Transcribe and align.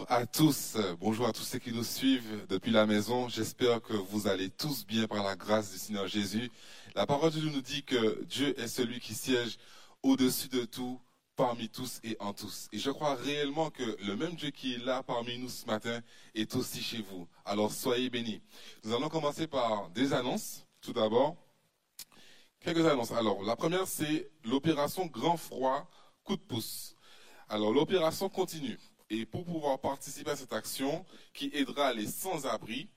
Bonjour 0.00 0.16
à 0.16 0.24
tous, 0.24 0.76
bonjour 0.98 1.26
à 1.26 1.32
tous 1.32 1.42
ceux 1.42 1.58
qui 1.58 1.74
nous 1.74 1.84
suivent 1.84 2.46
depuis 2.48 2.70
la 2.70 2.86
maison. 2.86 3.28
J'espère 3.28 3.82
que 3.82 3.92
vous 3.92 4.28
allez 4.28 4.48
tous 4.48 4.86
bien 4.86 5.06
par 5.06 5.22
la 5.22 5.36
grâce 5.36 5.72
du 5.72 5.76
Seigneur 5.76 6.08
Jésus. 6.08 6.50
La 6.94 7.04
parole 7.04 7.30
de 7.30 7.38
Dieu 7.38 7.50
nous 7.50 7.60
dit 7.60 7.82
que 7.82 8.24
Dieu 8.24 8.58
est 8.58 8.66
celui 8.66 8.98
qui 8.98 9.14
siège 9.14 9.58
au-dessus 10.02 10.48
de 10.48 10.64
tout, 10.64 10.98
parmi 11.36 11.68
tous 11.68 12.00
et 12.02 12.16
en 12.18 12.32
tous. 12.32 12.68
Et 12.72 12.78
je 12.78 12.90
crois 12.90 13.14
réellement 13.14 13.68
que 13.68 13.82
le 14.02 14.16
même 14.16 14.36
Dieu 14.36 14.48
qui 14.48 14.72
est 14.72 14.82
là 14.82 15.02
parmi 15.02 15.36
nous 15.36 15.50
ce 15.50 15.66
matin 15.66 16.00
est 16.34 16.56
aussi 16.56 16.80
chez 16.82 17.02
vous. 17.02 17.28
Alors 17.44 17.70
soyez 17.70 18.08
bénis. 18.08 18.40
Nous 18.84 18.94
allons 18.94 19.10
commencer 19.10 19.46
par 19.46 19.90
des 19.90 20.14
annonces. 20.14 20.64
Tout 20.80 20.94
d'abord, 20.94 21.36
quelques 22.60 22.86
annonces. 22.86 23.12
Alors, 23.12 23.42
la 23.42 23.54
première, 23.54 23.86
c'est 23.86 24.30
l'opération 24.44 25.04
Grand 25.04 25.36
Froid 25.36 25.86
Coup 26.24 26.36
de 26.36 26.42
pouce. 26.42 26.96
Alors, 27.50 27.70
l'opération 27.70 28.30
continue. 28.30 28.78
Et 29.10 29.26
pour 29.26 29.44
pouvoir 29.44 29.80
participer 29.80 30.30
à 30.30 30.36
cette 30.36 30.52
action 30.52 31.04
qui 31.34 31.50
aidera 31.52 31.92
les 31.92 32.06
sans-abri, 32.06 32.88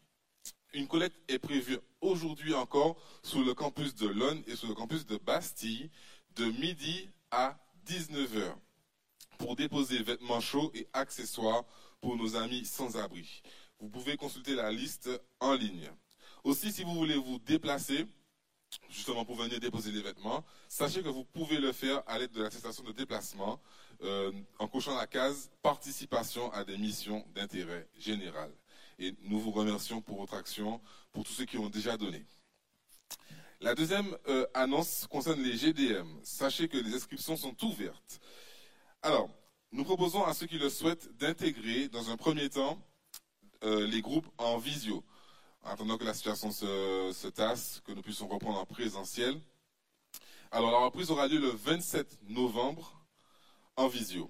une 0.74 0.88
collecte 0.88 1.18
est 1.28 1.40
prévue 1.40 1.80
aujourd'hui 2.02 2.54
encore 2.54 2.98
sur 3.24 3.44
le 3.44 3.56
campus 3.56 3.96
de 3.96 4.08
Lonne 4.08 4.44
et 4.46 4.56
sur 4.56 4.68
le 4.68 4.76
campus 4.76 5.08
de 5.08 5.18
Bastille 5.18 5.90
de 6.36 6.46
midi 6.46 7.10
à 7.32 7.58
19h 7.88 8.54
pour 9.40 9.56
déposer 9.56 10.04
vêtements 10.04 10.40
chauds 10.40 10.72
et 10.76 10.88
accessoires 10.94 11.64
pour 12.00 12.16
nos 12.16 12.36
amis 12.36 12.64
sans-abri. 12.66 13.42
Vous 13.80 13.90
pouvez 13.90 14.16
consulter 14.16 14.54
la 14.54 14.72
liste 14.72 15.10
en 15.40 15.54
ligne. 15.54 15.90
Aussi, 16.44 16.72
si 16.72 16.84
vous 16.84 16.94
voulez 16.94 17.16
vous 17.16 17.40
déplacer, 17.40 18.06
justement 18.90 19.26
pour 19.26 19.36
venir 19.36 19.60
déposer 19.60 19.92
les 19.92 20.02
vêtements, 20.02 20.44
sachez 20.70 21.02
que 21.02 21.10
vous 21.10 21.26
pouvez 21.26 21.58
le 21.58 21.72
faire 21.72 22.04
à 22.08 22.20
l'aide 22.20 22.32
de 22.32 22.44
l'attestation 22.44 22.84
de 22.84 22.92
déplacement 22.92 23.60
euh, 24.04 24.32
en 24.60 24.68
cochant 24.68 24.96
la 24.96 25.08
case 25.08 25.50
participation 25.62 26.52
à 26.52 26.64
des 26.64 26.78
missions 26.78 27.26
d'intérêt 27.34 27.88
général. 27.98 28.52
Et 29.00 29.16
nous 29.24 29.40
vous 29.40 29.52
remercions 29.52 30.02
pour 30.02 30.18
votre 30.20 30.34
action, 30.34 30.82
pour 31.12 31.24
tous 31.24 31.34
ceux 31.34 31.46
qui 31.46 31.58
ont 31.58 31.70
déjà 31.70 31.98
donné. 31.98 32.26
La 33.62 33.76
deuxième 33.76 34.18
euh, 34.28 34.46
annonce 34.54 35.08
concerne 35.10 35.42
les 35.42 35.56
GDM. 35.56 36.08
Sachez 36.22 36.68
que 36.68 36.78
les 36.78 36.94
inscriptions 36.94 37.38
sont 37.38 37.56
ouvertes. 37.64 38.20
Alors, 39.02 39.30
nous 39.72 39.86
proposons 39.86 40.26
à 40.26 40.34
ceux 40.34 40.48
qui 40.48 40.58
le 40.58 40.70
souhaitent 40.70 41.16
d'intégrer 41.18 41.88
dans 41.88 42.10
un 42.10 42.18
premier 42.18 42.50
temps 42.50 42.78
euh, 43.64 43.88
les 43.88 44.02
groupes 44.02 44.28
en 44.38 44.58
visio, 44.58 45.04
en 45.64 45.70
attendant 45.70 45.98
que 45.98 46.04
la 46.04 46.14
situation 46.14 46.52
se, 46.52 47.12
se 47.14 47.28
tasse, 47.30 47.82
que 47.86 47.94
nous 47.94 48.02
puissions 48.02 48.28
reprendre 48.28 48.60
en 48.60 48.66
présentiel. 48.66 49.40
Alors, 50.52 50.72
la 50.72 50.80
reprise 50.80 51.10
aura 51.10 51.28
lieu 51.28 51.40
le 51.40 51.50
27 51.50 52.20
novembre 52.30 53.03
en 53.78 53.88
visio. 53.88 54.30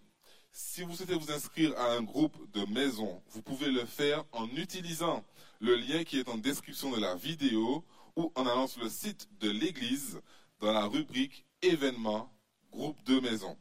Si 0.51 0.83
vous 0.83 0.95
souhaitez 0.95 1.15
vous 1.15 1.31
inscrire 1.31 1.75
à 1.77 1.93
un 1.93 2.03
groupe 2.03 2.37
de 2.51 2.63
maison, 2.71 3.23
vous 3.29 3.41
pouvez 3.41 3.71
le 3.71 3.85
faire 3.85 4.23
en 4.31 4.47
utilisant 4.49 5.25
le 5.59 5.75
lien 5.75 6.03
qui 6.03 6.19
est 6.19 6.29
en 6.29 6.37
description 6.37 6.91
de 6.91 6.99
la 6.99 7.15
vidéo 7.15 7.83
ou 8.15 8.31
en 8.35 8.45
allant 8.45 8.67
sur 8.67 8.83
le 8.83 8.89
site 8.89 9.27
de 9.39 9.49
l'église 9.49 10.21
dans 10.59 10.71
la 10.71 10.85
rubrique 10.85 11.47
événements 11.61 12.31
groupe 12.71 13.03
de 13.05 13.19
maison. 13.19 13.57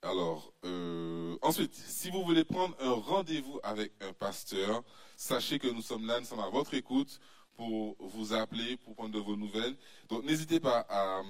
Alors, 0.02 0.52
euh, 0.64 1.36
ensuite, 1.42 1.74
si 1.74 2.08
vous 2.10 2.22
voulez 2.22 2.44
prendre 2.44 2.76
un 2.80 2.92
rendez-vous 2.92 3.58
avec 3.64 3.92
un 4.00 4.12
pasteur, 4.12 4.84
sachez 5.16 5.58
que 5.58 5.66
nous 5.66 5.82
sommes 5.82 6.06
là, 6.06 6.20
nous 6.20 6.26
sommes 6.26 6.38
à 6.38 6.50
votre 6.50 6.74
écoute 6.74 7.18
pour 7.56 7.96
vous 7.98 8.32
appeler, 8.32 8.76
pour 8.76 8.94
prendre 8.94 9.10
de 9.10 9.18
vos 9.18 9.34
nouvelles. 9.34 9.76
Donc, 10.08 10.22
n'hésitez 10.24 10.60
pas 10.60 10.86
à 10.88 11.22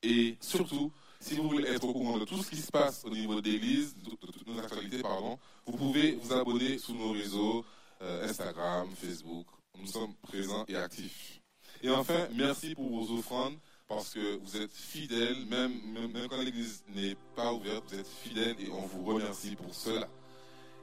Et 0.02 0.36
surtout, 0.40 0.92
si 1.20 1.36
vous 1.36 1.48
voulez 1.48 1.68
être 1.68 1.84
au 1.84 1.92
courant 1.92 2.18
de 2.18 2.24
tout 2.24 2.42
ce 2.42 2.50
qui 2.50 2.56
se 2.56 2.70
passe 2.70 3.04
au 3.04 3.10
niveau 3.10 3.40
de 3.40 3.50
l'église, 3.50 3.94
de, 3.96 4.10
toutes 4.10 4.46
nos 4.46 4.58
actualités, 4.58 5.02
pardon, 5.02 5.38
vous 5.66 5.76
pouvez 5.76 6.12
vous 6.12 6.32
abonner 6.32 6.78
sur 6.78 6.94
nos 6.94 7.12
réseaux 7.12 7.64
euh, 8.02 8.28
Instagram, 8.28 8.88
Facebook, 8.94 9.46
nous 9.78 9.86
sommes 9.86 10.14
présents 10.22 10.64
et 10.68 10.76
actifs. 10.76 11.40
Et 11.82 11.90
enfin, 11.90 12.28
merci 12.34 12.74
pour 12.74 12.88
vos 12.88 13.18
offrandes 13.18 13.56
parce 13.88 14.10
que 14.10 14.38
vous 14.38 14.56
êtes 14.56 14.72
fidèles, 14.72 15.46
même, 15.46 15.72
même, 15.92 16.28
quand 16.28 16.40
l'église 16.42 16.84
n'est 16.94 17.16
pas 17.34 17.52
ouverte, 17.52 17.84
vous 17.88 17.98
êtes 17.98 18.06
fidèles 18.06 18.56
et 18.60 18.70
on 18.70 18.86
vous 18.86 19.04
remercie 19.04 19.56
pour 19.56 19.74
cela. 19.74 20.08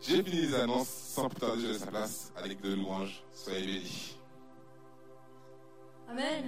J'ai 0.01 0.23
fini 0.23 0.41
les 0.41 0.55
annonces, 0.55 0.89
sans 0.89 1.29
plus 1.29 1.39
tarder, 1.39 1.61
je 1.61 1.67
laisse 1.67 1.85
la 1.85 1.87
place 1.87 2.33
l'équipe 2.43 2.61
de 2.61 2.75
louange. 2.75 3.23
Soyez 3.33 3.65
bénis. 3.65 4.17
Amen. 6.09 6.45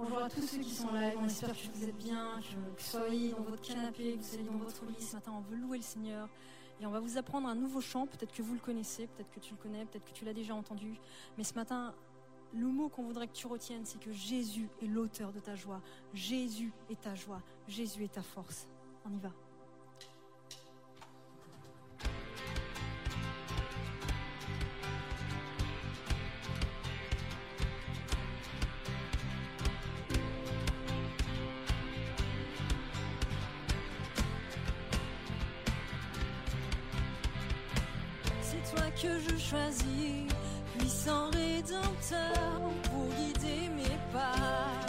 Bonjour 0.00 0.22
à 0.22 0.30
tous 0.30 0.42
ceux 0.42 0.58
qui 0.58 0.70
sont 0.70 0.92
là, 0.92 1.10
on 1.20 1.24
espère 1.24 1.50
que 1.50 1.76
vous 1.76 1.82
êtes 1.82 1.96
bien, 1.96 2.38
que 2.38 2.54
vous 2.54 2.78
soyez 2.78 3.32
dans 3.32 3.42
votre 3.42 3.60
canapé, 3.60 4.12
que 4.12 4.18
vous 4.18 4.22
soyez 4.22 4.44
dans 4.44 4.56
votre 4.58 4.84
lit. 4.84 5.04
Ce 5.04 5.16
matin, 5.16 5.32
on 5.36 5.40
veut 5.40 5.56
louer 5.56 5.78
le 5.78 5.82
Seigneur. 5.82 6.28
Et 6.80 6.86
on 6.86 6.90
va 6.92 7.00
vous 7.00 7.18
apprendre 7.18 7.48
un 7.48 7.56
nouveau 7.56 7.80
chant, 7.80 8.06
peut-être 8.06 8.32
que 8.32 8.40
vous 8.40 8.54
le 8.54 8.60
connaissez, 8.60 9.08
peut-être 9.08 9.30
que 9.32 9.40
tu 9.40 9.54
le 9.54 9.56
connais, 9.60 9.84
peut-être 9.86 10.04
que 10.04 10.12
tu 10.12 10.24
l'as 10.24 10.34
déjà 10.34 10.54
entendu. 10.54 11.00
Mais 11.36 11.42
ce 11.42 11.52
matin, 11.54 11.96
le 12.54 12.68
mot 12.68 12.88
qu'on 12.88 13.02
voudrait 13.02 13.26
que 13.26 13.32
tu 13.32 13.48
retiennes, 13.48 13.84
c'est 13.86 13.98
que 13.98 14.12
Jésus 14.12 14.68
est 14.80 14.86
l'auteur 14.86 15.32
de 15.32 15.40
ta 15.40 15.56
joie. 15.56 15.82
Jésus 16.14 16.72
est 16.90 17.00
ta 17.00 17.16
joie. 17.16 17.42
Jésus 17.66 18.04
est 18.04 18.12
ta 18.12 18.22
force. 18.22 18.68
On 19.04 19.12
y 19.12 19.18
va. 19.18 19.32
Que 39.00 39.08
je 39.20 39.36
choisis, 39.38 40.26
puissant 40.76 41.30
rédempteur 41.30 42.60
pour 42.90 43.06
guider 43.16 43.68
mes 43.76 43.96
pas. 44.12 44.86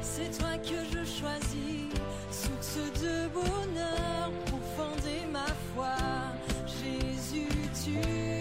C'est 0.00 0.30
toi 0.38 0.56
que 0.58 0.78
je 0.92 1.04
choisis, 1.04 1.90
source 2.30 3.00
de 3.02 3.28
bonheur 3.28 4.30
pour 4.46 4.60
fonder 4.76 5.26
ma 5.32 5.46
foi. 5.74 5.96
Jésus, 6.66 7.48
tu 7.84 8.35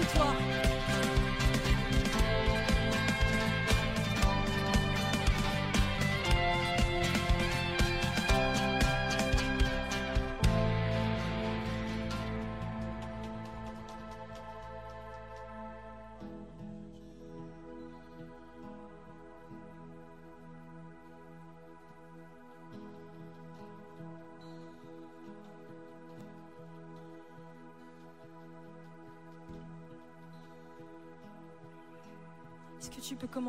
chez 0.00 0.18
toi 0.18 0.49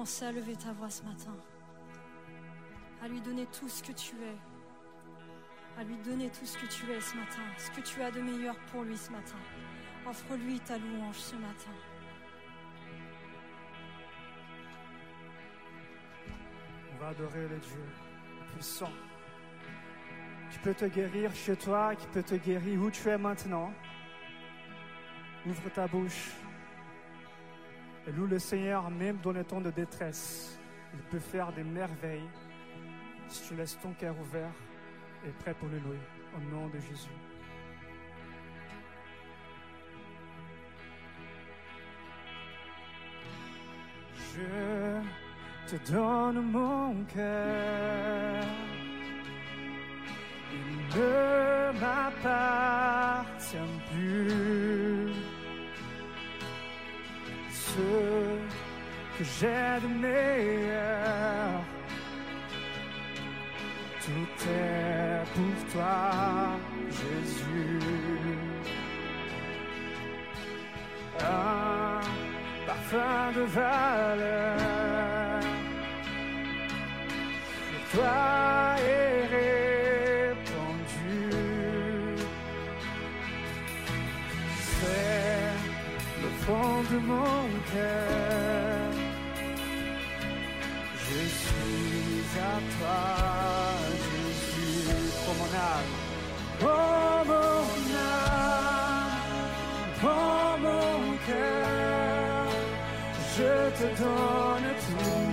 à 0.01 0.31
lever 0.31 0.55
ta 0.55 0.71
voix 0.73 0.89
ce 0.89 1.03
matin 1.03 1.35
À 3.03 3.07
lui 3.07 3.21
donner 3.21 3.45
tout 3.45 3.69
ce 3.69 3.83
que 3.83 3.91
tu 3.91 4.15
es. 4.15 5.79
À 5.79 5.83
lui 5.83 5.95
donner 5.97 6.31
tout 6.31 6.45
ce 6.45 6.57
que 6.57 6.65
tu 6.65 6.91
es 6.91 6.99
ce 6.99 7.15
matin. 7.15 7.43
Ce 7.59 7.69
que 7.69 7.81
tu 7.81 8.01
as 8.01 8.09
de 8.09 8.19
meilleur 8.19 8.55
pour 8.71 8.81
lui 8.81 8.97
ce 8.97 9.11
matin. 9.11 9.37
Offre-lui 10.07 10.59
ta 10.61 10.79
louange 10.79 11.17
ce 11.17 11.35
matin. 11.35 11.71
On 16.93 16.99
va 16.99 17.09
adorer 17.09 17.47
le 17.47 17.59
Dieu 17.59 17.85
puissant 18.53 18.91
qui 20.49 20.57
peut 20.59 20.73
te 20.73 20.85
guérir 20.85 21.33
chez 21.35 21.55
toi, 21.55 21.95
qui 21.95 22.07
peut 22.07 22.23
te 22.23 22.35
guérir 22.35 22.81
où 22.81 22.89
tu 22.89 23.07
es 23.07 23.17
maintenant. 23.19 23.71
Ouvre 25.45 25.69
ta 25.69 25.87
bouche 25.87 26.31
et 28.07 28.11
loue 28.11 28.27
le 28.27 28.39
Seigneur 28.39 28.89
même 28.89 29.17
dans 29.17 29.31
les 29.31 29.43
temps 29.43 29.61
de 29.61 29.71
détresse. 29.71 30.59
Il 30.93 30.99
peut 31.01 31.19
faire 31.19 31.51
des 31.53 31.63
merveilles 31.63 32.29
si 33.27 33.47
tu 33.47 33.55
laisses 33.55 33.79
ton 33.79 33.93
cœur 33.93 34.15
ouvert 34.19 34.51
et 35.25 35.29
prêt 35.43 35.53
pour 35.53 35.69
le 35.69 35.79
louer 35.79 35.99
au 36.35 36.39
nom 36.53 36.67
de 36.67 36.79
Jésus. 36.79 37.09
Je 44.33 45.01
te 45.67 45.91
donne 45.91 46.41
mon 46.51 47.03
cœur. 47.05 48.43
Il 50.53 50.97
ne 50.97 51.79
m'appartient 51.79 53.57
plus. 53.91 55.30
Ce 57.63 59.17
que 59.17 59.23
j'ai 59.23 59.79
de 59.83 59.89
meilleur, 60.05 61.61
tout 64.03 64.47
est 64.49 65.23
pour 65.33 65.59
toi, 65.71 66.01
Jésus. 66.89 67.79
Un 71.19 71.99
parfum 72.65 73.31
de 73.35 73.41
valeur. 73.41 75.39
Pour 77.69 77.83
toi 77.99 78.75
et 78.79 79.20
de 86.47 86.97
mon 86.97 87.47
cœur. 87.71 88.91
Je 90.97 91.21
suis 91.39 92.23
à 92.39 92.55
toi, 92.77 93.01
Jésus, 94.05 95.11
pour 95.25 95.35
mon 95.35 95.51
âme, 95.71 95.91
pour 96.59 97.25
mon 97.27 97.65
âme, 97.95 99.19
pour 100.01 100.59
mon 100.59 101.17
cœur. 101.27 102.47
Je 103.37 103.53
te 103.77 104.01
donne 104.01 104.69
tout. 104.87 105.30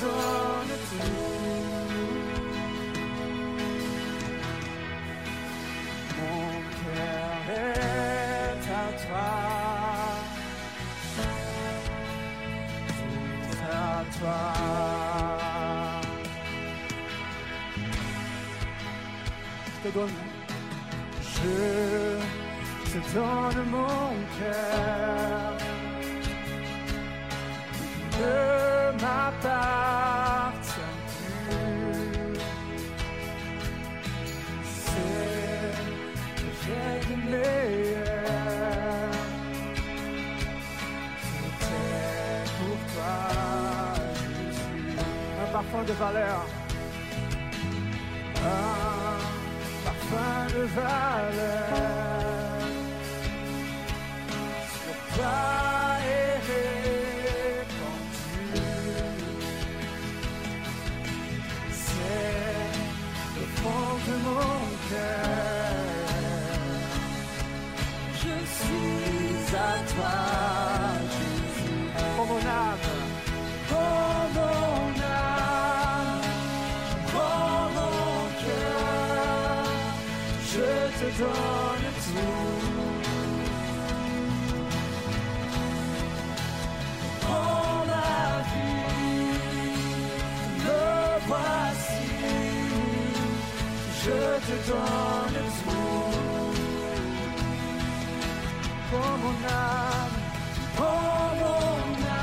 Donne 0.00 0.74
tout. 0.88 1.24
Mon 6.18 6.46
cœur 6.80 7.44
est 7.56 8.64
à 8.70 8.86
toi, 9.02 9.30
à 13.70 14.04
toi. 14.18 14.40
Je 19.66 19.90
te 19.90 19.94
donne, 19.94 20.16
je 21.20 21.54
te 22.90 22.98
donne 23.14 23.60
mon 23.70 24.08
cœur. 24.38 24.84
M'appartient 29.02 30.92
plus. 31.06 32.40
C'est 34.64 35.74
que 36.36 36.48
j'ai 36.60 36.98
de 37.08 37.16
meilleur. 37.30 38.04
Est 41.36 42.48
pour 42.58 42.78
toi, 42.92 43.16
Jésus. 44.14 44.98
Un 45.42 45.48
parfum 45.52 45.82
de 45.86 45.92
valeur. 45.92 46.40
Un 48.36 49.18
parfum 49.84 50.36
de 50.54 50.62
valeur. 50.78 52.04
Sur 54.70 54.96
toi 55.16 55.83
de 64.06 64.14
mon 64.26 64.60
cœur. 64.90 66.04
Je 68.22 68.34
suis 68.56 69.56
à 69.56 69.72
toi, 69.92 70.16
Jésus. 71.14 71.80
Pour 72.16 72.26
mon 72.26 72.42
âme, 72.64 72.88
pour 73.68 74.20
mon 74.36 74.84
âme, 75.02 76.22
pour 77.12 77.60
mon 77.76 78.06
cœur, 78.42 79.64
je 80.52 80.68
te 80.98 81.08
donne 81.18 81.88
tout. 82.04 82.53
Je 94.14 94.46
te 94.46 94.56
donne 94.68 95.38
tout. 95.64 96.54
Pour 98.90 99.12
mon 99.22 99.38
âme, 99.48 100.16
pour 100.76 101.26
mon 101.40 102.13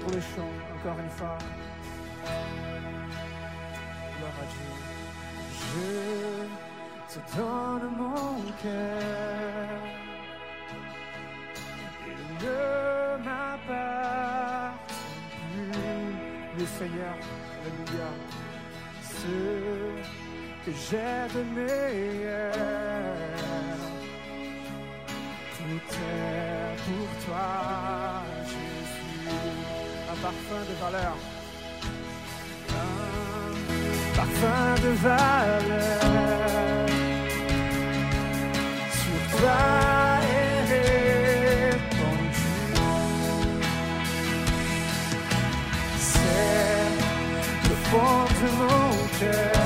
Répondre 0.00 0.16
le 0.16 0.22
chant 0.22 0.52
encore 0.78 0.98
une 0.98 1.10
fois. 1.10 1.38
Gloire 4.16 4.38
à 4.40 4.46
Dieu. 4.50 4.70
Je 7.08 7.14
te 7.14 7.20
donne 7.36 7.88
mon 7.98 8.30
cœur. 8.62 9.80
Il 12.06 12.20
ne 12.46 12.60
m'appartient 13.24 14.80
plus. 15.52 16.58
Le 16.58 16.66
Seigneur, 16.66 17.16
Alléluia. 17.60 18.10
Ce 19.02 19.34
que 20.64 20.72
j'ai 20.72 21.20
de 21.34 21.42
meilleur. 21.54 22.89
Parfum 30.22 30.62
de 30.68 30.74
valeur. 30.84 31.14
Un 32.68 34.16
parfum 34.16 34.74
de 34.84 34.90
valeur. 35.06 36.00
Sur 39.00 39.20
toi 39.38 39.60
est 40.38 40.60
répandu. 40.72 42.48
C'est 45.98 46.88
le 47.68 47.76
fond 47.88 48.22
de 48.40 48.48
mon 48.60 48.90
cœur. 49.18 49.62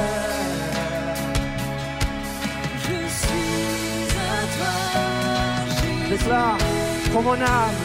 Je 2.84 2.98
suis 3.20 3.58
à 4.18 4.40
toi. 4.56 4.74
Déclare 6.10 6.58
pour 7.12 7.22
mon 7.22 7.40
âme, 7.40 7.78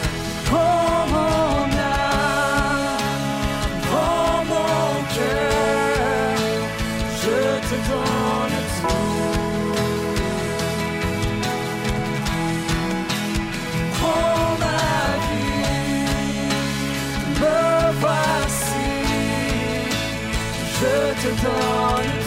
je 21.38 22.19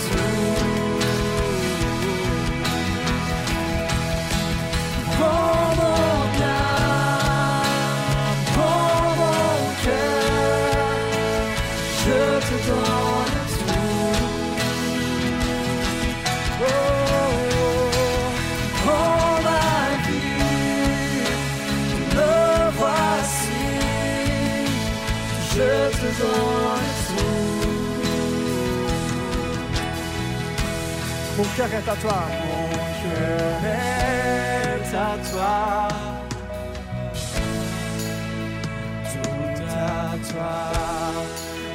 cœur 31.56 31.72
est 31.72 31.88
à 31.88 31.96
toi, 31.96 32.22
mon 32.44 32.68
cœur 33.02 33.64
est 33.64 34.96
à 34.96 35.30
toi. 35.30 35.88
toi. 40.32 40.72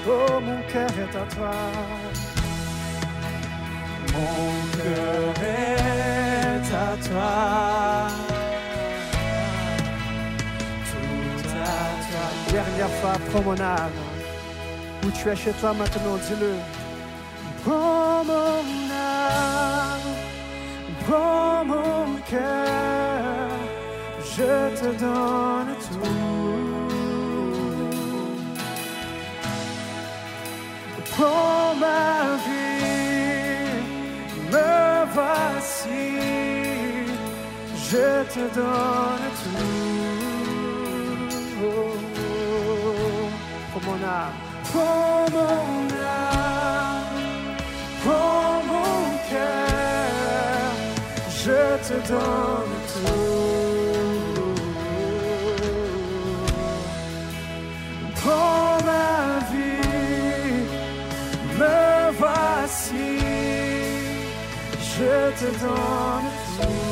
Oh, 0.07 0.39
mon 0.39 0.61
cœur 0.71 0.89
est 1.03 1.15
à 1.15 1.25
toi. 1.35 1.51
Mon 4.13 4.51
cœur 4.77 5.33
est 5.43 6.73
à 6.73 6.89
toi. 7.07 8.07
Tout 10.89 11.49
à 11.49 11.83
toi. 12.07 12.25
Dernière 12.51 12.93
fois, 12.99 13.41
mon 13.41 13.59
âme. 13.59 13.91
Où 15.05 15.11
tu 15.11 15.29
es 15.29 15.35
chez 15.35 15.51
toi 15.51 15.73
maintenant, 15.73 16.17
dis-le. 16.17 16.53
Mon 17.65 18.76
prends 21.07 21.63
mon 21.65 22.05
cœur, 22.29 23.49
je 24.35 24.53
te 24.79 24.89
donne 25.03 25.71
tout. 25.85 26.15
Prends 31.15 31.73
ma 31.85 32.11
vie, 32.45 33.81
me 34.53 34.73
voici, 35.15 36.05
je 37.89 38.07
te 38.33 38.43
donne 38.57 39.27
tout. 39.41 39.77
Prends 43.71 43.85
mon 43.87 43.99
âme, 44.03 44.37
prends 44.69 45.25
mon 45.35 45.85
âme, 45.89 45.96
te 52.03 52.07
donne 52.09 52.77
tout. 52.93 53.77
Prends 58.15 58.77
ma 58.85 59.39
vie, 59.51 60.65
me 61.59 62.11
voici, 62.19 63.09
je 64.79 65.15
te 65.39 65.49
donne 65.63 66.29
tout. 66.57 66.87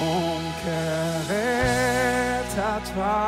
Mon 0.00 0.34
cœur 0.64 1.24
est 1.30 2.52
à 2.58 2.76
toi, 2.92 3.18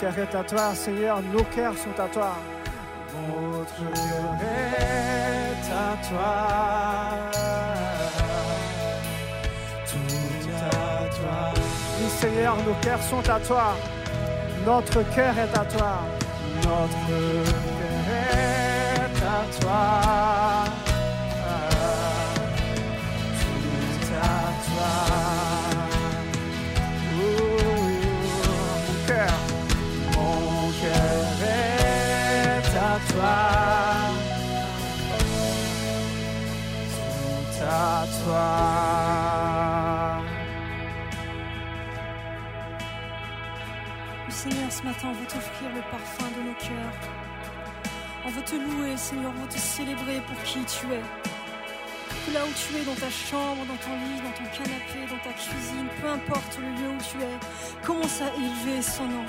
cœur 0.00 0.18
est 0.18 0.34
à 0.34 0.44
toi, 0.44 0.74
Seigneur, 0.74 1.20
nos 1.22 1.42
cœurs 1.44 1.74
sont 1.76 2.00
à 2.00 2.08
toi. 2.08 2.36
Notre 3.28 3.92
cœur 3.94 4.38
est 4.40 5.72
à 5.72 5.96
toi, 6.08 6.34
tout 9.90 10.50
à 10.50 11.08
toi. 11.16 11.52
Oui, 12.00 12.08
Seigneur, 12.20 12.56
nos 12.56 12.74
cœurs 12.80 13.02
sont 13.02 13.28
à 13.28 13.40
toi. 13.40 13.74
Notre 14.64 15.02
cœur 15.14 15.36
est 15.36 15.58
à 15.58 15.64
toi. 15.64 15.98
Notre 16.62 17.06
cœur 17.08 18.06
est 18.18 19.22
à 19.24 19.60
toi. 19.60 20.87
Seigneur, 44.28 44.70
ce 44.70 44.82
matin, 44.82 45.08
on 45.08 45.12
veut 45.12 45.26
t'offrir 45.26 45.70
le 45.74 45.80
parfum 45.90 46.26
de 46.36 46.42
nos 46.48 46.54
cœurs. 46.54 46.92
On 48.26 48.30
veut 48.30 48.42
te 48.42 48.54
louer, 48.54 48.96
Seigneur, 48.98 49.32
on 49.34 49.40
veut 49.40 49.48
te 49.48 49.58
célébrer 49.58 50.20
pour 50.26 50.42
qui 50.42 50.60
tu 50.64 50.92
es. 50.92 51.02
Là 52.34 52.44
où 52.44 52.52
tu 52.52 52.76
es, 52.76 52.84
dans 52.84 52.94
ta 52.94 53.08
chambre, 53.08 53.64
dans 53.66 53.76
ton 53.76 53.96
lit, 53.96 54.20
dans 54.22 54.32
ton 54.32 54.44
canapé, 54.50 55.10
dans 55.10 55.18
ta 55.24 55.32
cuisine, 55.32 55.88
peu 56.00 56.08
importe 56.08 56.58
le 56.60 56.68
lieu 56.68 56.90
où 56.90 56.98
tu 56.98 57.22
es, 57.22 57.86
commence 57.86 58.20
à 58.20 58.26
élever 58.36 58.82
son 58.82 59.06
nom. 59.06 59.24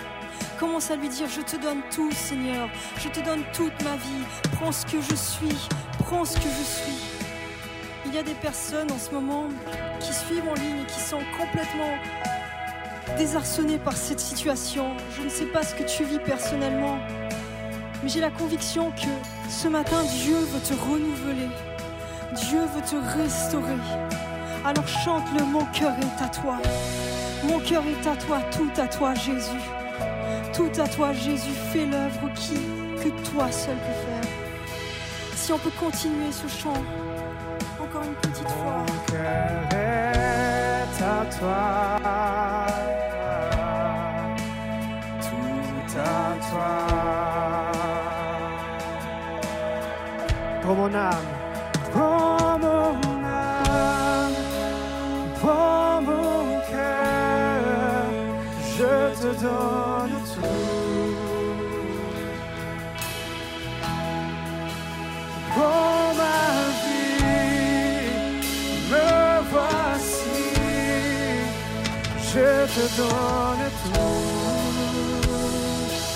Commence 0.60 0.92
à 0.92 0.98
lui 0.98 1.08
dire, 1.08 1.28
je 1.30 1.40
te 1.40 1.56
donne 1.56 1.82
tout, 1.90 2.12
Seigneur. 2.12 2.68
Je 2.98 3.08
te 3.08 3.22
donne 3.22 3.44
toute 3.54 3.82
ma 3.84 3.96
vie. 3.96 4.26
Prends 4.58 4.74
ce 4.74 4.86
que 4.86 5.00
je 5.00 5.16
suis. 5.16 5.70
Prends 6.00 6.26
ce 6.26 6.36
que 6.36 6.50
je 6.50 6.64
suis. 6.64 7.19
Il 8.10 8.16
y 8.16 8.18
a 8.18 8.24
des 8.24 8.34
personnes 8.34 8.92
en 8.92 8.98
ce 8.98 9.12
moment 9.12 9.46
qui 10.00 10.12
suivent 10.12 10.50
en 10.50 10.56
ligne 10.56 10.82
et 10.82 10.86
qui 10.92 11.00
sont 11.00 11.22
complètement 11.38 11.94
désarçonné 13.18 13.78
par 13.78 13.96
cette 13.96 14.20
situation. 14.20 14.94
Je 15.16 15.22
ne 15.22 15.30
sais 15.30 15.46
pas 15.46 15.62
ce 15.62 15.76
que 15.76 15.84
tu 15.84 16.04
vis 16.06 16.18
personnellement, 16.18 16.98
mais 18.02 18.10
j'ai 18.10 18.20
la 18.20 18.32
conviction 18.32 18.90
que 18.92 19.50
ce 19.50 19.68
matin, 19.68 20.02
Dieu 20.24 20.38
veut 20.38 20.60
te 20.60 20.74
renouveler. 20.74 21.50
Dieu 22.34 22.62
veut 22.74 22.82
te 22.82 22.96
restaurer. 23.16 23.78
Alors 24.66 24.88
chante-le, 24.88 25.46
mon 25.46 25.66
cœur 25.66 25.94
est 26.00 26.24
à 26.24 26.30
toi. 26.30 26.58
Mon 27.44 27.60
cœur 27.60 27.84
est 27.86 28.08
à 28.08 28.16
toi, 28.16 28.40
tout 28.52 28.82
à 28.82 28.88
toi, 28.88 29.14
Jésus. 29.14 29.62
Tout 30.54 30.82
à 30.82 30.88
toi, 30.88 31.14
Jésus, 31.14 31.54
fais 31.72 31.86
l'œuvre 31.86 32.28
qui, 32.34 32.56
que 33.04 33.10
toi 33.30 33.52
seul 33.52 33.76
peux 33.76 34.08
faire. 34.08 34.32
Si 35.36 35.54
on 35.54 35.60
peut 35.60 35.72
continuer 35.80 36.32
ce 36.32 36.48
chant, 36.48 36.74
encore 38.00 38.04
une 38.08 38.16
petite 38.16 38.50
fois. 38.50 38.86
Mon 38.88 39.00
cœur 39.12 39.64
est 39.72 41.04
à 41.04 41.26
toi. 41.38 41.62
Tout 45.22 45.98
à 45.98 46.36
toi. 46.50 46.72
Prends 50.62 50.76
mon 50.76 50.94
âme. 50.94 51.28
Prends 51.92 52.39
je 72.40 72.46
te 72.74 72.86
donne 72.98 73.66
tout. 73.84 74.00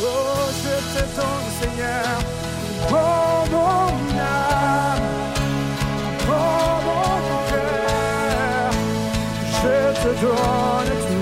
Oh, 0.02 0.50
je 0.64 0.76
te 0.94 1.04
donne, 1.18 1.50
Seigneur, 1.60 2.12
prends 2.88 3.46
mon 3.52 3.90
âme, 4.20 5.10
prends 6.26 6.78
mon 6.88 7.08
cœur, 7.50 8.72
je 9.60 9.76
te 10.02 10.12
donne 10.22 10.94
tout. 11.08 11.13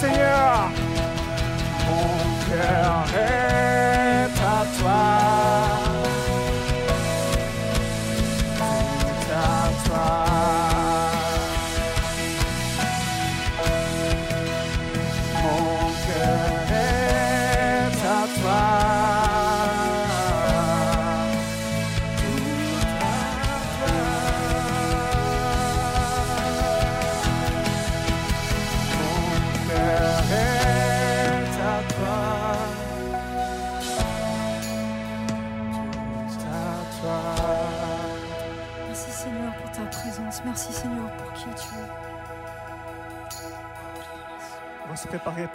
Seigneur. 0.00 0.70
Mon 1.86 2.08
cœur 2.48 3.04
est 3.14 3.49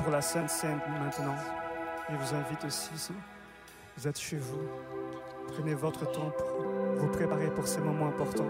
pour 0.05 0.13
la 0.13 0.21
Sainte 0.21 0.51
Sainte 0.51 0.83
maintenant. 0.87 1.35
Et 2.09 2.15
vous 2.15 2.35
invite 2.35 2.63
aussi, 2.63 2.91
si 2.95 3.11
vous 3.97 4.07
êtes 4.07 4.19
chez 4.19 4.37
vous, 4.37 4.61
prenez 5.47 5.73
votre 5.73 6.05
temps 6.11 6.31
pour 6.37 6.63
vous 6.97 7.07
préparer 7.07 7.49
pour 7.49 7.65
ces 7.65 7.79
moments 7.79 8.09
importants. 8.09 8.45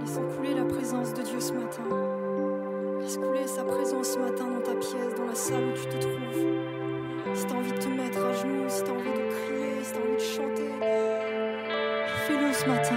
Laisse 0.00 0.18
couler 0.36 0.54
la 0.54 0.64
présence 0.64 1.14
de 1.14 1.22
Dieu 1.22 1.38
ce 1.38 1.52
matin. 1.52 1.84
Laisse 3.02 3.18
couler 3.18 3.46
sa 3.46 3.62
présence 3.62 4.08
ce 4.08 4.18
matin 4.18 4.46
dans 4.48 4.60
ta 4.60 4.74
pièce, 4.74 5.14
dans 5.16 5.26
la 5.26 5.36
salle 5.36 5.62
où 5.62 5.72
tu 5.74 5.86
te 5.86 5.98
trouves. 5.98 7.34
Si 7.34 7.46
tu 7.46 7.52
as 7.52 7.56
envie 7.56 7.72
de 7.72 7.78
te 7.78 7.88
mettre 7.88 8.18
à 8.18 8.32
genoux, 8.32 8.64
si 8.66 8.82
tu 8.82 8.90
as 8.90 8.94
envie 8.94 9.04
de 9.04 9.30
crier, 9.30 9.84
si 9.84 9.92
tu 9.92 9.98
as 9.98 10.02
envie 10.02 10.14
de 10.14 10.18
chanter, 10.18 10.72
fais-le 12.26 12.52
ce 12.52 12.66
matin. 12.66 12.96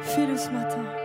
Fais-le 0.00 0.38
ce 0.38 0.48
matin. 0.48 1.03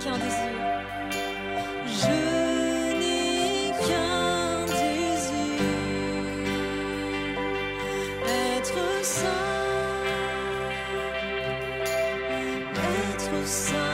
qu'un 0.00 0.18
désir. 0.18 0.68
Je 1.86 2.38
Être 8.30 9.04
saint, 9.04 9.28
être 12.74 13.46
saint. 13.46 13.87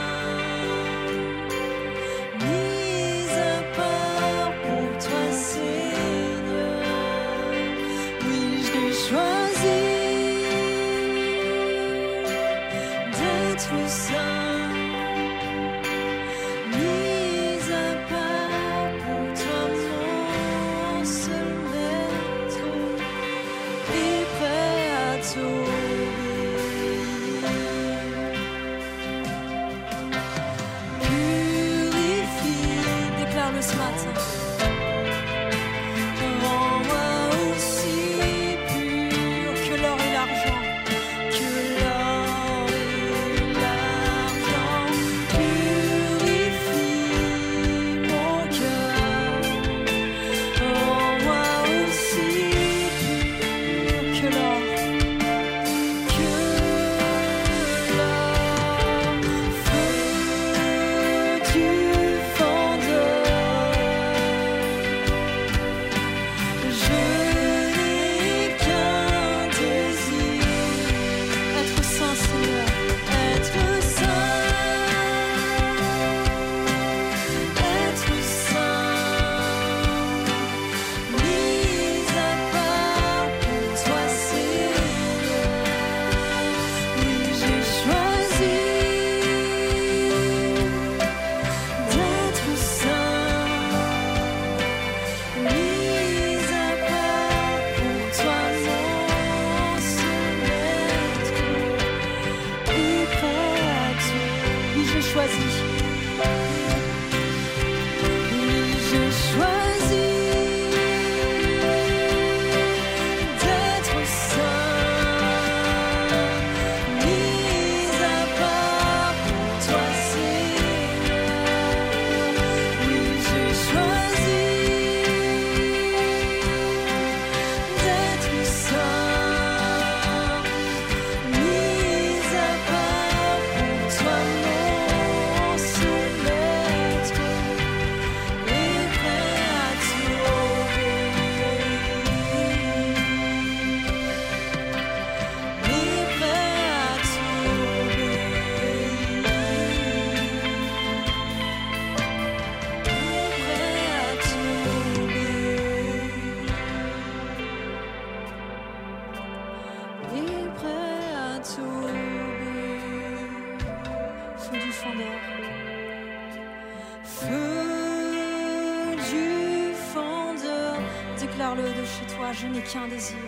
aucun 172.75 172.87
désir. 172.89 173.24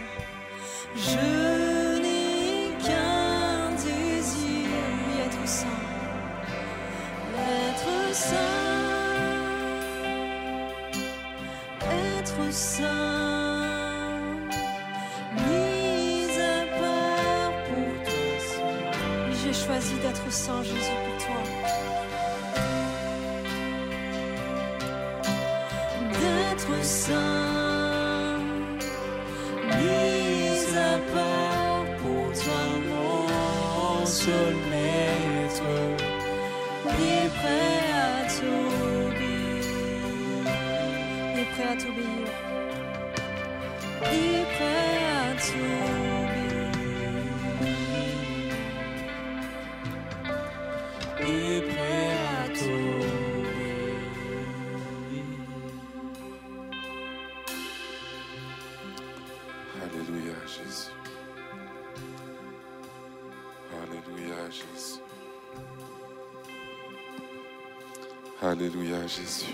Jésus. 69.07 69.53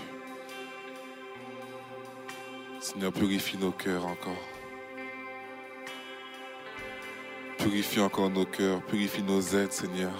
Seigneur, 2.80 3.12
purifie 3.12 3.56
nos 3.56 3.70
cœurs 3.70 4.04
encore. 4.04 4.42
Purifie 7.58 8.00
encore 8.00 8.30
nos 8.30 8.44
cœurs, 8.44 8.82
purifie 8.82 9.22
nos 9.22 9.40
aides, 9.40 9.72
Seigneur. 9.72 10.12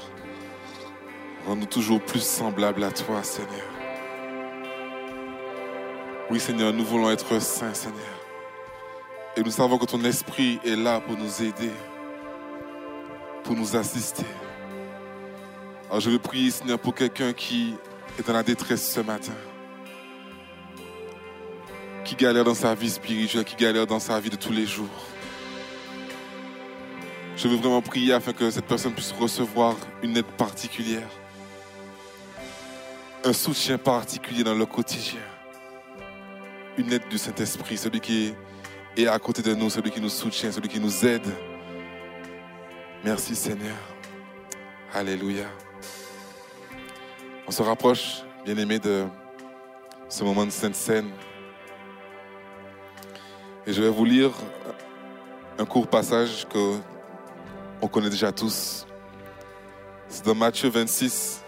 Rends-nous 1.47 1.67
toujours 1.67 2.01
plus 2.01 2.23
semblables 2.23 2.85
à 2.85 2.91
toi, 2.91 3.23
Seigneur. 3.23 3.69
Oui, 6.31 6.41
Seigneur, 6.41 6.73
nous 6.73 6.85
voulons 6.85 7.11
être 7.11 7.39
saints, 7.41 7.75
Seigneur. 7.75 8.01
Et 9.37 9.43
nous 9.43 9.51
savons 9.51 9.79
que 9.79 9.85
ton 9.85 10.03
esprit 10.05 10.61
est 10.65 10.77
là 10.77 11.01
pour 11.01 11.19
nous 11.19 11.43
aider, 11.43 11.73
pour 13.43 13.57
nous 13.57 13.77
assister. 13.77 14.25
Alors 15.89 16.01
je 16.01 16.09
veux 16.09 16.19
prier, 16.19 16.51
Seigneur, 16.51 16.79
pour 16.79 16.95
quelqu'un 16.95 17.33
qui 17.33 17.75
est 18.19 18.27
dans 18.27 18.33
la 18.33 18.43
détresse 18.43 18.93
ce 18.93 19.01
matin, 19.01 19.35
qui 22.05 22.15
galère 22.15 22.45
dans 22.45 22.55
sa 22.55 22.75
vie 22.75 22.91
spirituelle, 22.91 23.45
qui 23.45 23.57
galère 23.57 23.87
dans 23.87 24.01
sa 24.01 24.21
vie 24.21 24.31
de 24.31 24.37
tous 24.37 24.53
les 24.53 24.67
jours. 24.67 25.07
Je 27.37 27.49
veux 27.49 27.57
vraiment 27.57 27.83
prier 27.83 28.13
afin 28.13 28.33
que 28.33 28.51
cette 28.51 28.67
personne 28.67 28.93
puisse 28.93 29.13
recevoir 29.13 29.75
une 30.03 30.17
aide 30.17 30.31
particulière, 30.39 31.09
un 33.25 33.33
soutien 33.33 33.79
particulier 33.79 34.45
dans 34.45 34.55
le 34.55 34.67
quotidien, 34.67 35.21
une 36.79 36.93
aide 36.93 37.09
du 37.09 37.19
Saint-Esprit, 37.19 37.77
celui 37.77 38.01
qui 38.01 38.35
est 38.97 39.07
à 39.09 39.19
côté 39.19 39.43
de 39.43 39.55
nous, 39.55 39.71
celui 39.71 39.91
qui 39.91 40.01
nous 40.01 40.09
soutient, 40.09 40.53
celui 40.53 40.69
qui 40.69 40.79
nous 40.79 41.05
aide. 41.05 41.27
Merci 43.05 43.35
Seigneur. 43.35 43.77
Alléluia. 44.93 45.47
On 47.47 47.51
se 47.51 47.63
rapproche, 47.63 48.23
bien 48.47 48.57
aimé, 48.57 48.79
de 48.79 49.05
ce 50.09 50.25
moment 50.25 50.47
de 50.47 50.51
Sainte 50.51 50.75
Seine. 50.75 51.11
Et 53.67 53.73
je 53.75 53.83
vais 53.83 53.91
vous 53.91 54.07
lire 54.07 54.33
un 55.59 55.67
court 55.67 55.87
passage 55.87 56.47
que 56.49 56.79
on 57.83 57.87
connaît 57.87 58.09
déjà 58.09 58.33
tous. 58.33 58.87
C'est 60.09 60.25
dans 60.25 60.35
Matthieu 60.35 60.71
26, 60.71 61.43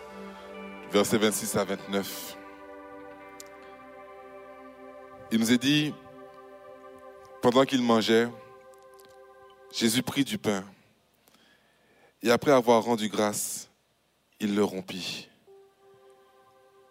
versets 0.92 1.16
26 1.16 1.56
à 1.56 1.64
29. 1.64 2.36
Il 5.32 5.40
nous 5.40 5.50
est 5.50 5.58
dit, 5.58 5.94
pendant 7.40 7.64
qu'il 7.64 7.80
mangeait, 7.80 8.28
Jésus 9.72 10.02
prit 10.02 10.24
du 10.24 10.36
pain 10.36 10.62
et 12.22 12.30
après 12.30 12.52
avoir 12.52 12.84
rendu 12.84 13.08
grâce, 13.08 13.70
il 14.40 14.54
le 14.54 14.62
rompit 14.62 15.30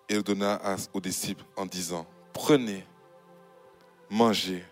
et 0.10 0.22
donna 0.22 0.62
aux 0.94 1.02
disciples 1.02 1.44
en 1.56 1.65
disant, 1.65 2.06
prenez, 2.34 2.86
mangez, 4.10 4.63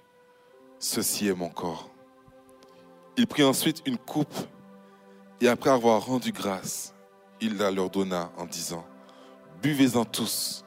ceci 0.79 1.27
est 1.27 1.35
mon 1.35 1.49
corps. 1.49 1.89
Il 3.17 3.27
prit 3.27 3.43
ensuite 3.43 3.81
une 3.85 3.97
coupe 3.97 4.35
et 5.41 5.47
après 5.47 5.69
avoir 5.69 6.05
rendu 6.05 6.31
grâce, 6.31 6.93
il 7.41 7.57
la 7.57 7.71
leur 7.71 7.89
donna 7.89 8.31
en 8.37 8.45
disant, 8.45 8.85
buvez-en 9.61 10.05
tous, 10.05 10.63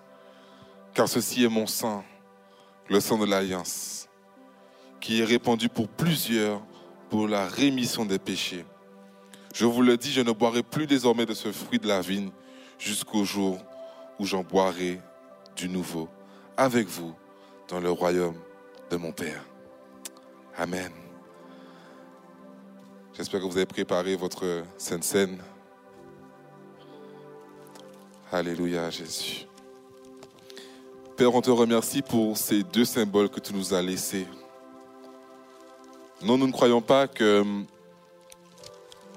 car 0.95 1.09
ceci 1.09 1.45
est 1.45 1.49
mon 1.49 1.67
sang, 1.67 2.05
le 2.89 3.01
sang 3.01 3.19
de 3.19 3.27
l'alliance, 3.27 4.09
qui 5.01 5.21
est 5.21 5.25
répandu 5.25 5.69
pour 5.69 5.89
plusieurs 5.89 6.61
pour 7.11 7.29
la 7.29 7.47
rémission 7.47 8.05
des 8.05 8.19
péchés. 8.19 8.65
Je 9.55 9.65
vous 9.65 9.81
le 9.81 9.97
dis, 9.97 10.13
je 10.13 10.21
ne 10.21 10.33
boirai 10.33 10.63
plus 10.63 10.87
désormais 10.87 11.25
de 11.25 11.35
ce 11.35 11.53
fruit 11.53 11.79
de 11.79 11.87
la 11.89 12.01
vigne 12.01 12.31
jusqu'au 12.79 13.25
jour 13.25 13.59
où 14.19 14.27
j'en 14.27 14.43
boirai 14.43 15.01
du 15.57 15.69
nouveau 15.69 16.09
avec 16.57 16.87
vous 16.87 17.15
dans 17.69 17.81
le 17.81 17.91
royaume 17.91 18.37
de 18.91 18.97
mon 18.97 19.13
Père. 19.13 19.43
Amen. 20.57 20.93
J'espère 23.15 23.41
que 23.41 23.47
vous 23.47 23.57
avez 23.57 23.67
préparé 23.67 24.15
votre 24.17 24.65
Sainte 24.77 25.05
Seine. 25.05 25.39
Alléluia, 28.31 28.91
Jésus. 28.91 29.47
Père, 31.17 31.35
on 31.35 31.41
te 31.41 31.51
remercie 31.51 32.03
pour 32.03 32.37
ces 32.37 32.63
deux 32.63 32.85
symboles 32.85 33.31
que 33.31 33.41
tu 33.41 33.55
nous 33.55 33.73
as 33.73 33.81
laissés. 33.81 34.27
Non, 36.23 36.37
nous 36.37 36.47
ne 36.47 36.53
croyons 36.53 36.83
pas 36.83 37.09
que 37.09 37.43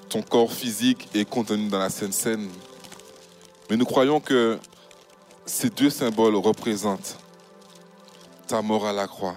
ton 0.07 0.21
corps 0.21 0.51
physique 0.51 1.09
est 1.13 1.27
contenu 1.27 1.67
dans 1.67 1.79
la 1.79 1.89
Sainte 1.89 2.13
Seine, 2.13 2.49
mais 3.69 3.77
nous 3.77 3.85
croyons 3.85 4.19
que 4.19 4.57
ces 5.49 5.71
deux 5.71 5.89
symboles 5.89 6.35
représentent 6.35 7.17
ta 8.47 8.61
mort 8.61 8.85
à 8.85 8.93
la 8.93 9.07
croix 9.07 9.35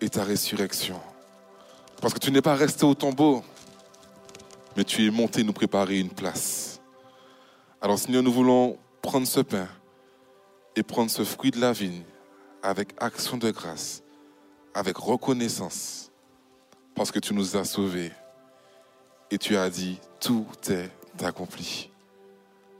et 0.00 0.10
ta 0.10 0.24
résurrection. 0.24 1.00
Parce 2.00 2.12
que 2.12 2.18
tu 2.18 2.32
n'es 2.32 2.42
pas 2.42 2.56
resté 2.56 2.84
au 2.84 2.94
tombeau, 2.94 3.44
mais 4.76 4.82
tu 4.84 5.06
es 5.06 5.10
monté 5.10 5.44
nous 5.44 5.52
préparer 5.52 6.00
une 6.00 6.10
place. 6.10 6.80
Alors 7.80 7.98
Seigneur, 7.98 8.22
nous 8.22 8.32
voulons 8.32 8.78
prendre 9.00 9.26
ce 9.26 9.40
pain 9.40 9.68
et 10.74 10.82
prendre 10.82 11.10
ce 11.10 11.24
fruit 11.24 11.52
de 11.52 11.60
la 11.60 11.72
vigne 11.72 12.02
avec 12.62 12.90
action 12.98 13.36
de 13.36 13.50
grâce, 13.50 14.02
avec 14.74 14.96
reconnaissance, 14.96 16.10
parce 16.96 17.12
que 17.12 17.20
tu 17.20 17.32
nous 17.32 17.56
as 17.56 17.64
sauvés 17.64 18.10
et 19.30 19.38
tu 19.38 19.56
as 19.56 19.70
dit, 19.70 20.00
tout 20.18 20.46
est 20.68 20.90
accompli. 21.24 21.90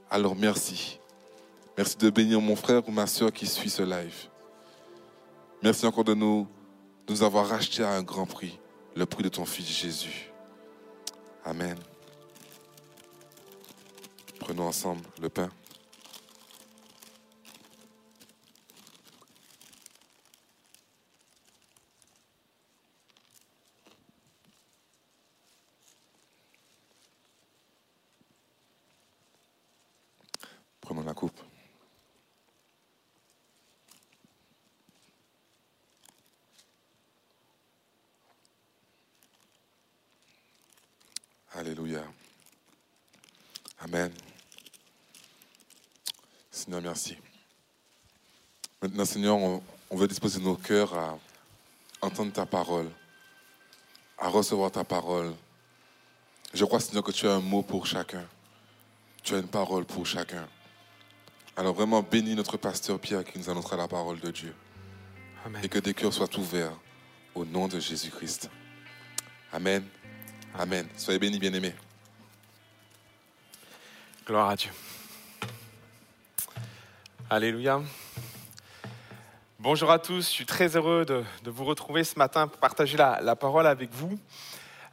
Alors 0.09 0.35
merci. 0.35 1.00
Merci 1.77 1.97
de 1.97 2.09
bénir 2.09 2.41
mon 2.41 2.55
frère 2.55 2.87
ou 2.87 2.91
ma 2.91 3.07
soeur 3.07 3.31
qui 3.31 3.47
suit 3.47 3.69
ce 3.69 3.81
live. 3.81 4.27
Merci 5.63 5.85
encore 5.85 6.03
de 6.03 6.13
nous, 6.13 6.47
nous 7.07 7.23
avoir 7.23 7.47
racheté 7.47 7.83
à 7.83 7.91
un 7.91 8.03
grand 8.03 8.25
prix, 8.25 8.59
le 8.95 9.05
prix 9.05 9.23
de 9.23 9.29
ton 9.29 9.45
Fils 9.45 9.67
Jésus. 9.67 10.31
Amen. 11.45 11.77
Prenons 14.39 14.67
ensemble 14.67 15.01
le 15.21 15.29
pain. 15.29 15.49
Prenons 30.81 31.03
la 31.03 31.13
coupe. 31.13 31.39
Alléluia. 41.53 42.03
Amen. 43.79 44.11
Seigneur, 46.49 46.80
merci. 46.91 47.15
Maintenant, 48.81 49.05
Seigneur, 49.05 49.37
on, 49.37 49.63
on 49.89 49.95
veut 49.95 50.09
disposer 50.09 50.41
nos 50.41 50.55
cœurs 50.55 50.93
à 50.93 51.17
entendre 52.01 52.33
ta 52.33 52.45
parole, 52.45 52.89
à 54.17 54.27
recevoir 54.27 54.71
ta 54.71 54.83
parole. 54.83 55.33
Je 56.53 56.65
crois, 56.65 56.81
Seigneur, 56.81 57.01
que 57.01 57.13
tu 57.13 57.27
as 57.29 57.35
un 57.35 57.39
mot 57.39 57.61
pour 57.61 57.87
chacun. 57.87 58.25
Tu 59.23 59.35
as 59.35 59.37
une 59.37 59.47
parole 59.47 59.85
pour 59.85 60.05
chacun. 60.05 60.45
Alors 61.55 61.73
vraiment, 61.73 62.01
bénis 62.01 62.35
notre 62.35 62.57
pasteur 62.57 62.99
Pierre 62.99 63.23
qui 63.23 63.39
nous 63.39 63.49
annoncera 63.49 63.77
la 63.77 63.87
parole 63.87 64.19
de 64.19 64.29
Dieu. 64.29 64.53
Amen. 65.45 65.63
Et 65.63 65.69
que 65.69 65.79
des 65.79 65.93
cœurs 65.93 66.13
soient 66.13 66.37
ouverts 66.37 66.77
au 67.35 67.45
nom 67.45 67.69
de 67.69 67.79
Jésus-Christ. 67.79 68.49
Amen. 69.53 69.87
Amen. 70.59 70.89
Soyez 70.97 71.19
bénis, 71.19 71.39
bien-aimés. 71.39 71.73
Gloire 74.25 74.49
à 74.49 74.55
Dieu. 74.57 74.71
Alléluia. 77.33 77.81
Bonjour 79.57 79.89
à 79.89 79.99
tous, 79.99 80.25
je 80.27 80.33
suis 80.33 80.45
très 80.45 80.75
heureux 80.75 81.05
de, 81.05 81.23
vous 81.49 81.63
retrouver 81.63 82.03
ce 82.03 82.19
matin 82.19 82.49
pour 82.49 82.59
partager 82.59 82.97
la, 82.97 83.35
parole 83.37 83.67
avec 83.67 83.89
vous, 83.93 84.19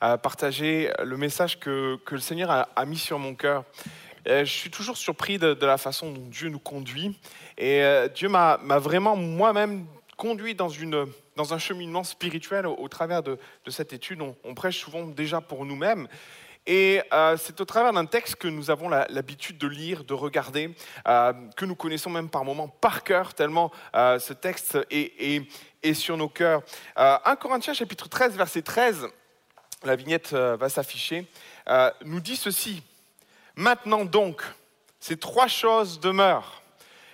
euh, 0.05 0.17
partager 0.19 0.89
le 1.03 1.17
message 1.17 1.59
que, 1.59 1.99
le 2.09 2.21
Seigneur 2.21 2.69
a, 2.77 2.87
mis 2.87 2.97
sur 2.97 3.19
mon 3.19 3.35
cœur. 3.35 3.65
Je 4.25 4.45
suis 4.45 4.71
toujours 4.71 4.97
surpris 4.97 5.39
de, 5.39 5.67
la 5.67 5.79
façon 5.79 6.13
dont 6.13 6.27
Dieu 6.29 6.49
nous 6.49 6.61
conduit 6.61 7.19
et 7.57 7.83
euh, 7.83 8.07
Dieu 8.07 8.29
m'a 8.29 8.57
vraiment 8.79 9.17
moi-même 9.17 9.87
conduit 10.17 10.55
dans, 10.55 10.71
un 10.71 11.59
cheminement 11.59 12.05
spirituel 12.05 12.69
au, 12.69 12.87
travers 12.87 13.25
de, 13.25 13.37
cette 13.67 13.93
étude. 13.93 14.23
On 14.45 14.55
prêche 14.55 14.79
souvent 14.79 15.07
déjà 15.07 15.41
pour 15.41 15.65
nous-mêmes 15.65 16.07
Et 16.71 17.01
euh, 17.15 17.39
c'est 17.39 17.63
au 17.63 17.65
travers 17.65 17.95
d'un 17.95 18.05
texte 18.05 18.37
que 18.37 18.47
nous 18.47 18.71
avons 18.71 18.91
l'habitude 18.91 19.57
de 19.57 19.67
lire, 19.67 20.05
de 20.05 20.13
regarder, 20.13 20.77
euh, 21.09 21.33
que 21.57 21.65
nous 21.65 21.75
connaissons 21.75 22.11
même 22.11 22.29
par 22.29 22.45
moments 22.45 22.69
par 22.69 23.05
cœur, 23.05 23.33
tellement 23.33 23.73
euh, 23.97 24.19
ce 24.19 24.35
texte 24.35 24.79
est, 24.91 25.49
sur 25.95 26.19
nos 26.19 26.29
cœurs. 26.29 26.61
Euh, 26.99 27.17
1 27.25 27.37
Corinthiens 27.37 27.73
chapitre 27.73 28.11
13, 28.11 28.37
verset 28.37 28.61
13, 28.61 29.09
la 29.83 29.97
vignette 29.97 30.35
va 30.35 30.69
s'afficher, 30.69 31.27
nous 32.05 32.21
dit 32.21 32.37
ceci. 32.37 32.83
Maintenant 33.57 34.05
donc, 34.05 34.43
ces 35.01 35.17
trois 35.17 35.47
choses 35.47 36.01
demeurent. 36.01 36.61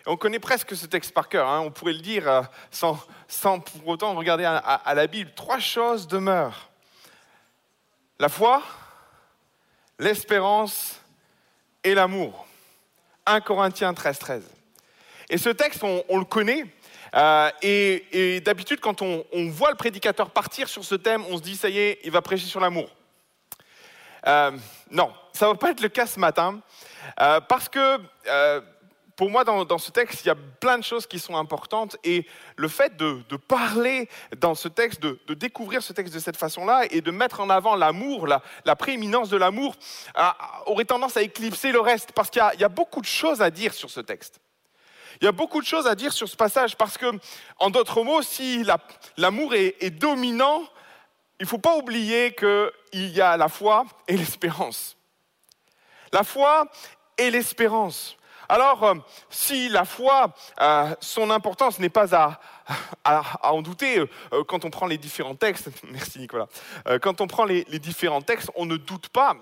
On 0.07 0.17
connaît 0.17 0.41
presque 0.41 0.75
ce 0.75 0.87
texte 0.87 1.13
par 1.13 1.29
cœur, 1.29 1.49
hein, 1.49 1.61
on 1.61 1.71
pourrait 1.71 1.93
le 1.93 2.01
dire 2.01 2.49
sans, 2.73 2.99
sans 3.29 3.61
pour 3.61 3.87
autant 3.87 4.15
regarder 4.15 4.45
à 4.45 4.95
la 4.95 5.07
Bible. 5.07 5.31
Trois 5.37 5.61
choses 5.61 6.09
demeurent. 6.09 6.71
La 8.19 8.29
foi, 8.29 8.63
l'espérance 9.99 11.01
et 11.83 11.95
l'amour. 11.95 12.47
1 13.27 13.41
Corinthiens 13.41 13.95
13, 13.95 14.19
13. 14.19 14.51
Et 15.31 15.39
ce 15.39 15.49
texte, 15.49 15.83
on, 15.83 16.19
le 16.19 16.25
connaît. 16.25 16.67
euh, 17.15 17.51
et 17.63 18.41
d'habitude, 18.41 18.81
quand 18.81 19.03
on, 19.03 19.25
voit 19.51 19.71
le 19.71 19.77
prédicateur 19.77 20.31
partir 20.31 20.69
sur 20.69 20.85
ce 20.85 20.95
thème, 20.95 21.25
on 21.31 21.39
se 21.39 21.43
dit, 21.43 21.57
ça 21.57 21.69
y 21.69 21.79
est, 21.79 22.01
il 22.05 22.11
va 22.11 22.23
prêcher 22.23 22.47
sur 22.47 22.61
l'amour. 22.61 22.91
Euh, 24.27 24.51
non, 24.91 25.13
ça 25.33 25.47
ne 25.47 25.53
va 25.53 25.57
pas 25.57 25.71
être 25.71 25.81
le 25.81 25.89
cas 25.89 26.07
ce 26.07 26.19
matin, 26.19 26.61
euh, 27.21 27.41
parce 27.41 27.69
que 27.69 27.99
pour 29.17 29.31
moi, 29.31 29.45
dans, 29.45 29.79
ce 29.79 29.91
texte, 29.91 30.25
il 30.25 30.29
y 30.29 30.31
a 30.31 30.35
plein 30.35 30.79
de 30.79 30.85
choses 30.85 31.07
qui 31.07 31.19
sont 31.19 31.37
importantes, 31.37 31.97
et 32.03 32.27
le 32.57 32.69
fait 32.69 32.97
de, 32.97 33.23
parler 33.37 34.09
dans 34.39 34.55
ce 34.55 34.69
texte, 34.69 35.01
de, 35.01 35.35
découvrir 35.35 35.83
ce 35.83 35.93
texte 35.93 36.13
de 36.15 36.19
cette 36.19 36.37
façon-là, 36.37 36.85
et 36.91 37.01
de 37.01 37.11
mettre 37.11 37.41
en 37.41 37.51
avant 37.51 37.77
l'amour, 37.77 38.27
la, 38.27 38.77
prééminence 38.77 39.29
de 39.29 39.37
l'amour, 39.37 39.77
aurait 40.67 40.85
tendance 40.85 41.17
à 41.17 41.23
éclipser 41.23 41.71
le 41.71 41.81
reste, 41.81 42.13
parce 42.13 42.31
qu'il 42.31 42.43
y 42.59 42.65
a- 42.65 42.69
beaucoup 42.69 43.01
de 43.01 43.07
choses 43.07 43.41
à 43.41 43.51
dire 43.51 43.73
sur 43.73 43.91
ce 43.91 44.01
texte. 44.01 44.41
Il 45.21 45.25
y 45.25 45.29
a 45.29 45.33
beaucoup 45.33 45.61
de 45.61 45.67
choses 45.67 45.87
à 45.87 45.95
dire 45.95 46.13
sur 46.13 46.29
ce 46.29 46.37
passage 46.37 46.77
parce 46.77 46.99
que, 46.99 47.07
en 47.61 47.71
d'autres 47.71 48.03
mots, 48.03 48.23
si 48.23 48.65
la- 48.65 48.79
l'amour 49.17 49.55
est, 49.55 49.77
est 49.81 49.91
dominant, 49.91 50.65
il 51.39 51.45
ne 51.45 51.49
faut 51.49 51.59
pas 51.59 51.77
oublier 51.77 52.35
qu'il 52.35 53.11
y 53.11 53.21
a 53.21 53.37
la 53.37 53.49
foi 53.49 53.85
et 54.09 54.17
l'espérance. 54.17 54.97
La 56.13 56.25
foi 56.25 56.67
et 57.17 57.31
l'espérance. 57.31 58.17
Alors, 58.49 58.85
euh, 58.85 58.95
si 59.31 59.69
la 59.69 59.85
foi, 59.85 60.35
euh, 60.61 60.95
son 61.01 61.31
importance 61.31 61.79
n'est 61.79 61.89
pas 61.89 62.39
à, 63.05 63.23
en 63.43 63.63
douter, 63.63 63.99
euh, 63.99 64.45
quand 64.45 64.65
on 64.65 64.71
prend 64.71 64.87
les 64.87 64.99
différents 64.99 65.35
textes, 65.35 65.71
merci 65.91 66.19
Nicolas, 66.19 66.49
quand 67.03 67.21
on 67.21 67.27
prend 67.27 67.45
les, 67.45 67.65
les 67.69 67.79
différents 67.79 68.23
textes, 68.23 68.51
on 68.57 68.67
ne 68.67 68.77
doute 68.77 69.09
pas 69.09 69.37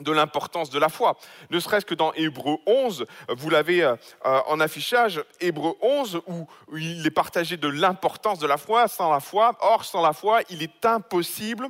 de 0.00 0.12
l'importance 0.12 0.70
de 0.70 0.78
la 0.78 0.88
foi. 0.88 1.18
Ne 1.50 1.60
serait-ce 1.60 1.84
que 1.84 1.94
dans 1.94 2.14
Hébreu 2.14 2.56
11, 2.66 3.04
vous 3.28 3.50
l'avez 3.50 3.94
en 4.24 4.58
affichage, 4.58 5.22
Hébreu 5.40 5.74
11, 5.82 6.22
où, 6.26 6.46
où 6.68 6.76
il 6.78 7.06
est 7.06 7.10
partagé 7.10 7.58
de 7.58 7.68
l'importance 7.68 8.38
de 8.38 8.46
la 8.46 8.56
foi. 8.56 8.88
Sans 8.88 9.12
la 9.12 9.20
foi, 9.20 9.58
or 9.60 9.84
sans 9.84 10.00
la 10.00 10.14
foi, 10.14 10.40
il 10.48 10.62
est 10.62 10.86
impossible, 10.86 11.68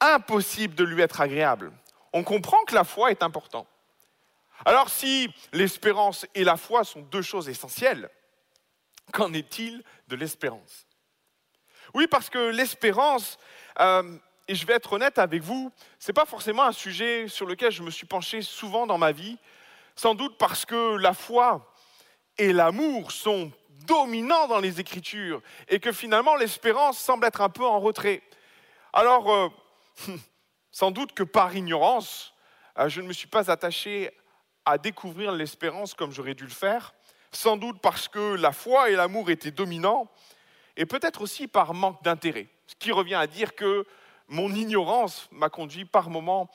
impossible 0.00 0.74
de 0.74 0.82
lui 0.82 1.00
être 1.00 1.20
agréable. 1.20 1.70
On 2.12 2.24
comprend 2.24 2.58
que 2.66 2.74
la 2.74 2.82
foi 2.82 3.12
est 3.12 3.22
importante. 3.22 3.68
Alors 4.64 4.90
si 4.90 5.32
l'espérance 5.52 6.26
et 6.34 6.44
la 6.44 6.56
foi 6.56 6.84
sont 6.84 7.00
deux 7.00 7.22
choses 7.22 7.48
essentielles, 7.48 8.10
qu'en 9.12 9.32
est-il 9.32 9.82
de 10.08 10.16
l'espérance? 10.16 10.86
Oui, 11.94 12.06
parce 12.06 12.28
que 12.28 12.50
l'espérance, 12.50 13.38
euh, 13.80 14.18
et 14.46 14.54
je 14.54 14.66
vais 14.66 14.74
être 14.74 14.92
honnête 14.92 15.18
avec 15.18 15.42
vous, 15.42 15.72
ce 15.98 16.10
n'est 16.10 16.14
pas 16.14 16.26
forcément 16.26 16.64
un 16.64 16.72
sujet 16.72 17.28
sur 17.28 17.46
lequel 17.46 17.72
je 17.72 17.82
me 17.82 17.90
suis 17.90 18.06
penché 18.06 18.42
souvent 18.42 18.86
dans 18.86 18.98
ma 18.98 19.12
vie, 19.12 19.38
sans 19.96 20.14
doute 20.14 20.36
parce 20.38 20.64
que 20.64 20.96
la 20.96 21.14
foi 21.14 21.74
et 22.36 22.52
l'amour 22.52 23.12
sont 23.12 23.50
dominants 23.86 24.48
dans 24.48 24.60
les 24.60 24.80
Écritures 24.80 25.40
et 25.68 25.80
que 25.80 25.92
finalement 25.92 26.36
l'espérance 26.36 26.98
semble 26.98 27.26
être 27.26 27.40
un 27.40 27.48
peu 27.48 27.64
en 27.64 27.80
retrait. 27.80 28.22
Alors, 28.92 29.32
euh, 29.32 29.48
sans 30.70 30.90
doute 30.90 31.12
que 31.12 31.22
par 31.22 31.56
ignorance, 31.56 32.34
euh, 32.78 32.88
je 32.88 33.00
ne 33.00 33.08
me 33.08 33.12
suis 33.12 33.28
pas 33.28 33.50
attaché 33.50 34.10
à 34.68 34.76
découvrir 34.76 35.32
l'espérance 35.32 35.94
comme 35.94 36.12
j'aurais 36.12 36.34
dû 36.34 36.44
le 36.44 36.50
faire, 36.50 36.92
sans 37.32 37.56
doute 37.56 37.80
parce 37.80 38.06
que 38.06 38.34
la 38.34 38.52
foi 38.52 38.90
et 38.90 38.96
l'amour 38.96 39.30
étaient 39.30 39.50
dominants, 39.50 40.10
et 40.76 40.84
peut-être 40.84 41.22
aussi 41.22 41.48
par 41.48 41.72
manque 41.72 42.02
d'intérêt, 42.02 42.48
ce 42.66 42.74
qui 42.74 42.92
revient 42.92 43.14
à 43.14 43.26
dire 43.26 43.54
que 43.54 43.86
mon 44.28 44.52
ignorance 44.54 45.26
m'a 45.32 45.48
conduit 45.48 45.86
par 45.86 46.10
moments 46.10 46.50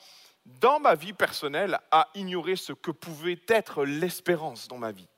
dans 0.46 0.78
ma 0.78 0.94
vie 0.94 1.12
personnelle 1.12 1.80
à 1.90 2.08
ignorer 2.14 2.54
ce 2.54 2.72
que 2.72 2.92
pouvait 2.92 3.40
être 3.48 3.84
l'espérance 3.84 4.68
dans 4.68 4.78
ma 4.78 4.92
vie. 4.92 5.08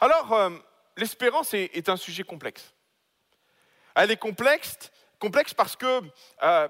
Alors, 0.00 0.32
euh, 0.32 0.50
l'espérance 0.96 1.54
est, 1.54 1.88
un 1.88 1.96
sujet 1.96 2.24
complexe. 2.24 2.74
Elle 3.94 4.10
est 4.10 4.16
complexe, 4.16 4.90
complexe 5.20 5.54
parce 5.54 5.76
que, 5.76 6.02
euh, 6.42 6.68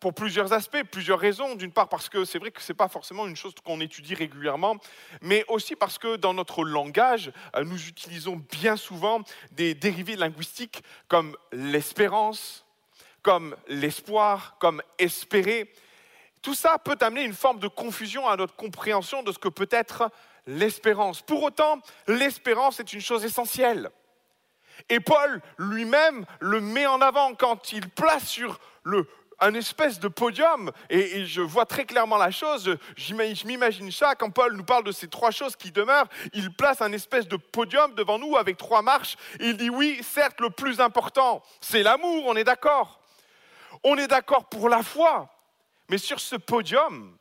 pour 0.00 0.14
plusieurs 0.14 0.52
aspects, 0.52 0.82
plusieurs 0.90 1.18
raisons. 1.18 1.54
D'une 1.54 1.72
part 1.72 1.88
parce 1.88 2.08
que 2.08 2.24
c'est 2.24 2.38
vrai 2.38 2.50
que 2.50 2.62
ce 2.62 2.72
n'est 2.72 2.76
pas 2.76 2.88
forcément 2.88 3.26
une 3.26 3.36
chose 3.36 3.54
qu'on 3.64 3.80
étudie 3.80 4.14
régulièrement, 4.14 4.76
mais 5.20 5.44
aussi 5.48 5.76
parce 5.76 5.98
que 5.98 6.16
dans 6.16 6.34
notre 6.34 6.64
langage, 6.64 7.32
euh, 7.56 7.64
nous 7.64 7.88
utilisons 7.88 8.42
bien 8.52 8.76
souvent 8.76 9.20
des 9.52 9.74
dérivés 9.74 10.16
linguistiques 10.16 10.82
comme 11.08 11.36
l'espérance, 11.52 12.64
comme 13.22 13.56
l'espoir, 13.68 14.56
comme 14.58 14.82
espérer. 14.98 15.72
Tout 16.42 16.54
ça 16.54 16.78
peut 16.78 16.98
amener 17.00 17.24
une 17.24 17.34
forme 17.34 17.58
de 17.58 17.68
confusion 17.68 18.28
à 18.28 18.36
notre 18.36 18.54
compréhension 18.54 19.22
de 19.22 19.32
ce 19.32 19.38
que 19.38 19.48
peut 19.48 19.68
être 19.70 20.10
l'espérance. 20.46 21.22
Pour 21.22 21.42
autant, 21.42 21.80
l'espérance 22.06 22.78
est 22.80 22.92
une 22.92 23.00
chose 23.00 23.24
essentielle. 23.24 23.90
Et 24.88 25.00
Paul 25.00 25.40
lui-même 25.58 26.24
le 26.40 26.60
met 26.60 26.86
en 26.86 27.00
avant 27.00 27.34
quand 27.34 27.72
il 27.72 27.88
place 27.88 28.28
sur 28.28 28.60
le, 28.84 29.08
un 29.40 29.54
espèce 29.54 30.00
de 30.00 30.08
podium, 30.08 30.70
et, 30.88 31.26
je 31.26 31.40
vois 31.42 31.66
très 31.66 31.84
clairement 31.84 32.16
la 32.16 32.30
chose, 32.30 32.76
je 32.96 33.14
m'imagine 33.46 33.92
ça, 33.92 34.14
quand 34.14 34.30
Paul 34.30 34.56
nous 34.56 34.64
parle 34.64 34.84
de 34.84 34.92
ces 34.92 35.08
trois 35.08 35.30
choses 35.30 35.56
qui 35.56 35.70
demeurent, 35.70 36.08
il 36.32 36.52
place 36.54 36.80
un 36.80 36.92
espèce 36.92 37.28
de 37.28 37.36
podium 37.36 37.94
devant 37.94 38.18
nous 38.18 38.36
avec 38.36 38.56
trois 38.56 38.82
marches, 38.82 39.16
et 39.40 39.48
il 39.48 39.56
dit 39.56 39.70
oui, 39.70 40.00
certes, 40.02 40.40
le 40.40 40.50
plus 40.50 40.80
important, 40.80 41.42
c'est 41.60 41.82
l'amour, 41.82 42.24
on 42.26 42.36
est 42.36 42.44
d'accord. 42.44 43.00
On 43.84 43.96
est 43.96 44.08
d'accord 44.08 44.46
pour 44.46 44.68
la 44.68 44.82
foi, 44.82 45.28
mais 45.88 45.98
sur 45.98 46.20
ce 46.20 46.36
podium, 46.36 47.15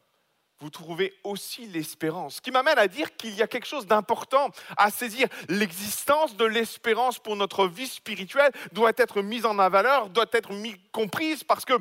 vous 0.59 0.69
trouvez 0.69 1.13
aussi 1.23 1.65
l'espérance, 1.67 2.35
ce 2.35 2.41
qui 2.41 2.49
m'amène 2.51 2.77
à 2.77 2.87
dire 2.87 3.15
qu'il 3.17 3.35
y 3.35 3.41
a 3.41 3.47
quelque 3.47 3.67
chose 3.67 3.85
d'important 3.85 4.49
à 4.77 4.89
saisir. 4.89 5.27
L'existence 5.49 6.37
de 6.37 6.45
l'espérance 6.45 7.19
pour 7.19 7.35
notre 7.35 7.67
vie 7.67 7.87
spirituelle 7.87 8.51
doit 8.71 8.93
être 8.95 9.21
mise 9.21 9.45
en 9.45 9.55
valeur, 9.69 10.09
doit 10.09 10.25
être 10.31 10.51
comprise, 10.93 11.43
parce 11.43 11.65
que 11.65 11.73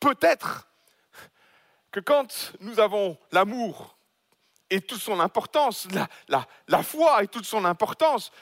peut-être 0.00 0.66
que 1.90 2.00
quand 2.00 2.54
nous 2.60 2.80
avons 2.80 3.18
l'amour 3.32 3.96
et 4.70 4.80
toute 4.80 5.00
son 5.02 5.20
importance, 5.20 5.86
la, 6.28 6.46
la- 6.68 6.82
foi 6.82 7.22
et 7.22 7.28
toute 7.28 7.44
son 7.44 7.66
importance, 7.66 8.32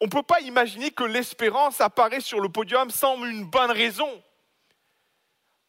on 0.00 0.06
ne 0.06 0.10
peut 0.10 0.24
pas 0.24 0.40
imaginer 0.40 0.90
que 0.90 1.04
l'espérance 1.04 1.80
apparaît 1.80 2.20
sur 2.20 2.40
le 2.40 2.48
podium 2.48 2.90
sans 2.90 3.24
une 3.24 3.44
bonne 3.44 3.70
raison. 3.70 4.10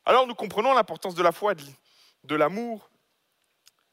Alors 0.04 0.26
nous 0.26 0.34
comprenons 0.34 0.74
l'importance 0.74 1.14
de 1.14 1.22
la 1.22 1.32
foi, 1.32 1.54
de 2.24 2.36
l'amour. 2.36 2.90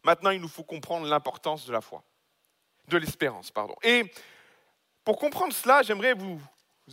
Maintenant, 0.05 0.30
il 0.30 0.40
nous 0.40 0.48
faut 0.48 0.64
comprendre 0.64 1.07
l'importance 1.07 1.66
de 1.66 1.72
la 1.72 1.80
foi, 1.80 2.05
de 2.88 2.98
l'espérance, 2.98 3.50
pardon. 3.50 3.74
Et 3.82 4.12
pour 5.02 5.18
comprendre 5.18 5.52
cela, 5.52 5.82
j'aimerais 5.82 6.14
vous, 6.14 6.40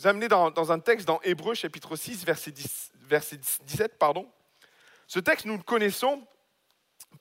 amener 0.06 0.28
dans, 0.28 0.50
dans 0.50 0.72
un 0.72 0.80
texte 0.80 1.06
dans 1.06 1.22
Hébreu 1.22 1.54
chapitre 1.54 1.96
6, 1.96 2.26
verset, 2.26 2.52
10 2.52 2.92
verset 3.12 3.38
17. 3.38 3.98
Pardon. 4.00 4.28
Ce 5.08 5.20
texte, 5.20 5.46
nous 5.46 5.58
le 5.58 5.64
connaissons, 5.64 6.26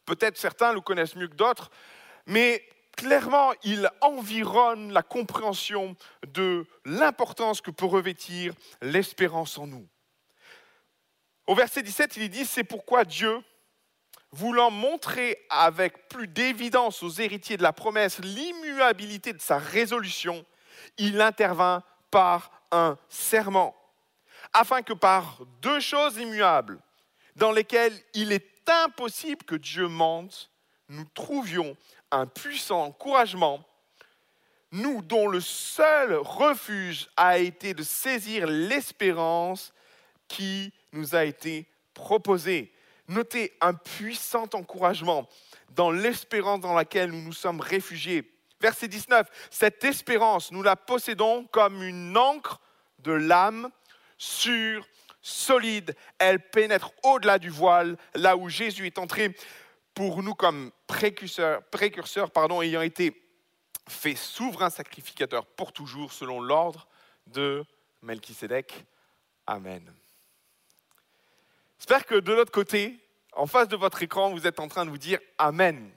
peut-être 0.04 0.38
certains 0.38 0.72
le 0.72 0.80
connaissent 0.80 1.16
mieux 1.16 1.28
que 1.28 1.34
d'autres, 1.34 1.70
mais 2.26 2.64
clairement, 2.96 3.52
il 3.64 3.90
environne 4.00 4.92
la 4.92 5.02
compréhension 5.02 5.96
de 6.26 6.66
l'importance 6.84 7.60
que 7.60 7.72
peut 7.72 7.86
revêtir 7.86 8.54
l'espérance 8.80 9.58
en 9.58 9.66
nous. 9.66 9.88
Au 11.46 11.54
verset 11.56 11.82
17, 11.82 12.16
il 12.16 12.28
dit, 12.28 12.44
c'est 12.44 12.62
pourquoi 12.62 13.04
Dieu, 13.04 13.42
voulant 14.32 14.70
montrer 14.70 15.38
avec 15.50 16.08
plus 16.08 16.28
d'évidence 16.28 17.02
aux 17.02 17.10
héritiers 17.10 17.56
de 17.56 17.62
la 17.62 17.72
promesse 17.72 18.18
l'immuabilité 18.20 19.32
de 19.32 19.40
sa 19.40 19.58
résolution, 19.58 20.44
il 20.98 21.20
intervint 21.20 21.82
par 22.10 22.50
un 22.70 22.96
serment, 23.08 23.74
afin 24.52 24.82
que 24.82 24.92
par 24.92 25.40
deux 25.60 25.80
choses 25.80 26.16
immuables, 26.16 26.78
dans 27.36 27.52
lesquelles 27.52 27.98
il 28.14 28.32
est 28.32 28.68
impossible 28.84 29.44
que 29.44 29.56
Dieu 29.56 29.88
mente, 29.88 30.50
nous 30.88 31.04
trouvions 31.14 31.76
un 32.10 32.26
puissant 32.26 32.84
encouragement, 32.84 33.64
nous 34.72 35.02
dont 35.02 35.26
le 35.26 35.40
seul 35.40 36.14
refuge 36.14 37.08
a 37.16 37.38
été 37.38 37.74
de 37.74 37.82
saisir 37.82 38.46
l'espérance 38.46 39.72
qui 40.28 40.72
nous 40.92 41.14
a 41.14 41.24
été 41.24 41.66
proposée. 41.94 42.72
Notez 43.10 43.52
un 43.60 43.74
puissant 43.74 44.48
encouragement 44.52 45.28
dans 45.70 45.90
l'espérance 45.90 46.60
dans 46.60 46.74
laquelle 46.74 47.10
nous 47.10 47.22
nous 47.22 47.32
sommes 47.32 47.60
réfugiés. 47.60 48.32
Verset 48.60 48.86
19, 48.86 49.26
cette 49.50 49.82
espérance, 49.82 50.52
nous 50.52 50.62
la 50.62 50.76
possédons 50.76 51.44
comme 51.46 51.82
une 51.82 52.16
encre 52.16 52.60
de 53.00 53.10
l'âme 53.10 53.68
sûre, 54.16 54.86
solide. 55.20 55.96
Elle 56.18 56.38
pénètre 56.38 56.92
au-delà 57.02 57.40
du 57.40 57.50
voile, 57.50 57.96
là 58.14 58.36
où 58.36 58.48
Jésus 58.48 58.86
est 58.86 58.98
entré 58.98 59.34
pour 59.92 60.22
nous 60.22 60.34
comme 60.34 60.70
précurseur, 60.86 61.64
précurseur 61.64 62.30
pardon, 62.30 62.62
ayant 62.62 62.82
été 62.82 63.20
fait 63.88 64.14
souverain 64.14 64.70
sacrificateur 64.70 65.46
pour 65.46 65.72
toujours 65.72 66.12
selon 66.12 66.40
l'ordre 66.40 66.86
de 67.26 67.64
Melchisédek. 68.02 68.84
Amen. 69.48 69.82
J'espère 71.80 72.04
que 72.04 72.16
de 72.16 72.34
l'autre 72.34 72.52
côté, 72.52 73.00
en 73.32 73.46
face 73.46 73.66
de 73.66 73.74
votre 73.74 74.02
écran, 74.02 74.30
vous 74.32 74.46
êtes 74.46 74.60
en 74.60 74.68
train 74.68 74.84
de 74.84 74.90
vous 74.90 74.98
dire 74.98 75.18
Amen. 75.38 75.90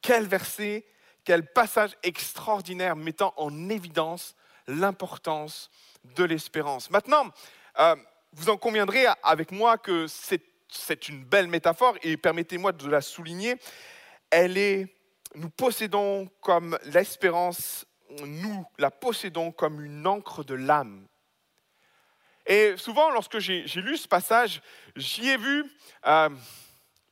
Quel 0.00 0.24
verset, 0.24 0.86
quel 1.24 1.52
passage 1.52 1.96
extraordinaire 2.04 2.94
mettant 2.94 3.34
en 3.36 3.68
évidence 3.68 4.36
l'importance 4.68 5.68
de 6.14 6.22
l'espérance. 6.22 6.90
Maintenant, 6.90 7.24
euh, 7.80 7.96
vous 8.34 8.50
en 8.50 8.56
conviendrez 8.56 9.04
avec 9.24 9.50
moi 9.50 9.78
que 9.78 10.06
c'est 10.06 11.08
une 11.08 11.24
belle 11.24 11.48
métaphore 11.48 11.96
et 12.04 12.16
permettez-moi 12.16 12.70
de 12.70 12.88
la 12.88 13.00
souligner. 13.00 13.56
Elle 14.30 14.56
est, 14.56 14.94
nous 15.34 15.50
possédons 15.50 16.30
comme 16.40 16.78
l'espérance, 16.84 17.84
nous 18.24 18.64
la 18.78 18.92
possédons 18.92 19.50
comme 19.50 19.80
une 19.84 20.06
encre 20.06 20.44
de 20.44 20.54
l'âme. 20.54 21.04
Et 22.46 22.76
souvent, 22.76 23.10
lorsque 23.10 23.38
j'ai 23.38 23.64
lu 23.76 23.96
ce 23.96 24.06
passage, 24.06 24.60
j'y 24.94 25.28
ai 25.28 25.36
vu 25.36 25.64
euh, 26.06 26.28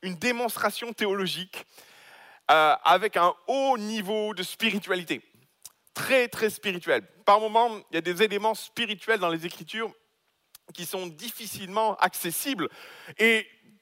une 0.03 0.14
démonstration 0.14 0.93
théologique 0.93 1.66
euh, 2.51 2.74
avec 2.85 3.16
un 3.16 3.35
haut 3.49 3.76
niveau 3.76 4.32
de 4.35 4.43
spiritualité. 4.43 5.22
Très, 5.93 6.28
très 6.28 6.51
spirituel. 6.51 7.03
Par 7.24 7.41
moments, 7.41 7.80
il 7.91 7.95
y 7.95 7.99
a 7.99 8.01
des 8.01 8.22
éléments 8.22 8.55
spirituels 8.55 9.18
dans 9.18 9.28
les 9.28 9.45
Écritures 9.45 9.93
qui 10.72 10.87
sont 10.87 11.07
difficilement 11.07 11.97
accessibles. 11.97 12.68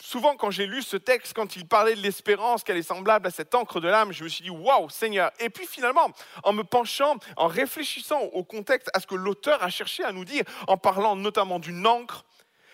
Souvent, 0.03 0.37
quand 0.37 0.51
j'ai 0.51 0.67
lu 0.67 0.83
ce 0.83 0.97
texte, 0.97 1.33
quand 1.33 1.55
il 1.55 1.67
parlait 1.67 1.95
de 1.95 2.01
l'espérance, 2.01 2.65
qu'elle 2.65 2.77
est 2.77 2.83
semblable 2.83 3.29
à 3.29 3.31
cette 3.31 3.55
encre 3.55 3.81
de 3.81 3.87
l'âme, 3.87 4.13
je 4.13 4.25
me 4.25 4.29
suis 4.29 4.43
dit, 4.43 4.51
waouh, 4.51 4.91
Seigneur. 4.91 5.31
Et 5.39 5.49
puis 5.49 5.67
finalement, 5.67 6.11
en 6.43 6.53
me 6.53 6.65
penchant, 6.65 7.17
en 7.37 7.47
réfléchissant 7.47 8.21
au 8.21 8.43
contexte, 8.43 8.91
à 8.95 9.01
ce 9.01 9.07
que 9.07 9.15
l'auteur 9.15 9.63
a 9.63 9.71
cherché 9.71 10.03
à 10.03 10.11
nous 10.11 10.25
dire, 10.25 10.43
en 10.67 10.77
parlant 10.77 11.15
notamment 11.15 11.61
d'une 11.61 11.87
encre, 11.87 12.25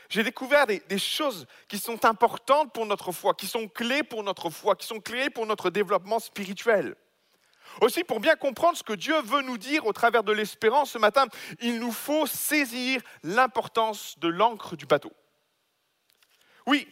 j'ai 0.09 0.23
découvert 0.23 0.67
des, 0.67 0.99
choses 0.99 1.47
qui 1.69 1.79
sont 1.79 2.07
importantes 2.07 2.73
pour 2.73 2.87
notre 2.87 3.13
foi, 3.13 3.35
qui 3.35 3.47
sont 3.47 3.69
clés 3.69 4.03
pour 4.03 4.23
notre 4.23 4.49
foi, 4.49 4.75
qui 4.75 4.87
sont 4.87 5.01
clés 5.01 5.29
pour 5.29 5.45
notre 5.45 5.69
développement 5.69 6.21
spirituel. 6.21 6.97
Aussi, 7.83 8.05
pour 8.05 8.19
bien 8.19 8.37
comprendre 8.37 8.79
ce 8.79 8.83
que 8.83 8.95
Dieu 8.95 9.21
veut 9.21 9.43
nous 9.43 9.59
dire 9.59 9.85
au 9.85 9.93
travers 9.93 10.25
de 10.25 10.33
l'espérance 10.33 10.93
ce 10.93 10.99
matin, 10.99 11.27
il 11.61 11.79
nous 11.79 11.93
faut 11.93 12.27
saisir 12.27 13.03
l'importance 13.23 14.19
de 14.19 14.29
l'encre 14.29 14.77
du 14.77 14.87
bateau. 14.87 15.13
Oui, 16.67 16.89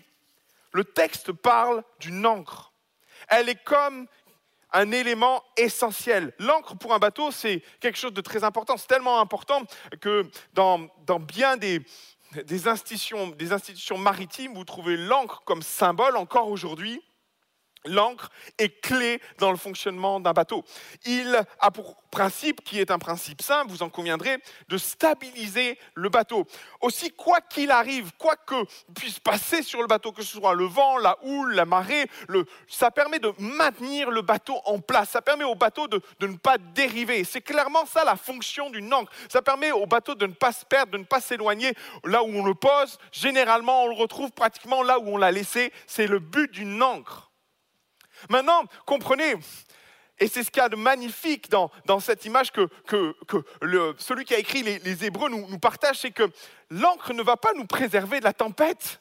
le 0.77 0.85
texte 0.85 1.33
parle 1.33 1.83
d'une 2.01 2.27
encre. 2.27 2.75
Elle 3.29 3.49
est 3.49 3.65
comme 3.65 4.07
un 4.73 4.93
élément 4.93 5.43
essentiel. 5.57 6.35
L'encre 6.39 6.77
pour 6.77 6.93
un 6.93 6.99
bateau, 6.99 7.31
c'est 7.31 7.63
quelque 7.81 7.97
chose 7.97 8.13
de 8.13 8.21
très 8.21 8.45
important. 8.45 8.77
C'est 8.77 8.87
tellement 8.87 9.19
important 9.21 9.63
que 10.03 10.29
dans, 10.53 10.91
bien 11.21 11.57
des, 11.57 11.81
des, 12.45 12.69
institutions, 12.69 13.29
des 13.29 13.55
institutions 13.55 13.97
maritimes, 13.97 14.53
vous 14.53 14.65
trouvez 14.65 14.99
l'encre 14.99 15.43
comme 15.47 15.63
symbole 15.63 16.15
encore 16.19 16.49
aujourd'hui 16.49 17.03
L'encre 17.87 18.31
est 18.59 18.81
clé 18.81 19.21
dans 19.39 19.51
le 19.51 19.57
fonctionnement 19.57 20.21
d'un 20.21 20.33
bateau. 20.33 20.65
Il 21.05 21.43
a 21.61 21.71
pour 21.71 21.97
principe, 22.17 22.65
qui 22.65 22.81
est 22.81 22.91
un 22.91 22.99
principe 22.99 23.43
simple, 23.43 23.71
vous 23.71 23.83
en 23.83 23.91
conviendrez, 23.91 24.39
de 24.69 24.79
stabiliser 24.79 25.79
le 25.95 26.09
bateau. 26.09 26.47
Aussi, 26.81 27.11
quoi 27.11 27.43
qu'il 27.43 27.71
arrive, 27.71 28.13
quoi 28.17 28.37
que 28.37 28.55
puisse 28.95 29.19
passer 29.19 29.63
sur 29.63 29.83
le 29.83 29.87
bateau, 29.87 30.13
que 30.13 30.23
ce 30.23 30.39
soit 30.39 30.55
le 30.55 30.65
vent, 30.65 30.97
la 30.97 31.19
houle, 31.23 31.55
la 31.55 31.67
marée, 31.67 32.09
ça 32.69 32.91
permet 32.91 33.19
de 33.19 33.33
maintenir 33.39 34.11
le 34.11 34.23
bateau 34.23 34.57
en 34.65 34.79
place. 34.79 35.11
Ça 35.11 35.21
permet 35.21 35.45
au 35.45 35.55
bateau 35.55 35.89
de, 35.89 36.01
de 36.21 36.27
ne 36.27 36.37
pas 36.37 36.57
dériver. 36.57 37.23
C'est 37.25 37.43
clairement 37.43 37.85
ça 37.85 38.03
la 38.03 38.17
fonction 38.17 38.71
d'une 38.71 38.93
encre. 38.95 39.13
Ça 39.29 39.43
permet 39.43 39.73
au 39.73 39.87
bateau 39.87 40.15
de 40.15 40.27
ne 40.27 40.33
pas 40.33 40.53
se 40.53 40.65
perdre, 40.65 40.93
de 40.93 40.99
ne 40.99 41.05
pas 41.05 41.21
s'éloigner 41.21 41.75
là 42.05 42.23
où 42.23 42.29
on 42.29 42.45
le 42.45 42.55
pose. 42.55 42.99
Généralement, 43.13 43.85
on 43.85 43.89
le 43.89 43.95
retrouve 43.95 44.31
pratiquement 44.33 44.83
là 44.83 44.99
où 44.99 45.09
on 45.09 45.17
l'a 45.19 45.33
laissé. 45.33 45.73
C'est 45.87 46.07
le 46.07 46.19
but 46.19 46.51
d'une 46.51 46.83
encre. 46.83 47.26
Maintenant, 48.29 48.65
comprenez, 48.85 49.37
et 50.19 50.29
c'est 50.29 50.43
ce 50.43 50.51
qu'il 50.51 50.63
y 50.63 50.65
a 50.65 50.69
de 50.69 50.77
magnifique 50.77 51.51
dans, 51.51 52.01
cette 52.01 52.25
image 52.25 52.51
que, 52.53 52.69
celui 53.99 54.25
qui 54.25 54.35
a 54.35 54.39
écrit 54.39 54.63
les, 54.63 55.05
Hébreux 55.05 55.29
nous, 55.29 55.47
nous 55.49 55.59
partage, 55.59 55.99
c'est 56.01 56.11
que 56.11 56.31
l'encre 56.71 57.13
ne 57.13 57.23
va 57.23 57.37
pas 57.37 57.53
nous 57.55 57.67
préserver 57.67 58.21
de 58.21 58.25
la 58.25 58.33
tempête. 58.33 59.01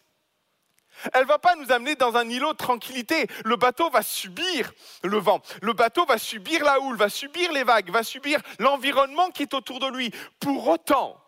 Elle 1.13 1.24
ne 1.24 1.28
va 1.28 1.39
pas 1.39 1.55
nous 1.55 1.72
amener 1.72 1.95
dans 1.95 2.16
un 2.16 2.28
îlot 2.30 2.53
de 2.53 2.57
tranquillité. 2.57 3.28
Le 3.43 3.55
bateau 3.55 3.89
va 3.89 4.01
subir 4.01 4.72
le 5.03 5.18
vent. 5.18 5.41
Le 5.61 5.74
bateau 5.74 6.05
va 6.05 6.18
subir 6.18 6.63
la 6.63 6.80
houle, 6.80 6.97
va 6.97 7.09
subir 7.09 7.51
les 7.51 7.63
vagues, 7.63 7.89
va 7.91 8.03
subir 8.03 8.41
l'environnement 8.59 9.30
qui 9.30 9.43
est 9.43 9.53
autour 9.53 9.80
de 9.80 9.88
lui. 9.88 10.11
Pour 10.39 10.68
autant, 10.68 11.22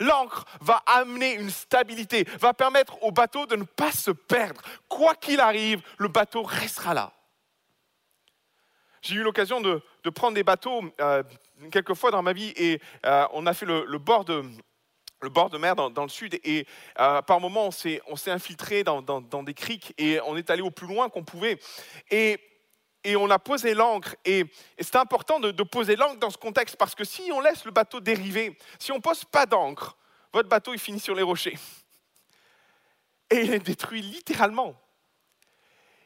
l'encre 0.00 0.44
va 0.60 0.82
amener 0.86 1.34
une 1.34 1.50
stabilité, 1.50 2.24
va 2.40 2.52
permettre 2.54 3.02
au 3.02 3.12
bateau 3.12 3.46
de 3.46 3.54
ne 3.54 3.64
pas 3.64 3.92
se 3.92 4.10
perdre. 4.10 4.60
Quoi 4.88 5.14
qu'il 5.14 5.40
arrive, 5.40 5.82
le 5.98 6.08
bateau 6.08 6.42
restera 6.42 6.94
là. 6.94 7.12
J'ai 9.02 9.14
eu 9.14 9.22
l'occasion 9.22 9.60
de, 9.60 9.82
prendre 10.14 10.34
des 10.34 10.42
bateaux 10.42 10.82
euh, 11.00 11.22
quelques 11.70 11.94
fois 11.94 12.10
dans 12.10 12.22
ma 12.22 12.32
vie 12.32 12.52
et 12.56 12.80
euh, 13.06 13.26
on 13.32 13.46
a 13.46 13.54
fait 13.54 13.66
le, 13.66 13.98
bord 13.98 14.24
de, 14.24 14.42
mer 15.58 15.74
dans, 15.74 16.02
le 16.02 16.08
sud 16.08 16.38
et 16.44 16.66
euh, 16.98 17.22
par 17.22 17.40
moments 17.40 17.66
on 17.66 17.70
s'est, 17.70 18.00
infiltré 18.26 18.84
dans, 18.84 19.02
des 19.42 19.54
criques 19.54 19.94
et 19.96 20.20
on 20.26 20.36
est 20.36 20.50
allé 20.50 20.60
au 20.62 20.70
plus 20.70 20.86
loin 20.86 21.08
qu'on 21.08 21.24
pouvait. 21.24 21.58
On 23.06 23.30
a 23.30 23.38
posé 23.38 23.74
l'ancre 23.74 24.16
et, 24.24 24.44
c'est 24.78 24.96
important 24.96 25.40
de, 25.40 25.50
de, 25.50 25.62
poser 25.62 25.96
l'ancre 25.96 26.18
dans 26.18 26.30
ce 26.30 26.38
contexte 26.38 26.76
parce 26.76 26.94
que 26.94 27.04
si 27.04 27.30
on 27.32 27.40
laisse 27.40 27.64
le 27.64 27.70
bateau 27.70 28.00
dériver, 28.00 28.56
si 28.78 28.92
on 28.92 28.96
ne 28.96 29.00
pose 29.00 29.24
pas 29.24 29.46
d'ancre, 29.46 29.96
votre 30.32 30.48
bateau 30.48 30.72
il 30.72 30.78
finit 30.78 31.00
sur 31.00 31.14
les 31.14 31.22
rochers. 31.22 31.58
Et 33.30 33.42
il 33.42 33.54
est 33.54 33.60
détruit 33.60 34.02
littéralement. 34.02 34.74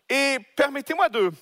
Et 0.08 0.38
permettez-moi 0.56 1.08
de, 1.08 1.32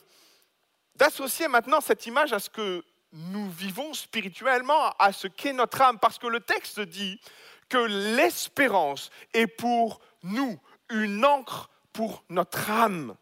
d'associer 0.94 1.48
maintenant 1.48 1.80
cette 1.80 2.06
image 2.06 2.32
à 2.32 2.38
ce 2.38 2.48
que 2.48 2.84
nous 3.12 3.50
vivons 3.50 3.92
spirituellement, 3.92 4.90
à 4.98 5.12
ce 5.12 5.26
qu'est 5.28 5.52
notre 5.52 5.82
âme, 5.82 5.98
parce 5.98 6.18
que 6.18 6.26
le 6.26 6.40
texte 6.40 6.80
dit 6.80 7.20
que 7.68 7.78
l'espérance 7.78 9.10
est 9.34 9.46
pour 9.46 10.00
nous 10.22 10.58
une 10.90 11.24
encre 11.24 11.70
pour 11.92 12.24
notre 12.28 12.70
âme. 12.70 13.16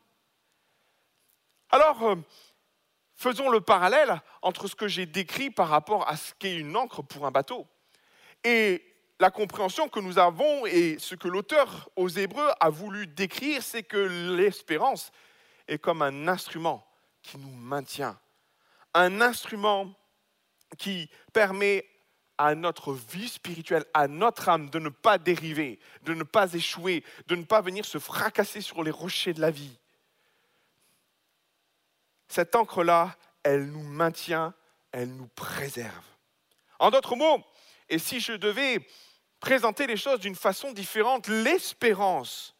Alors, 1.71 2.03
euh, 2.03 2.17
faisons 3.15 3.49
le 3.49 3.61
parallèle 3.61 4.21
entre 4.43 4.67
ce 4.67 4.75
que 4.75 4.89
j'ai 4.89 5.07
décrit 5.07 5.51
par 5.51 5.69
rapport 5.69 6.09
à 6.09 6.17
ce 6.17 6.35
qu'est 6.39 6.57
une 6.57 6.77
encre 6.77 7.03
pour 7.03 7.27
un 7.27 7.31
bateau 7.31 7.67
et 8.45 8.85
la 9.21 9.31
compréhension 9.31 9.89
que 9.89 10.01
nous 10.01 10.19
avons 10.19 10.67
et 10.67 10.99
ce 10.99 11.15
que 11.15 11.29
l'auteur 11.29 11.91
aux 11.95 12.09
Hébreux 12.09 12.51
a 12.59 12.71
voulu 12.71 13.07
décrire, 13.07 13.63
c'est 13.63 13.83
que 13.83 13.99
l'espérance 14.37 15.13
est 15.69 15.79
comme 15.79 16.03
un 16.03 16.27
instrument 16.27 16.87
qui 17.23 17.37
nous 17.37 17.55
maintient, 17.55 18.19
un 18.95 19.21
instrument 19.21 19.93
qui 20.79 21.11
permet 21.33 21.87
à 22.39 22.55
notre 22.55 22.95
vie 22.95 23.29
spirituelle, 23.29 23.85
à 23.93 24.09
notre 24.09 24.49
âme 24.49 24.71
de 24.71 24.79
ne 24.79 24.89
pas 24.89 25.19
dériver, 25.19 25.79
de 26.03 26.15
ne 26.15 26.25
pas 26.25 26.55
échouer, 26.55 27.05
de 27.27 27.37
ne 27.37 27.45
pas 27.45 27.61
venir 27.61 27.85
se 27.85 27.99
fracasser 27.99 28.63
sur 28.63 28.83
les 28.83 28.91
rochers 28.91 29.35
de 29.35 29.43
la 29.43 29.51
vie. 29.51 29.79
Cette 32.31 32.57
encre-là, 32.57 33.15
elle 33.43 33.67
nous 33.67 33.83
maintient, 33.83 34.55
elle 34.93 35.15
nous 35.15 35.29
préserve. 35.29 36.07
En 36.79 36.91
d'autres 36.91 37.17
mots, 37.17 37.45
et 37.91 37.99
si 37.99 38.21
je 38.21 38.33
devais 38.33 38.87
présenter 39.41 39.87
les 39.87 39.97
choses 39.97 40.21
d'une 40.21 40.37
façon 40.37 40.73
différente. 40.73 41.27
L'espérance 41.27 42.55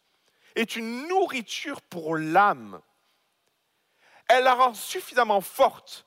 est 0.55 0.75
une 0.75 1.07
nourriture 1.07 1.81
pour 1.81 2.17
l'âme. 2.17 2.81
Elle 4.27 4.43
la 4.43 4.55
rend 4.55 4.73
suffisamment 4.73 5.41
forte 5.41 6.05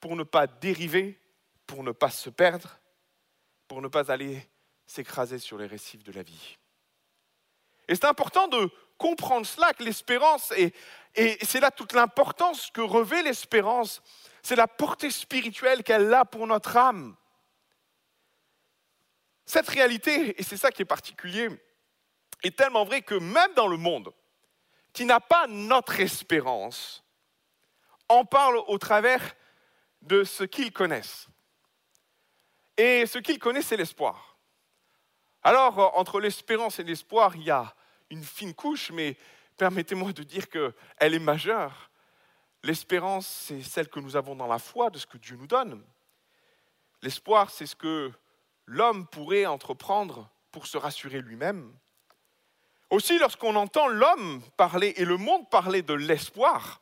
pour 0.00 0.16
ne 0.16 0.24
pas 0.24 0.46
dériver, 0.46 1.18
pour 1.66 1.82
ne 1.82 1.92
pas 1.92 2.10
se 2.10 2.30
perdre, 2.30 2.78
pour 3.68 3.80
ne 3.80 3.88
pas 3.88 4.10
aller 4.10 4.46
s'écraser 4.86 5.38
sur 5.38 5.58
les 5.58 5.66
récifs 5.66 6.02
de 6.02 6.12
la 6.12 6.22
vie. 6.22 6.58
Et 7.86 7.94
c'est 7.94 8.06
important 8.06 8.48
de 8.48 8.70
comprendre 8.98 9.46
cela, 9.46 9.72
que 9.72 9.82
l'espérance, 9.82 10.52
et, 10.56 10.74
et 11.14 11.38
c'est 11.44 11.60
là 11.60 11.70
toute 11.70 11.92
l'importance 11.92 12.70
que 12.70 12.80
revêt 12.80 13.22
l'espérance, 13.22 14.02
c'est 14.42 14.56
la 14.56 14.68
portée 14.68 15.10
spirituelle 15.10 15.82
qu'elle 15.82 16.12
a 16.12 16.24
pour 16.24 16.46
notre 16.46 16.76
âme. 16.76 17.16
Cette 19.46 19.68
réalité, 19.68 20.38
et 20.38 20.42
c'est 20.42 20.56
ça 20.58 20.70
qui 20.70 20.82
est 20.82 20.84
particulier, 20.84 21.48
est 22.42 22.56
tellement 22.56 22.84
vrai 22.84 23.02
que 23.02 23.14
même 23.14 23.54
dans 23.54 23.66
le 23.66 23.76
monde, 23.76 24.12
qui 24.92 25.04
n'a 25.04 25.20
pas 25.20 25.46
notre 25.46 26.00
espérance, 26.00 27.04
en 28.08 28.24
parle 28.24 28.58
au 28.66 28.78
travers 28.78 29.22
de 30.02 30.24
ce 30.24 30.44
qu'ils 30.44 30.72
connaissent. 30.72 31.28
Et 32.76 33.06
ce 33.06 33.18
qu'ils 33.18 33.38
connaissent, 33.38 33.66
c'est 33.66 33.76
l'espoir. 33.76 34.36
Alors, 35.42 35.96
entre 35.98 36.20
l'espérance 36.20 36.78
et 36.78 36.84
l'espoir, 36.84 37.36
il 37.36 37.42
y 37.42 37.50
a 37.50 37.74
une 38.10 38.24
fine 38.24 38.54
couche, 38.54 38.90
mais 38.90 39.16
permettez-moi 39.56 40.12
de 40.12 40.22
dire 40.22 40.48
qu'elle 40.48 41.14
est 41.14 41.18
majeure. 41.18 41.90
L'espérance, 42.62 43.26
c'est 43.26 43.62
celle 43.62 43.88
que 43.88 44.00
nous 44.00 44.16
avons 44.16 44.34
dans 44.34 44.46
la 44.46 44.58
foi 44.58 44.90
de 44.90 44.98
ce 44.98 45.06
que 45.06 45.18
Dieu 45.18 45.36
nous 45.36 45.46
donne. 45.46 45.82
L'espoir, 47.02 47.50
c'est 47.50 47.66
ce 47.66 47.76
que 47.76 48.10
l'homme 48.66 49.06
pourrait 49.06 49.46
entreprendre 49.46 50.28
pour 50.50 50.66
se 50.66 50.76
rassurer 50.76 51.20
lui-même. 51.20 51.72
Aussi, 52.90 53.18
lorsqu'on 53.18 53.54
entend 53.54 53.86
l'homme 53.86 54.42
parler 54.56 54.94
et 54.96 55.04
le 55.04 55.16
monde 55.16 55.48
parler 55.50 55.82
de 55.82 55.94
l'espoir, 55.94 56.80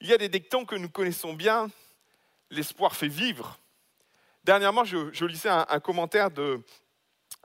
il 0.00 0.08
y 0.08 0.12
a 0.12 0.18
des 0.18 0.28
dictons 0.28 0.64
que 0.64 0.74
nous 0.74 0.88
connaissons 0.88 1.34
bien. 1.34 1.70
L'espoir 2.50 2.96
fait 2.96 3.08
vivre. 3.08 3.58
Dernièrement, 4.42 4.84
je, 4.84 5.24
lisais 5.24 5.48
un, 5.48 5.80
commentaire 5.80 6.30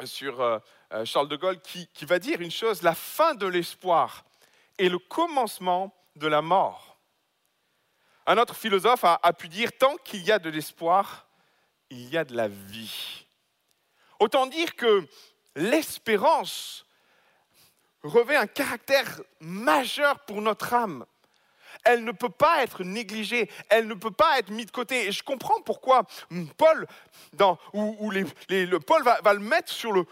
sur 0.03 0.41
euh, 0.41 0.55
euh, 0.55 0.59
Charles 1.05 1.27
de 1.27 1.35
Gaulle 1.35 1.59
qui, 1.61 1.87
va 2.05 2.19
dire 2.19 2.41
une 2.41 2.51
chose, 2.51 2.81
la 2.81 2.95
fin 2.95 3.35
de 3.35 3.45
l'espoir 3.45 4.23
est 4.77 4.89
le 4.89 4.99
commencement 4.99 5.93
de 6.15 6.27
la 6.27 6.41
mort. 6.41 6.97
Un 8.25 8.37
autre 8.37 8.55
philosophe 8.55 9.03
a, 9.03 9.19
a 9.21 9.33
pu 9.33 9.47
dire, 9.47 9.71
tant 9.77 9.95
qu'il 9.97 10.23
y 10.23 10.31
a 10.31 10.39
de 10.39 10.49
l'espoir, 10.49 11.27
il 11.89 12.09
y 12.09 12.17
a 12.17 12.25
de 12.25 12.35
la 12.35 12.47
vie. 12.47 13.25
Autant 14.19 14.47
dire 14.47 14.75
que 14.75 15.07
l'espérance 15.55 16.85
revêt 18.03 18.35
un 18.35 18.47
caractère 18.47 19.21
majeur 19.39 20.19
pour 20.21 20.41
notre 20.41 20.73
âme. 20.73 21.05
Elle 21.89 22.03
ne 22.03 22.11
peut 22.11 22.29
pas 22.29 22.63
être 22.63 22.83
négligée, 22.83 23.49
elle 23.69 23.87
ne 23.87 23.93
peut 23.93 24.11
pas 24.11 24.39
être 24.39 24.49
mise 24.49 24.65
de 24.65 24.71
côté. 24.71 25.07
Et 25.07 25.13
je 25.13 25.23
comprends 25.23 25.61
pourquoi 25.61 26.03
Paul, 26.57 26.85
va, 27.33 27.57
le 29.33 29.39
mettre 29.39 29.71
sur 29.71 29.93
le, 29.93 30.03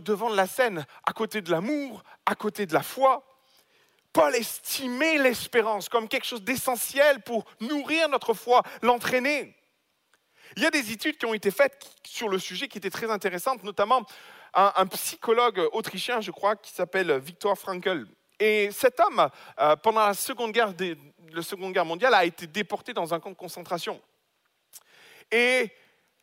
devant 0.00 0.30
de 0.30 0.36
la 0.36 0.48
scène, 0.48 0.84
à 1.06 1.12
côté 1.12 1.42
de 1.42 1.50
l'amour, 1.52 2.02
à 2.26 2.34
côté 2.34 2.66
de 2.66 2.74
la 2.74 2.82
foi. 2.82 3.24
Paul 4.12 4.34
estimait 4.34 5.18
l'espérance 5.18 5.88
comme 5.88 6.08
quelque 6.08 6.26
chose 6.26 6.42
d'essentiel 6.42 7.20
pour 7.22 7.44
nourrir 7.60 8.08
notre 8.08 8.34
foi, 8.34 8.64
l'entraîner. 8.82 9.56
Il 10.56 10.62
y 10.64 10.66
a 10.66 10.70
des 10.70 10.90
études 10.90 11.18
qui 11.18 11.26
ont 11.26 11.34
été 11.34 11.52
faites 11.52 11.88
sur 12.04 12.28
le 12.28 12.40
sujet 12.40 12.66
qui 12.66 12.78
étaient 12.78 12.90
très 12.90 13.12
intéressantes, 13.12 13.62
notamment 13.62 14.04
un, 14.54 14.86
psychologue 14.86 15.68
autrichien, 15.72 16.20
je 16.20 16.32
crois, 16.32 16.56
qui 16.56 16.72
s'appelle 16.72 17.16
Viktor 17.18 17.56
Frankl. 17.56 18.06
Et 18.38 18.70
cet 18.72 19.00
homme, 19.00 19.28
euh, 19.60 19.76
pendant 19.76 20.06
la 20.06 20.14
seconde, 20.14 20.52
guerre 20.52 20.72
Guerre 20.72 21.84
mondiale, 21.84 22.14
a 22.14 22.24
été 22.24 22.46
déporté 22.46 22.92
dans 22.92 23.14
un 23.14 23.20
camp 23.20 23.30
de 23.30 23.36
concentration. 23.36 24.00
Et 25.30 25.70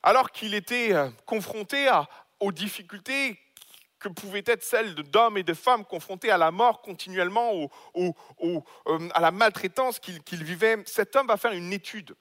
alors 0.04 0.32
qu'il 0.32 0.54
était 0.54 0.94
euh, 0.94 1.10
confronté 1.26 1.90
aux 2.40 2.52
difficultés 2.52 3.38
que 4.00 4.10
pouvaient 4.10 4.44
être 4.46 4.64
celles 4.64 4.96
d'hommes 4.96 5.38
et 5.38 5.44
de 5.44 5.54
femmes 5.54 5.86
confrontés 5.86 6.32
à 6.32 6.38
la 6.38 6.52
mort 6.52 6.82
continuellement, 6.82 7.70
euh, 7.96 9.10
à 9.14 9.20
la 9.20 9.32
maltraitance 9.32 10.00
qu'il 10.00 10.44
vivait, 10.44 10.78
cet 10.86 11.16
homme 11.16 11.28
va 11.28 11.38
faire 11.38 11.52
une 11.52 11.72
étude 11.72 12.16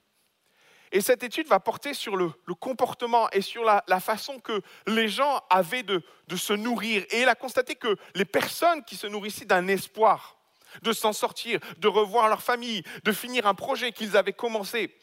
et 0.93 1.01
cette 1.01 1.22
étude 1.22 1.47
va 1.47 1.61
porter 1.61 1.95
sur 1.95 2.16
le, 2.16 2.32
comportement 2.59 3.30
et 3.30 3.43
sur 3.43 3.64
la, 3.64 4.01
façon 4.01 4.41
que 4.41 4.61
les 4.86 5.09
gens 5.09 5.41
avaient 5.49 5.84
de, 5.84 6.03
se 6.36 6.53
nourrir. 6.53 7.05
Et 7.11 7.22
il 7.22 7.28
a 7.28 7.34
constaté 7.34 7.76
que 7.76 7.97
les 8.14 8.24
personnes 8.24 8.84
qui 8.84 8.97
se 8.97 9.07
nourrissaient 9.07 9.45
d'un 9.45 9.68
espoir, 9.68 10.36
de 10.82 10.93
s'en 10.93 11.12
sortir, 11.12 11.61
de 11.78 11.88
revoir 11.88 12.28
leur 12.28 12.43
famille, 12.43 12.82
de 13.05 13.12
finir 13.12 13.47
un 13.47 13.55
projet 13.55 13.93
qu'ils 13.93 14.16
avaient 14.16 14.32
commencé, 14.32 14.97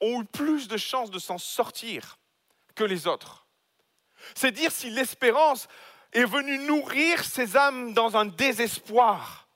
ont 0.00 0.22
eu 0.22 0.24
plus 0.24 0.68
de 0.68 0.76
chances 0.76 1.10
de 1.10 1.18
s'en 1.18 1.38
sortir 1.38 2.18
que 2.74 2.84
les 2.84 3.06
autres. 3.06 3.46
C'est 4.34 4.52
dire 4.52 4.72
si 4.72 4.90
l'espérance 4.90 5.68
est 6.12 6.24
venue 6.24 6.58
nourrir 6.60 7.24
ces 7.24 7.56
âmes 7.56 7.92
dans 7.92 8.16
un 8.16 8.24
désespoir, 8.24 9.48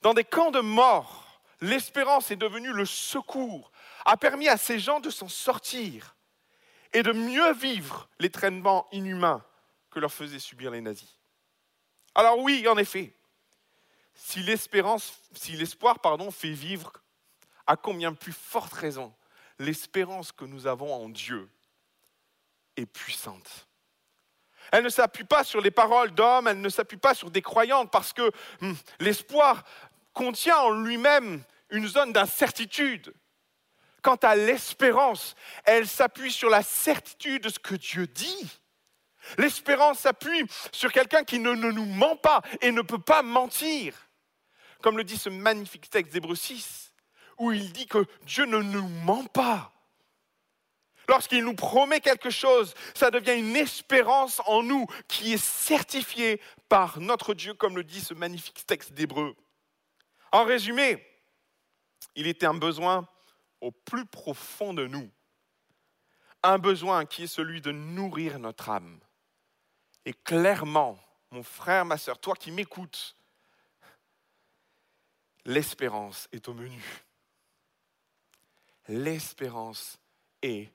dans 0.00 0.14
des 0.14 0.24
camps 0.24 0.50
de 0.50 0.60
mort. 0.60 1.40
L'espérance 1.60 2.30
est 2.30 2.36
devenue 2.36 2.72
le 2.72 2.84
secours, 2.84 3.70
a 4.04 4.16
permis 4.16 4.48
à 4.48 4.56
ces 4.56 4.78
gens 4.78 5.00
de 5.00 5.10
s'en 5.10 5.28
sortir 5.28 6.16
et 6.92 7.02
de 7.02 7.12
mieux 7.12 7.52
vivre 7.54 8.08
les 8.18 8.30
traitements 8.30 8.86
inhumains 8.92 9.44
que 9.90 10.00
leur 10.00 10.12
faisaient 10.12 10.38
subir 10.38 10.70
les 10.70 10.80
nazis. 10.80 11.18
Alors 12.14 12.38
oui, 12.38 12.66
en 12.68 12.78
effet, 12.78 13.12
si 14.14 14.42
l'espoir 14.42 14.98
fait 16.30 16.52
vivre, 16.52 16.92
à 17.66 17.76
combien 17.76 18.12
plus 18.12 18.32
forte 18.32 18.72
raison 18.72 19.12
l'espérance 19.58 20.32
que 20.32 20.44
nous 20.44 20.66
avons 20.66 20.92
en 20.92 21.08
Dieu 21.08 21.48
est 22.76 22.86
puissante. 22.86 23.66
Elle 24.72 24.84
ne 24.84 24.88
s'appuie 24.88 25.24
pas 25.24 25.44
sur 25.44 25.60
les 25.60 25.70
paroles 25.70 26.12
d'hommes, 26.12 26.48
elle 26.48 26.60
ne 26.60 26.68
s'appuie 26.68 26.96
pas 26.96 27.14
sur 27.14 27.30
des 27.30 27.42
croyantes, 27.42 27.90
parce 27.90 28.12
que 28.12 28.30
hum, 28.60 28.76
l'espoir 28.98 29.64
contient 30.12 30.58
en 30.58 30.70
lui-même 30.70 31.42
une 31.70 31.86
zone 31.86 32.12
d'incertitude. 32.12 33.14
Quant 34.04 34.16
à 34.16 34.36
l'espérance, 34.36 35.34
elle 35.64 35.88
s'appuie 35.88 36.30
sur 36.30 36.50
la 36.50 36.62
certitude 36.62 37.44
de 37.44 37.48
ce 37.48 37.58
que 37.58 37.74
Dieu 37.74 38.06
dit. 38.06 38.60
L'espérance 39.38 40.00
s'appuie 40.00 40.44
sur 40.72 40.92
quelqu'un 40.92 41.24
qui 41.24 41.38
ne, 41.38 41.54
nous 41.54 41.86
ment 41.86 42.14
pas 42.14 42.42
et 42.60 42.70
ne 42.70 42.82
peut 42.82 42.98
pas 42.98 43.22
mentir. 43.22 43.94
Comme 44.82 44.98
le 44.98 45.04
dit 45.04 45.16
ce 45.16 45.30
magnifique 45.30 45.88
texte 45.88 46.12
d'Hébreu 46.12 46.34
6, 46.34 46.92
où 47.38 47.50
il 47.52 47.72
dit 47.72 47.86
que 47.86 48.04
Dieu 48.24 48.44
ne 48.44 48.58
nous 48.58 48.86
ment 48.88 49.24
pas. 49.24 49.72
Lorsqu'il 51.08 51.42
nous 51.42 51.54
promet 51.54 52.00
quelque 52.00 52.28
chose, 52.28 52.74
ça 52.94 53.10
devient 53.10 53.38
une 53.38 53.56
espérance 53.56 54.42
en 54.44 54.62
nous 54.62 54.86
qui 55.08 55.32
est 55.32 55.42
certifiée 55.42 56.42
par 56.68 57.00
notre 57.00 57.32
Dieu, 57.32 57.54
comme 57.54 57.76
le 57.76 57.84
dit 57.84 58.02
ce 58.02 58.12
magnifique 58.12 58.66
texte 58.66 58.92
d'Hébreu. 58.92 59.34
En 60.30 60.44
résumé, 60.44 61.02
il 62.16 62.26
était 62.26 62.44
un 62.44 62.52
besoin 62.52 63.08
au 63.60 63.70
plus 63.70 64.06
profond 64.06 64.74
de 64.74 64.86
nous 64.86 65.10
un 66.44 66.58
besoin 66.58 67.06
qui 67.06 67.24
est 67.24 67.26
celui 67.26 67.60
de 67.60 67.72
nourrir 67.72 68.38
notre 68.38 68.68
âme. 68.68 69.00
Et 70.04 70.12
clairement, 70.12 70.98
mon 71.30 71.42
frère, 71.42 71.86
ma 71.86 71.96
soeur, 71.96 72.18
toi 72.18 72.34
qui 72.34 72.50
m'écoutes, 72.50 73.16
l'espérance 75.46 76.28
est 76.32 76.46
au 76.48 76.54
menu. 76.54 76.82
L'espérance 78.88 79.98
est 80.42 80.70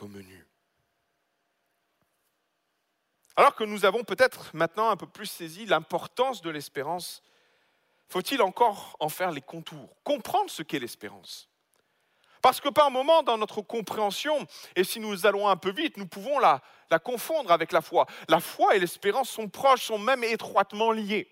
au 0.00 0.08
menu. 0.08 0.46
Alors 3.36 3.54
que 3.54 3.64
nous 3.64 3.84
avons 3.86 4.04
peut-être 4.04 4.54
maintenant 4.54 4.90
un 4.90 4.96
peu 4.96 5.06
plus 5.06 5.26
saisi 5.26 5.64
l'importance 5.64 6.42
de 6.42 6.50
l'espérance, 6.50 7.22
faut-il 8.08 8.42
encore 8.42 8.94
en 9.00 9.08
faire 9.08 9.32
les 9.32 9.40
contours, 9.40 9.96
comprendre 10.04 10.50
ce 10.50 10.62
qu'est 10.62 10.78
l'espérance? 10.78 11.48
Parce 12.44 12.60
que 12.60 12.68
par 12.68 12.90
moment, 12.90 13.22
dans 13.22 13.38
notre 13.38 13.62
compréhension, 13.62 14.46
et 14.76 14.84
si 14.84 15.00
nous 15.00 15.24
allons 15.24 15.48
un 15.48 15.56
peu 15.56 15.72
vite, 15.72 15.96
nous 15.96 16.06
pouvons 16.06 16.38
la, 16.38 16.60
la 16.90 16.98
confondre 16.98 17.50
avec 17.50 17.72
la 17.72 17.80
foi. 17.80 18.04
La 18.28 18.38
foi 18.38 18.76
et 18.76 18.78
l'espérance 18.78 19.30
sont 19.30 19.48
proches, 19.48 19.84
sont 19.84 19.98
même 19.98 20.22
étroitement 20.22 20.92
liées. 20.92 21.26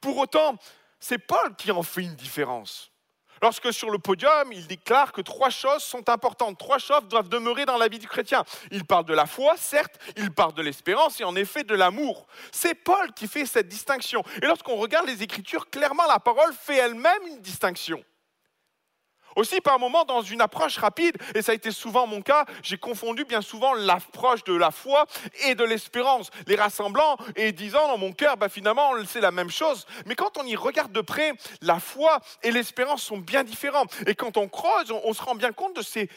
Pour 0.00 0.16
autant, 0.16 0.56
c'est 0.98 1.18
Paul 1.18 1.54
qui 1.58 1.70
en 1.70 1.82
fait 1.82 2.00
une 2.00 2.14
différence. 2.14 2.90
Lorsque 3.42 3.70
sur 3.70 3.90
le 3.90 3.98
podium, 3.98 4.50
il 4.50 4.66
déclare 4.66 5.12
que 5.12 5.20
trois 5.20 5.50
choses 5.50 5.82
sont 5.82 6.08
importantes, 6.08 6.58
trois 6.58 6.78
choses 6.78 7.06
doivent 7.08 7.28
demeurer 7.28 7.66
dans 7.66 7.76
la 7.76 7.88
vie 7.88 7.98
du 7.98 8.08
chrétien. 8.08 8.42
Il 8.70 8.86
parle 8.86 9.04
de 9.04 9.12
la 9.12 9.26
foi, 9.26 9.58
certes, 9.58 10.00
il 10.16 10.32
parle 10.32 10.54
de 10.54 10.62
l'espérance 10.62 11.20
et 11.20 11.24
en 11.24 11.36
effet 11.36 11.64
de 11.64 11.74
l'amour. 11.74 12.26
C'est 12.50 12.74
Paul 12.74 13.12
qui 13.12 13.28
fait 13.28 13.44
cette 13.44 13.68
distinction. 13.68 14.22
Et 14.40 14.46
lorsqu'on 14.46 14.76
regarde 14.76 15.06
les 15.06 15.22
Écritures, 15.22 15.68
clairement 15.68 16.06
la 16.08 16.18
parole 16.18 16.54
fait 16.54 16.76
elle-même 16.76 17.26
une 17.26 17.42
distinction. 17.42 18.02
Aussi, 19.36 19.60
par 19.60 19.78
moments, 19.78 20.04
dans 20.04 20.22
une 20.22 20.40
approche 20.40 20.78
rapide, 20.78 21.16
et 21.34 21.42
ça 21.42 21.52
a 21.52 21.54
été 21.54 21.70
souvent 21.70 22.06
mon 22.06 22.22
cas, 22.22 22.44
j'ai 22.62 22.78
confondu 22.78 23.24
bien 23.24 23.42
souvent 23.42 23.74
l'approche 23.74 24.44
de 24.44 24.54
la 24.54 24.70
foi 24.70 25.06
et 25.44 25.54
de 25.54 25.64
l'espérance, 25.64 26.30
les 26.46 26.56
rassemblant 26.56 27.16
et 27.36 27.52
disant 27.52 27.86
dans 27.88 27.98
mon 27.98 28.12
cœur, 28.12 28.36
bah, 28.36 28.48
finalement, 28.48 28.92
c'est 29.06 29.20
la 29.20 29.30
même 29.30 29.50
chose. 29.50 29.86
Mais 30.06 30.14
quand 30.14 30.36
on 30.38 30.44
y 30.44 30.56
regarde 30.56 30.92
de 30.92 31.00
près, 31.00 31.34
la 31.62 31.80
foi 31.80 32.20
et 32.42 32.50
l'espérance 32.50 33.02
sont 33.02 33.18
bien 33.18 33.44
différents. 33.44 33.86
Et 34.06 34.14
quand 34.14 34.36
on 34.36 34.48
creuse, 34.48 34.90
on, 34.90 35.12
se 35.12 35.22
rend 35.22 35.34
bien 35.34 35.52
compte 35.52 35.76
de 35.76 35.82
ces 35.82 36.10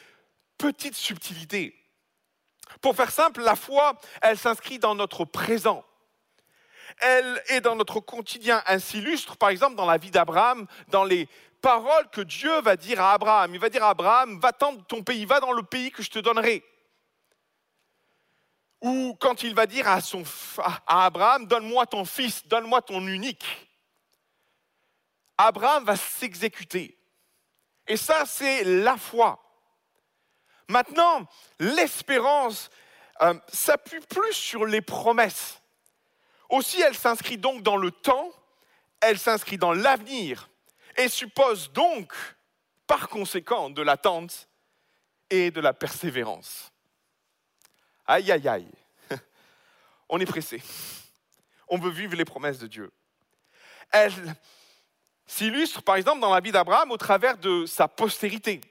petites 0.57 0.95
subtilités. 0.95 1.75
Pour 2.81 2.95
faire 2.95 3.11
simple, 3.11 3.41
la 3.41 3.55
foi, 3.55 3.93
elle 4.21 4.37
s'inscrit 4.37 4.79
dans 4.79 4.95
notre 4.95 5.25
présent 5.25 5.83
elle 6.99 7.41
est 7.49 7.61
dans 7.61 7.75
notre 7.75 7.99
quotidien. 7.99 8.61
Elle 8.67 8.79
s'illustre, 8.79 9.35
par 9.35 9.49
exemple, 9.49 9.75
dans 9.75 9.87
la 9.87 9.97
vie 9.97 10.11
d'Abraham, 10.11 10.67
dans 10.89 11.03
les 11.03 11.27
parole 11.63 12.09
que 12.09 12.21
Dieu 12.21 12.61
va 12.61 12.75
dire 12.75 13.01
à 13.01 13.13
Abraham. 13.13 13.55
Il 13.55 13.59
va 13.59 13.69
dire 13.69 13.83
à 13.83 13.91
Abraham, 13.91 14.39
va-t'en 14.39 14.73
de 14.73 14.81
ton 14.83 15.01
pays, 15.01 15.25
va 15.25 15.39
dans 15.39 15.53
le 15.53 15.63
pays 15.63 15.91
que 15.91 16.03
je 16.03 16.11
te 16.11 16.19
donnerai. 16.19 16.63
ou 18.81 19.15
quand 19.17 19.43
il 19.43 19.55
va 19.55 19.65
dire 19.65 19.87
à, 19.87 20.01
son, 20.01 20.23
à 20.57 21.05
Abraham, 21.05 21.47
donne-moi 21.47 21.85
ton 21.85 22.03
fils, 22.03 22.45
donne-moi 22.45 22.81
ton 22.81 23.07
unique, 23.07 23.45
Abraham 25.37 25.85
va 25.85 25.95
s'exécuter. 25.95 26.97
Et 27.87 27.95
ça, 27.95 28.25
c'est 28.25 28.65
la 28.65 28.97
foi. 28.97 29.39
Maintenant, 30.67 31.25
l'espérance 31.59 32.69
euh, 33.21 33.33
s'appuie 33.47 34.01
plus 34.01 34.33
sur 34.33 34.65
les 34.65 34.81
promesses. 34.81 35.61
Aussi, 36.49 36.81
elle 36.81 36.97
s'inscrit 36.97 37.37
donc 37.37 37.63
dans 37.63 37.77
le 37.77 37.89
temps, 37.89 38.29
elle 38.99 39.17
s'inscrit 39.17 39.57
dans 39.57 39.71
l'avenir 39.71 40.49
et 40.97 41.09
suppose 41.09 41.71
donc, 41.71 42.13
par 42.87 43.09
conséquent, 43.09 43.69
de 43.69 43.81
l'attente 43.81 44.47
et 45.29 45.51
de 45.51 45.61
la 45.61 45.73
persévérance. 45.73 46.71
Aïe, 48.05 48.31
aïe, 48.31 48.47
aïe. 48.47 48.71
On 50.09 50.19
est 50.19 50.25
pressé. 50.25 50.61
On 51.67 51.77
veut 51.77 51.91
vivre 51.91 52.15
les 52.15 52.25
promesses 52.25 52.59
de 52.59 52.67
Dieu. 52.67 52.91
Elle 53.91 54.35
s'illustre, 55.25 55.81
par 55.81 55.95
exemple, 55.95 56.19
dans 56.19 56.33
la 56.33 56.41
vie 56.41 56.51
d'Abraham 56.51 56.91
au 56.91 56.97
travers 56.97 57.37
de 57.37 57.65
sa 57.65 57.87
postérité. 57.87 58.61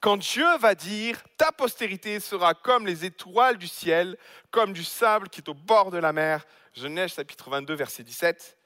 Quand 0.00 0.16
Dieu 0.16 0.56
va 0.58 0.74
dire, 0.74 1.22
ta 1.36 1.50
postérité 1.50 2.20
sera 2.20 2.54
comme 2.54 2.86
les 2.86 3.04
étoiles 3.04 3.58
du 3.58 3.66
ciel, 3.66 4.16
comme 4.50 4.72
du 4.72 4.84
sable 4.84 5.28
qui 5.28 5.40
est 5.40 5.48
au 5.48 5.54
bord 5.54 5.90
de 5.90 5.98
la 5.98 6.12
mer, 6.12 6.46
Genèse 6.74 7.14
chapitre 7.14 7.50
22, 7.50 7.74
verset 7.74 8.04
17, 8.04 8.56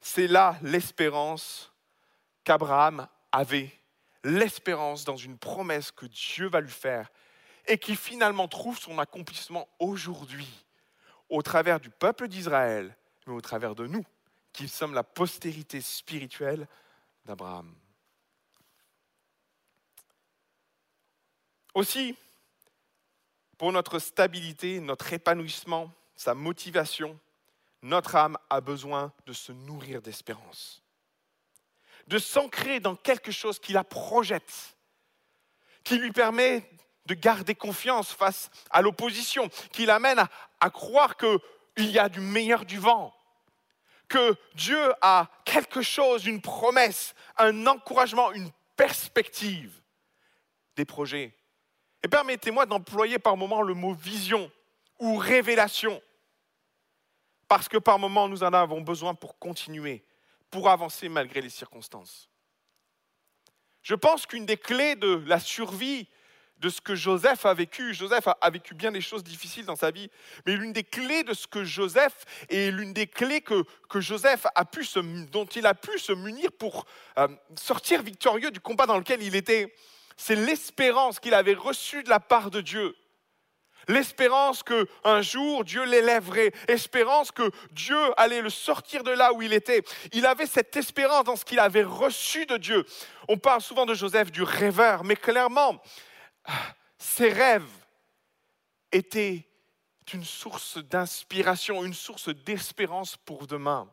c'est 0.00 0.26
là 0.26 0.58
l'espérance 0.62 1.67
qu'Abraham 2.48 3.06
avait, 3.30 3.70
l'espérance 4.24 5.04
dans 5.04 5.18
une 5.18 5.36
promesse 5.36 5.92
que 5.92 6.06
Dieu 6.06 6.48
va 6.48 6.62
lui 6.62 6.70
faire 6.70 7.10
et 7.66 7.76
qui 7.76 7.94
finalement 7.94 8.48
trouve 8.48 8.78
son 8.78 8.98
accomplissement 8.98 9.68
aujourd'hui 9.78 10.48
au 11.28 11.42
travers 11.42 11.78
du 11.78 11.90
peuple 11.90 12.26
d'Israël, 12.26 12.96
mais 13.26 13.34
au 13.34 13.42
travers 13.42 13.74
de 13.74 13.86
nous, 13.86 14.02
qui 14.54 14.66
sommes 14.66 14.94
la 14.94 15.04
postérité 15.04 15.82
spirituelle 15.82 16.66
d'Abraham. 17.26 17.70
Aussi, 21.74 22.16
pour 23.58 23.72
notre 23.72 23.98
stabilité, 23.98 24.80
notre 24.80 25.12
épanouissement, 25.12 25.92
sa 26.16 26.32
motivation, 26.32 27.20
notre 27.82 28.16
âme 28.16 28.38
a 28.48 28.62
besoin 28.62 29.12
de 29.26 29.34
se 29.34 29.52
nourrir 29.52 30.00
d'espérance, 30.00 30.82
de 32.08 32.18
s'ancrer 32.18 32.80
dans 32.80 32.96
quelque 32.96 33.30
chose 33.30 33.58
qui 33.58 33.72
la 33.72 33.84
projette, 33.84 34.76
qui 35.84 35.98
lui 35.98 36.10
permet 36.10 36.68
de 37.06 37.14
garder 37.14 37.54
confiance 37.54 38.12
face 38.12 38.50
à 38.70 38.82
l'opposition, 38.82 39.48
qui 39.72 39.86
l'amène 39.86 40.18
à, 40.18 40.28
à 40.60 40.70
croire 40.70 41.16
qu'il 41.16 41.90
y 41.90 41.98
a 41.98 42.08
du 42.08 42.20
meilleur 42.20 42.64
du 42.64 42.78
vent, 42.78 43.14
que 44.08 44.34
Dieu 44.54 44.92
a 45.02 45.28
quelque 45.44 45.82
chose, 45.82 46.26
une 46.26 46.40
promesse, 46.40 47.14
un 47.36 47.66
encouragement, 47.66 48.32
une 48.32 48.50
perspective, 48.74 49.80
des 50.76 50.86
projets. 50.86 51.34
Et 52.02 52.08
permettez-moi 52.08 52.64
d'employer 52.64 53.18
par 53.18 53.36
moment 53.36 53.60
le 53.60 53.74
mot 53.74 53.92
vision 53.92 54.50
ou 54.98 55.16
révélation, 55.16 56.00
parce 57.48 57.68
que 57.68 57.76
par 57.76 57.98
moment 57.98 58.28
nous 58.28 58.42
en 58.42 58.52
avons 58.52 58.80
besoin 58.80 59.14
pour 59.14 59.38
continuer, 59.38 60.04
pour 60.50 60.68
avancer 60.68 61.08
malgré 61.08 61.40
les 61.40 61.50
circonstances. 61.50 62.28
Je 63.82 63.94
pense 63.94 64.26
qu'une 64.26 64.46
des 64.46 64.56
clés 64.56 64.96
de 64.96 65.22
la 65.26 65.40
survie 65.40 66.08
de 66.58 66.68
ce 66.68 66.80
que 66.80 66.94
Joseph 66.94 67.46
a 67.46 67.54
vécu. 67.54 67.94
Joseph 67.94 68.28
a, 68.40 68.50
vécu 68.50 68.74
bien 68.74 68.92
des 68.92 69.00
choses 69.00 69.22
difficiles 69.22 69.64
dans 69.64 69.76
sa 69.76 69.90
vie, 69.90 70.10
mais 70.44 70.56
l'une 70.56 70.72
des 70.72 70.84
clés 70.84 71.22
de 71.22 71.34
ce 71.34 71.46
que 71.46 71.64
Joseph 71.64 72.24
et 72.48 72.70
l'une 72.70 72.92
des 72.92 73.06
clés 73.06 73.40
que, 73.40 73.64
que 73.88 74.00
Joseph 74.00 74.46
a 74.54 74.64
pu 74.64 74.84
se, 74.84 74.98
dont 75.26 75.46
il 75.46 75.66
a 75.66 75.74
pu 75.74 75.98
se 75.98 76.12
munir 76.12 76.50
pour 76.52 76.86
euh, 77.18 77.28
sortir 77.58 78.02
victorieux 78.02 78.50
du 78.50 78.60
combat 78.60 78.86
dans 78.86 78.98
lequel 78.98 79.22
il 79.22 79.36
était, 79.36 79.74
c'est 80.16 80.36
l'espérance 80.36 81.20
qu'il 81.20 81.34
avait 81.34 81.54
reçue 81.54 82.02
de 82.02 82.08
la 82.08 82.20
part 82.20 82.50
de 82.50 82.60
Dieu. 82.60 82.96
L'espérance 83.88 84.62
que 84.62 84.86
un 85.02 85.22
jour 85.22 85.64
Dieu 85.64 85.84
l'élèverait, 85.84 86.52
espérance 86.68 87.32
que 87.32 87.50
Dieu 87.72 87.98
allait 88.18 88.42
le 88.42 88.50
sortir 88.50 89.02
de 89.02 89.10
là 89.10 89.32
où 89.32 89.40
il 89.40 89.54
était. 89.54 89.82
Il 90.12 90.26
avait 90.26 90.46
cette 90.46 90.76
espérance 90.76 91.24
dans 91.24 91.36
ce 91.36 91.44
qu'il 91.44 91.58
avait 91.58 91.82
reçu 91.82 92.44
de 92.44 92.58
Dieu. 92.58 92.84
On 93.28 93.38
parle 93.38 93.62
souvent 93.62 93.86
de 93.86 93.94
Joseph 93.94 94.30
du 94.30 94.42
rêveur, 94.42 95.04
mais 95.04 95.16
clairement, 95.16 95.82
ses 96.98 97.30
rêves 97.30 97.70
étaient 98.92 99.46
une 100.12 100.24
source 100.24 100.78
d'inspiration, 100.78 101.84
une 101.84 101.94
source 101.94 102.28
d'espérance 102.28 103.16
pour 103.16 103.46
demain. 103.46 103.90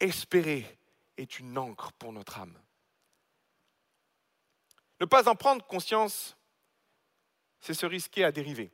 Espérer 0.00 0.78
est 1.16 1.38
une 1.38 1.56
encre 1.56 1.92
pour 1.92 2.12
notre 2.12 2.38
âme. 2.38 2.58
Ne 5.00 5.06
pas 5.06 5.28
en 5.28 5.34
prendre 5.34 5.64
conscience, 5.66 6.36
c'est 7.64 7.72
se 7.72 7.86
risquer 7.86 8.24
à 8.24 8.30
dériver. 8.30 8.70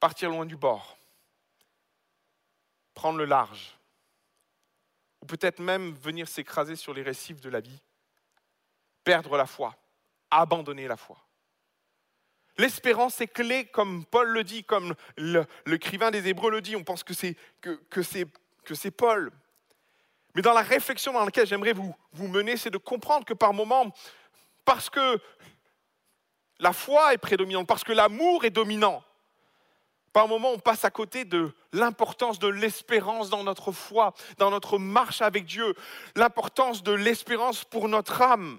Partir 0.00 0.30
loin 0.30 0.46
du 0.46 0.56
bord, 0.56 0.98
prendre 2.92 3.18
le 3.18 3.24
large, 3.24 3.78
ou 5.22 5.26
peut-être 5.26 5.60
même 5.60 5.94
venir 5.94 6.26
s'écraser 6.26 6.74
sur 6.74 6.92
les 6.92 7.02
récifs 7.02 7.40
de 7.40 7.48
la 7.48 7.60
vie 7.60 7.80
perdre 9.04 9.36
la 9.36 9.46
foi, 9.46 9.74
abandonner 10.30 10.88
la 10.88 10.96
foi. 10.96 11.16
L'espérance 12.58 13.20
est 13.20 13.28
clé, 13.28 13.66
comme 13.66 14.04
Paul 14.04 14.28
le 14.28 14.42
dit, 14.42 14.64
comme 14.64 14.94
l'écrivain 15.66 16.10
des 16.10 16.26
Hébreux 16.26 16.50
le 16.50 16.60
dit. 16.60 16.74
On 16.74 16.84
pense 16.84 17.04
que 17.04 17.14
c'est 17.14 17.36
que, 17.60 17.80
que 17.90 18.88
Paul. 18.90 19.30
Mais 20.34 20.42
dans 20.42 20.52
la 20.52 20.62
réflexion 20.62 21.12
dans 21.12 21.24
laquelle 21.24 21.46
j'aimerais 21.46 21.72
vous, 21.72 21.94
vous 22.12 22.28
mener, 22.28 22.56
c'est 22.56 22.70
de 22.70 22.76
comprendre 22.76 23.24
que 23.24 23.34
par 23.34 23.54
moments, 23.54 23.94
parce 24.66 24.90
que 24.90 25.18
la 26.58 26.72
foi 26.72 27.14
est 27.14 27.18
prédominante, 27.18 27.66
parce 27.66 27.84
que 27.84 27.92
l'amour 27.92 28.44
est 28.44 28.50
dominant, 28.50 29.02
par 30.12 30.26
moments 30.26 30.50
on 30.50 30.58
passe 30.58 30.84
à 30.84 30.90
côté 30.90 31.24
de 31.24 31.52
l'importance 31.72 32.38
de 32.38 32.48
l'espérance 32.48 33.30
dans 33.30 33.44
notre 33.44 33.72
foi, 33.72 34.14
dans 34.38 34.50
notre 34.50 34.78
marche 34.78 35.22
avec 35.22 35.44
Dieu, 35.44 35.74
l'importance 36.16 36.82
de 36.82 36.92
l'espérance 36.92 37.64
pour 37.64 37.88
notre 37.88 38.22
âme. 38.22 38.58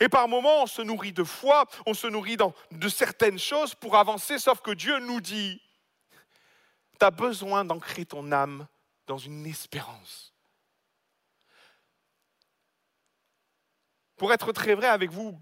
Et 0.00 0.08
par 0.08 0.28
moments, 0.28 0.62
on 0.62 0.66
se 0.66 0.82
nourrit 0.82 1.12
de 1.12 1.24
foi, 1.24 1.66
on 1.86 1.94
se 1.94 2.06
nourrit 2.06 2.36
de 2.70 2.88
certaines 2.88 3.38
choses 3.38 3.74
pour 3.74 3.96
avancer, 3.96 4.38
sauf 4.38 4.60
que 4.60 4.70
Dieu 4.70 4.98
nous 5.00 5.20
dit, 5.20 5.60
tu 6.98 7.04
as 7.04 7.10
besoin 7.10 7.64
d'ancrer 7.64 8.04
ton 8.04 8.30
âme 8.32 8.66
dans 9.06 9.18
une 9.18 9.46
espérance. 9.46 10.32
Pour 14.16 14.32
être 14.32 14.52
très 14.52 14.74
vrai 14.74 14.88
avec 14.88 15.10
vous, 15.10 15.40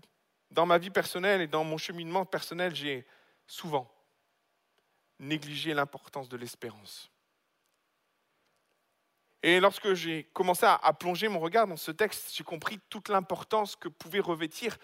dans 0.50 0.66
ma 0.66 0.78
vie 0.78 0.90
personnelle 0.90 1.40
et 1.40 1.46
dans 1.46 1.64
mon 1.64 1.78
cheminement 1.78 2.24
personnel, 2.24 2.74
j'ai 2.74 3.06
souvent 3.46 3.90
négligé 5.18 5.74
l'importance 5.74 6.28
de 6.28 6.36
l'espérance. 6.36 7.10
Et 9.42 9.60
lorsque 9.60 9.94
j'ai 9.94 10.24
commencé 10.32 10.66
à, 10.66 10.92
plonger 10.92 11.28
mon 11.28 11.38
regard 11.38 11.66
dans 11.66 11.76
ce 11.76 11.90
texte, 11.90 12.34
j'ai 12.34 12.44
compris 12.44 12.80
toute 12.88 13.08
l'importance 13.08 13.76
que 13.76 13.88
pouvait 13.88 14.20
revêtir 14.20 14.76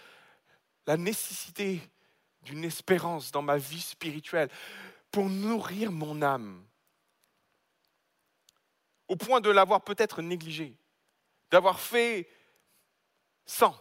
la 0.87 0.97
nécessité 0.97 1.81
d'une 2.43 2.65
espérance 2.65 3.33
dans 3.33 3.43
ma 3.43 3.57
vie 3.57 3.81
spirituelle 3.81 4.49
pour 5.11 5.29
nourrir 5.29 5.91
mon 5.91 6.23
âme, 6.23 6.65
au 9.09 9.17
point 9.17 9.41
de 9.41 9.51
l'avoir 9.51 9.83
peut-être 9.83 10.23
négligé, 10.23 10.77
d'avoir 11.51 11.81
fait 11.81 12.29
sans, 13.45 13.77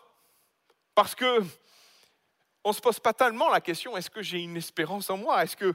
parce 0.96 1.16
que 1.16 1.44
on 2.64 2.70
ne 2.70 2.76
se 2.76 2.82
pose 2.82 3.00
pas 3.00 3.14
tellement 3.14 3.50
la 3.50 3.62
question 3.62 3.98
est-ce 3.98 4.10
que 4.10 4.22
j'ai 4.22 4.40
une 4.40 4.58
espérance 4.58 5.10
en 5.10 5.18
moi? 5.18 5.44
Est-ce 5.44 5.56
que, 5.56 5.74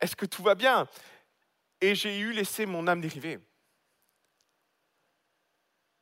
est 0.00 0.14
que 0.14 0.26
tout 0.26 0.42
va 0.42 0.54
bien? 0.54 0.88
Et 1.80 1.94
j'ai 1.94 2.18
eu 2.18 2.32
laissé 2.32 2.66
mon 2.66 2.86
âme 2.86 3.00
dériver 3.00 3.38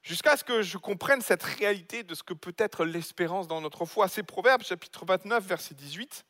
jusqu'à 0.02 0.36
ce 0.36 0.44
que 0.44 0.62
je 0.62 0.78
comprenne 0.78 1.22
cette 1.22 1.42
réalité 1.42 2.02
de 2.02 2.14
ce 2.14 2.22
que 2.22 2.34
peut 2.34 2.54
être 2.58 2.84
l'espérance 2.84 3.46
dans 3.46 3.60
notre 3.60 3.84
foi. 3.84 4.08
C'est 4.08 4.22
Proverbe 4.22 4.62
chapitre 4.62 5.04
29, 5.04 5.44
verset 5.44 5.74
18, 5.74 6.24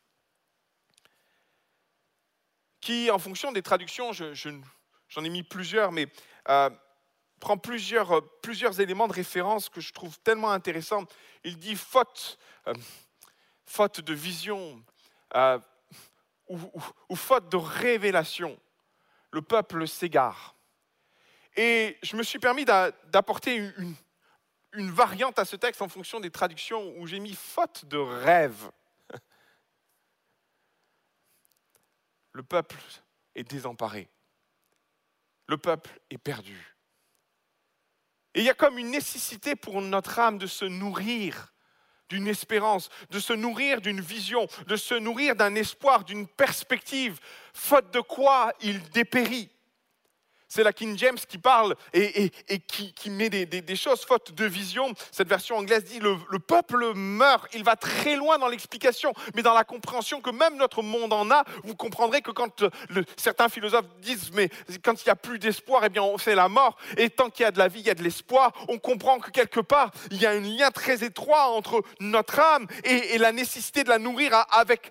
qui, 2.80 3.10
en 3.10 3.18
fonction 3.18 3.52
des 3.52 3.62
traductions, 3.62 4.12
j'en 4.12 5.24
ai 5.24 5.28
mis 5.28 5.42
plusieurs, 5.42 5.92
mais 5.92 6.06
euh, 6.48 6.70
prend 7.40 7.56
plusieurs, 7.56 8.22
plusieurs 8.40 8.80
éléments 8.80 9.08
de 9.08 9.12
référence 9.12 9.68
que 9.68 9.80
je 9.80 9.92
trouve 9.92 10.18
tellement 10.20 10.50
intéressants. 10.50 11.04
Il 11.44 11.58
dit 11.58 11.76
faute, 11.76 12.38
euh, 12.68 12.74
faute 13.66 14.00
de 14.00 14.14
vision 14.14 14.84
euh, 15.34 15.58
ou 16.48 17.16
faute 17.16 17.48
de 17.48 17.56
révélation, 17.56 18.58
le 19.30 19.42
peuple 19.42 19.88
s'égare. 19.88 20.54
Et 21.56 21.98
je 22.02 22.16
me 22.16 22.22
suis 22.22 22.38
permis 22.38 22.64
d'apporter 22.64 23.56
une, 23.56 24.90
variante 24.90 25.38
à 25.38 25.44
ce 25.44 25.56
texte 25.56 25.82
en 25.82 25.88
fonction 25.88 26.18
des 26.20 26.30
traductions 26.30 26.94
où 26.96 27.06
j'ai 27.06 27.20
mis 27.20 27.34
faute 27.34 27.84
de 27.86 27.98
rêve. 27.98 28.70
le 32.32 32.42
peuple 32.42 32.78
est 33.34 33.44
désemparé. 33.44 34.08
Le 35.46 35.58
peuple 35.58 35.90
est 36.08 36.18
perdu. 36.18 36.74
Et 38.34 38.40
il 38.40 38.44
y 38.44 38.50
a 38.50 38.54
comme 38.54 38.78
une 38.78 38.90
nécessité 38.90 39.56
pour 39.56 39.82
notre 39.82 40.18
âme 40.18 40.38
de 40.38 40.46
se 40.46 40.64
nourrir 40.64 41.52
d'une 42.12 42.28
espérance, 42.28 42.90
de 43.10 43.18
se 43.18 43.32
nourrir 43.32 43.80
d'une 43.80 44.02
vision, 44.02 44.46
de 44.66 44.76
se 44.76 44.94
nourrir 44.94 45.34
d'un 45.34 45.54
espoir, 45.54 46.04
d'une 46.04 46.26
perspective, 46.26 47.18
faute 47.54 47.92
de 47.92 48.00
quoi 48.00 48.52
il 48.60 48.82
dépérit. 48.90 49.48
C'est 50.54 50.62
la 50.62 50.74
King 50.74 50.98
James 50.98 51.16
qui 51.16 51.38
parle 51.38 51.74
et, 51.94 52.30
qui, 52.58 53.08
met 53.08 53.30
des, 53.30 53.74
choses 53.76 54.04
faute 54.04 54.34
de 54.34 54.44
vision. 54.44 54.92
Cette 55.10 55.26
version 55.26 55.56
anglaise 55.56 55.82
dit 55.84 55.98
le, 55.98 56.14
le 56.28 56.38
peuple 56.40 56.92
meurt. 56.94 57.48
Il 57.54 57.64
va 57.64 57.74
très 57.74 58.16
loin 58.16 58.36
dans 58.36 58.48
l'explication, 58.48 59.14
mais 59.34 59.40
dans 59.40 59.54
la 59.54 59.64
compréhension 59.64 60.20
que 60.20 60.28
même 60.28 60.58
notre 60.58 60.82
monde 60.82 61.14
en 61.14 61.30
a. 61.30 61.44
Vous 61.64 61.74
comprendrez 61.74 62.20
que 62.20 62.32
quand 62.32 62.66
certains 63.16 63.48
philosophes 63.48 63.86
disent 64.02 64.30
mais 64.34 64.50
quand 64.84 65.02
il 65.02 65.06
n'y 65.06 65.12
a 65.12 65.16
plus 65.16 65.38
d'espoir, 65.38 65.84
eh 65.86 65.88
bien 65.88 66.02
c'est 66.18 66.34
la 66.34 66.50
mort. 66.50 66.76
Et 66.98 67.08
tant 67.08 67.30
qu'il 67.30 67.44
y 67.44 67.46
a 67.46 67.50
de 67.50 67.58
la 67.58 67.68
vie, 67.68 67.80
il 67.80 67.86
y 67.86 67.90
a 67.90 67.94
de 67.94 68.02
l'espoir. 68.02 68.52
On 68.68 68.78
comprend 68.78 69.20
que 69.20 69.30
quelque 69.30 69.60
part 69.60 69.90
il 70.10 70.20
y 70.20 70.26
a 70.26 70.32
un 70.32 70.40
lien 70.40 70.70
très 70.70 71.02
étroit 71.02 71.46
entre 71.46 71.82
notre 71.98 72.38
âme 72.38 72.66
et 72.84 73.16
la 73.16 73.32
nécessité 73.32 73.84
de 73.84 73.88
la 73.88 73.98
nourrir 73.98 74.44
avec 74.50 74.90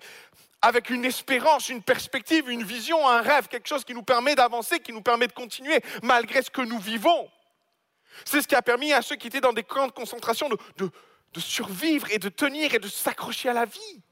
avec 0.62 0.90
une 0.90 1.04
espérance, 1.04 1.68
une 1.68 1.82
perspective, 1.82 2.48
une 2.48 2.62
vision, 2.62 3.06
un 3.06 3.20
rêve, 3.20 3.48
quelque 3.48 3.68
chose 3.68 3.84
qui 3.84 3.94
nous 3.94 4.04
permet 4.04 4.36
d'avancer, 4.36 4.78
qui 4.78 4.92
nous 4.92 5.02
permet 5.02 5.26
de 5.26 5.32
continuer 5.32 5.82
malgré 6.02 6.40
ce 6.40 6.50
que 6.50 6.62
nous 6.62 6.78
vivons. 6.78 7.28
C'est 8.24 8.40
ce 8.40 8.48
qui 8.48 8.54
a 8.54 8.62
permis 8.62 8.92
à 8.92 9.02
ceux 9.02 9.16
qui 9.16 9.26
étaient 9.26 9.40
dans 9.40 9.52
des 9.52 9.64
camps 9.64 9.88
de 9.88 9.92
concentration 9.92 10.48
de, 10.48 10.90
survivre 11.40 12.10
et 12.12 12.18
de 12.18 12.28
tenir 12.28 12.74
et 12.74 12.78
de 12.78 12.86
s'accrocher 12.88 13.48
à 13.48 13.52
la 13.52 13.64
vie. 13.64 14.02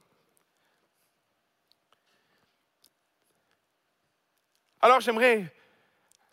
Alors 4.80 5.00
j'aimerais 5.00 5.54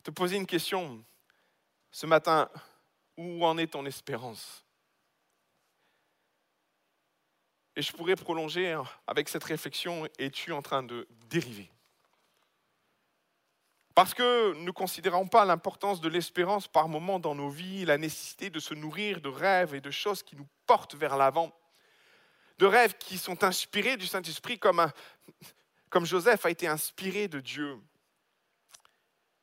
te 0.04 0.10
poser 0.10 0.38
une 0.38 0.48
question 0.48 1.04
ce 1.92 2.06
matin. 2.06 2.50
Où 3.18 3.44
en 3.44 3.58
est 3.58 3.68
ton 3.68 3.84
espérance? 3.88 4.64
Et 7.78 7.84
je 7.84 7.94
pourrais 7.94 8.16
prolonger 8.16 8.72
hein, 8.72 8.84
avec 9.06 9.30
cette 9.30 9.44
réflexion, 9.44 10.08
es-tu 10.18 10.52
en 10.52 10.64
train 10.64 10.82
de 10.82 11.08
dériver? 11.30 11.72
Parce 13.94 14.16
que 14.16 14.56
ne 14.56 14.72
considérons 14.72 15.28
pas 15.28 15.46
l'importance 15.46 16.02
de 16.02 16.10
l'espérance 16.10 16.68
par 16.68 16.90
moments 16.90 17.20
dans 17.20 17.36
nos 17.36 17.50
vies, 17.50 17.86
la 17.86 18.00
nécessité 18.00 18.50
de 18.50 18.60
se 18.60 18.74
nourrir 18.74 19.22
de 19.22 19.30
rêves 19.30 19.76
et 19.76 19.82
de 19.82 19.92
choses 19.92 20.24
qui 20.24 20.36
nous 20.36 20.48
portent 20.66 20.96
vers 20.96 21.18
l'avant, 21.18 21.56
de 22.58 22.66
rêves 22.66 22.98
qui 22.98 23.20
sont 23.20 23.44
inspirés 23.44 23.96
du 23.96 24.08
Saint-Esprit 24.08 24.58
comme, 24.58 24.92
comme 25.92 26.06
Joseph 26.08 26.48
a 26.48 26.50
été 26.50 26.68
inspiré 26.68 27.28
de 27.28 27.40
Dieu. 27.40 27.80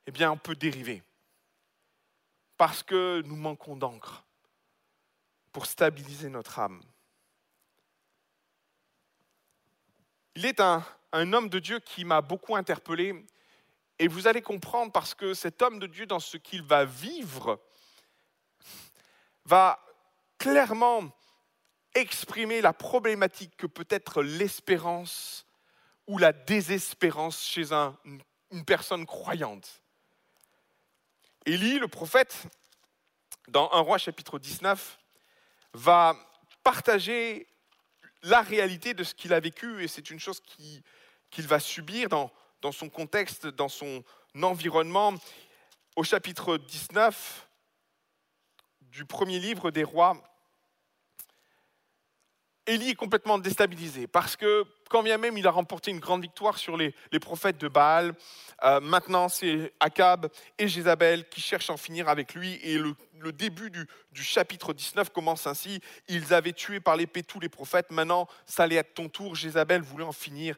Eh 0.07 0.11
bien, 0.11 0.29
on 0.29 0.37
peut 0.37 0.57
dériver 0.57 1.01
parce 2.57 2.83
que 2.83 3.21
nous 3.25 3.37
manquons 3.37 3.77
d'encre 3.77 4.25
pour 5.53 5.67
stabiliser 5.67 6.27
notre 6.27 6.59
âme. 6.59 6.81
Il 10.35 10.45
est 10.45 10.59
un, 10.59 10.83
homme 11.13 11.47
de 11.47 11.59
Dieu 11.59 11.79
qui 11.79 12.03
m'a 12.03 12.21
beaucoup 12.21 12.55
interpellé. 12.55 13.25
Et 13.99 14.09
vous 14.09 14.27
allez 14.27 14.41
comprendre 14.41 14.91
parce 14.91 15.13
que 15.13 15.33
cet 15.33 15.61
homme 15.61 15.79
de 15.79 15.87
Dieu, 15.87 16.05
dans 16.05 16.19
ce 16.19 16.35
qu'il 16.35 16.61
va 16.61 16.83
vivre, 16.83 17.61
va 19.45 19.79
clairement 20.37 21.09
exprimer 21.93 22.59
la 22.59 22.73
problématique 22.73 23.55
que 23.55 23.67
peut 23.67 23.87
être 23.89 24.21
l'espérance 24.21 25.45
ou 26.07 26.17
la 26.17 26.33
désespérance 26.33 27.41
chez 27.41 27.71
une 27.71 28.65
personne 28.65 29.05
croyante. 29.05 29.81
Élie, 31.45 31.79
le 31.79 31.87
prophète, 31.87 32.43
dans 33.47 33.71
1 33.71 33.79
roi 33.79 33.97
chapitre 33.97 34.37
19, 34.37 34.97
va 35.73 36.17
partager 36.63 37.47
la 38.25 38.41
réalité 38.41 38.93
de 38.93 39.03
ce 39.03 39.13
qu'il 39.13 39.33
a 39.33 39.39
vécu 39.39 39.83
et 39.83 39.87
c'est 39.87 40.09
une 40.09 40.19
chose 40.19 40.41
qu'il 40.41 41.47
va 41.47 41.59
subir 41.59 42.09
dans, 42.09 42.31
dans 42.61 42.71
son 42.71 42.89
contexte, 42.89 43.47
dans 43.47 43.69
son 43.69 44.03
environnement. 44.41 45.13
Au 45.95 46.03
chapitre 46.03 46.57
19 46.57 47.47
du 48.81 49.05
premier 49.05 49.39
livre 49.39 49.71
des 49.71 49.83
rois, 49.83 50.17
Élie 52.67 52.91
est 52.91 52.95
complètement 52.95 53.37
déstabilisé 53.37 54.07
parce 54.07 54.35
que 54.35 54.65
quand 54.89 55.03
bien 55.03 55.17
même 55.17 55.37
il 55.37 55.45
a 55.45 55.51
remporté 55.51 55.91
une 55.91 55.99
grande 55.99 56.21
victoire 56.21 56.57
sur 56.57 56.77
les, 56.77 56.93
prophètes 57.21 57.57
de 57.57 57.67
Baal, 57.67 58.15
euh, 58.63 58.79
maintenant 58.79 59.29
c'est 59.29 59.73
Akab 59.79 60.29
et 60.57 60.67
Jézabel 60.67 61.27
qui 61.29 61.41
cherchent 61.41 61.69
à 61.69 61.73
en 61.73 61.77
finir 61.77 62.09
avec 62.09 62.33
lui. 62.33 62.59
Et 62.63 62.77
le, 62.77 62.95
début 63.31 63.71
du, 63.71 63.87
chapitre 64.23 64.73
19 64.73 65.09
commence 65.09 65.47
ainsi. 65.47 65.79
Ils 66.07 66.33
avaient 66.33 66.53
tué 66.53 66.79
par 66.79 66.95
l'épée 66.95 67.23
tous 67.23 67.39
les 67.39 67.49
prophètes, 67.49 67.91
maintenant 67.91 68.27
ça 68.45 68.63
allait 68.63 68.75
être 68.75 68.93
ton 68.93 69.09
tour. 69.09 69.35
Jézabel 69.35 69.81
voulait 69.81 70.03
en 70.03 70.11
finir 70.11 70.55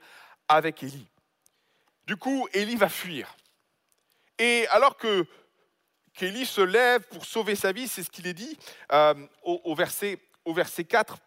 avec 0.48 0.84
Élie. 0.84 1.08
Du 2.06 2.16
coup, 2.16 2.48
Élie 2.54 2.76
va 2.76 2.90
fuir. 2.90 3.36
Et 4.40 4.66
alors 4.70 4.98
que 4.98 5.26
qu'Élie 6.14 6.46
se 6.46 6.62
lève 6.62 7.02
pour 7.10 7.26
sauver 7.26 7.56
sa 7.56 7.72
vie, 7.72 7.88
c'est 7.88 8.04
ce 8.04 8.10
qu'il 8.10 8.28
est 8.28 8.34
dit 8.34 8.58
euh, 8.92 9.14
au, 9.44 9.76
verset, 9.76 10.20
au 10.46 10.54
verset 10.54 10.84
4, 10.84 11.18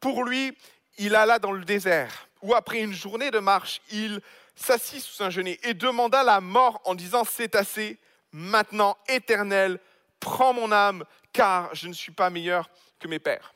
pour 0.00 0.24
lui, 0.24 0.56
il 0.98 1.14
alla 1.14 1.38
dans 1.38 1.52
le 1.52 1.64
désert, 1.64 2.28
où 2.42 2.54
après 2.54 2.80
une 2.80 2.92
journée 2.92 3.30
de 3.30 3.38
marche, 3.38 3.80
il 3.90 4.20
s'assit 4.54 5.02
sous 5.02 5.22
un 5.22 5.30
genêt 5.30 5.58
et 5.62 5.74
demanda 5.74 6.22
la 6.22 6.40
mort 6.40 6.80
en 6.84 6.94
disant, 6.94 7.24
c'est 7.24 7.54
assez, 7.54 7.98
maintenant, 8.32 8.96
éternel, 9.08 9.78
prends 10.20 10.52
mon 10.52 10.72
âme, 10.72 11.04
car 11.32 11.74
je 11.74 11.88
ne 11.88 11.92
suis 11.92 12.12
pas 12.12 12.30
meilleur 12.30 12.70
que 12.98 13.08
mes 13.08 13.18
pères. 13.18 13.54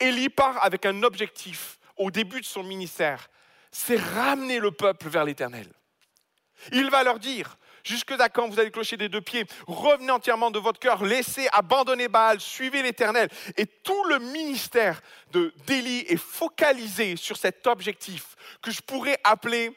Élie 0.00 0.28
part 0.28 0.62
avec 0.64 0.86
un 0.86 1.02
objectif 1.02 1.78
au 1.96 2.10
début 2.10 2.40
de 2.40 2.46
son 2.46 2.62
ministère, 2.62 3.28
c'est 3.70 3.98
ramener 3.98 4.60
le 4.60 4.70
peuple 4.70 5.08
vers 5.08 5.24
l'éternel. 5.24 5.68
Il 6.72 6.90
va 6.90 7.02
leur 7.02 7.18
dire, 7.18 7.56
Jusque 7.84 8.12
à 8.12 8.28
quand 8.28 8.48
vous 8.48 8.58
allez 8.58 8.70
clocher 8.70 8.96
des 8.96 9.08
deux 9.08 9.20
pieds 9.20 9.44
Revenez 9.66 10.10
entièrement 10.10 10.50
de 10.50 10.58
votre 10.58 10.80
cœur, 10.80 11.04
laissez 11.04 11.46
abandonner 11.52 12.08
Baal, 12.08 12.40
suivez 12.40 12.82
l'Éternel. 12.82 13.28
Et 13.56 13.66
tout 13.66 14.04
le 14.04 14.18
ministère 14.18 15.02
d'Élie 15.66 16.04
est 16.08 16.16
focalisé 16.16 17.16
sur 17.16 17.36
cet 17.36 17.66
objectif 17.66 18.36
que 18.62 18.70
je 18.70 18.80
pourrais 18.80 19.18
appeler 19.22 19.76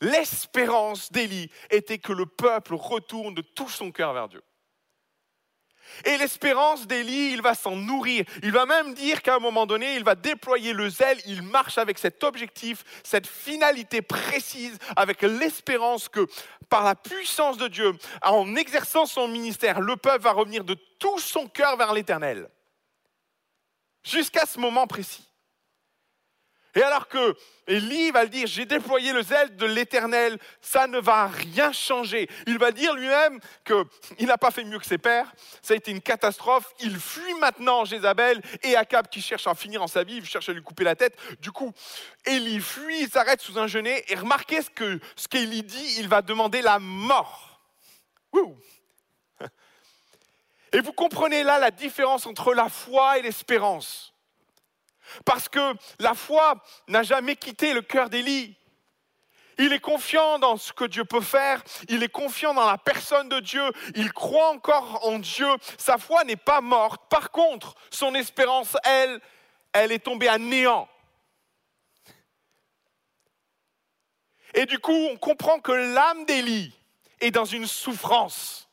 l'espérance 0.00 1.12
d'Élie 1.12 1.50
était 1.70 1.98
que 1.98 2.12
le 2.12 2.26
peuple 2.26 2.74
retourne 2.74 3.34
de 3.34 3.42
tout 3.42 3.68
son 3.68 3.92
cœur 3.92 4.12
vers 4.12 4.28
Dieu. 4.28 4.42
Et 6.04 6.16
l'espérance 6.16 6.86
d'Élie, 6.86 7.32
il 7.32 7.42
va 7.42 7.54
s'en 7.54 7.76
nourrir. 7.76 8.24
Il 8.42 8.52
va 8.52 8.66
même 8.66 8.94
dire 8.94 9.22
qu'à 9.22 9.36
un 9.36 9.38
moment 9.38 9.66
donné, 9.66 9.96
il 9.96 10.04
va 10.04 10.14
déployer 10.14 10.72
le 10.72 10.88
zèle, 10.88 11.18
il 11.26 11.42
marche 11.42 11.78
avec 11.78 11.98
cet 11.98 12.24
objectif, 12.24 12.84
cette 13.04 13.26
finalité 13.26 14.02
précise, 14.02 14.78
avec 14.96 15.22
l'espérance 15.22 16.08
que 16.08 16.26
par 16.68 16.84
la 16.84 16.94
puissance 16.94 17.56
de 17.58 17.68
Dieu, 17.68 17.92
en 18.22 18.56
exerçant 18.56 19.06
son 19.06 19.28
ministère, 19.28 19.80
le 19.80 19.96
peuple 19.96 20.22
va 20.22 20.32
revenir 20.32 20.64
de 20.64 20.74
tout 20.98 21.18
son 21.18 21.46
cœur 21.46 21.76
vers 21.76 21.92
l'Éternel. 21.92 22.48
Jusqu'à 24.04 24.46
ce 24.46 24.58
moment 24.58 24.86
précis. 24.86 25.31
Et 26.74 26.82
alors 26.82 27.06
que 27.08 27.36
Élie 27.66 28.10
va 28.10 28.24
le 28.24 28.30
dire, 28.30 28.46
j'ai 28.46 28.64
déployé 28.64 29.12
le 29.12 29.22
zèle 29.22 29.56
de 29.56 29.66
l'Éternel, 29.66 30.38
ça 30.62 30.86
ne 30.86 30.98
va 30.98 31.26
rien 31.26 31.70
changer. 31.72 32.28
Il 32.46 32.58
va 32.58 32.72
dire 32.72 32.94
lui-même 32.94 33.38
qu'il 33.64 34.26
n'a 34.26 34.38
pas 34.38 34.50
fait 34.50 34.64
mieux 34.64 34.78
que 34.78 34.86
ses 34.86 34.98
pères, 34.98 35.30
ça 35.60 35.74
a 35.74 35.76
été 35.76 35.90
une 35.90 36.00
catastrophe, 36.00 36.72
il 36.80 36.98
fuit 36.98 37.34
maintenant 37.34 37.84
Jézabel 37.84 38.40
et 38.62 38.74
Akab 38.74 39.08
qui 39.08 39.20
cherche 39.20 39.46
à 39.46 39.54
finir 39.54 39.82
en 39.82 39.86
sa 39.86 40.02
vie, 40.02 40.16
il 40.16 40.24
cherche 40.24 40.48
à 40.48 40.52
lui 40.52 40.62
couper 40.62 40.84
la 40.84 40.96
tête. 40.96 41.16
Du 41.40 41.52
coup, 41.52 41.72
Élie 42.24 42.60
fuit, 42.60 43.02
il 43.02 43.10
s'arrête 43.10 43.42
sous 43.42 43.58
un 43.58 43.66
genêt 43.66 44.04
et 44.08 44.14
remarquez 44.14 44.62
ce 44.62 44.70
que 44.70 44.98
ce 45.14 45.28
qu'Élie 45.28 45.62
dit, 45.62 45.96
il 45.98 46.08
va 46.08 46.22
demander 46.22 46.62
la 46.62 46.78
mort. 46.78 47.60
Et 50.72 50.80
vous 50.80 50.92
comprenez 50.92 51.42
là 51.42 51.58
la 51.58 51.70
différence 51.70 52.26
entre 52.26 52.54
la 52.54 52.70
foi 52.70 53.18
et 53.18 53.22
l'espérance. 53.22 54.11
Parce 55.24 55.48
que 55.48 55.74
la 55.98 56.14
foi 56.14 56.62
n'a 56.88 57.02
jamais 57.02 57.36
quitté 57.36 57.72
le 57.72 57.82
cœur 57.82 58.10
d'Élie. 58.10 58.56
Il 59.58 59.72
est 59.72 59.80
confiant 59.80 60.38
dans 60.38 60.56
ce 60.56 60.72
que 60.72 60.84
Dieu 60.84 61.04
peut 61.04 61.20
faire, 61.20 61.62
il 61.88 62.02
est 62.02 62.08
confiant 62.08 62.54
dans 62.54 62.66
la 62.66 62.78
personne 62.78 63.28
de 63.28 63.38
Dieu, 63.40 63.62
il 63.94 64.12
croit 64.12 64.50
encore 64.50 65.06
en 65.06 65.18
Dieu, 65.18 65.48
sa 65.76 65.98
foi 65.98 66.24
n'est 66.24 66.36
pas 66.36 66.60
morte. 66.60 67.02
Par 67.10 67.30
contre, 67.30 67.74
son 67.90 68.14
espérance, 68.14 68.76
elle, 68.84 69.20
elle 69.72 69.92
est 69.92 69.98
tombée 69.98 70.28
à 70.28 70.38
néant. 70.38 70.88
Et 74.54 74.66
du 74.66 74.78
coup, 74.78 75.06
on 75.10 75.16
comprend 75.16 75.60
que 75.60 75.72
l'âme 75.72 76.24
d'Élie 76.24 76.74
est 77.20 77.30
dans 77.30 77.44
une 77.44 77.66
souffrance. 77.66 78.68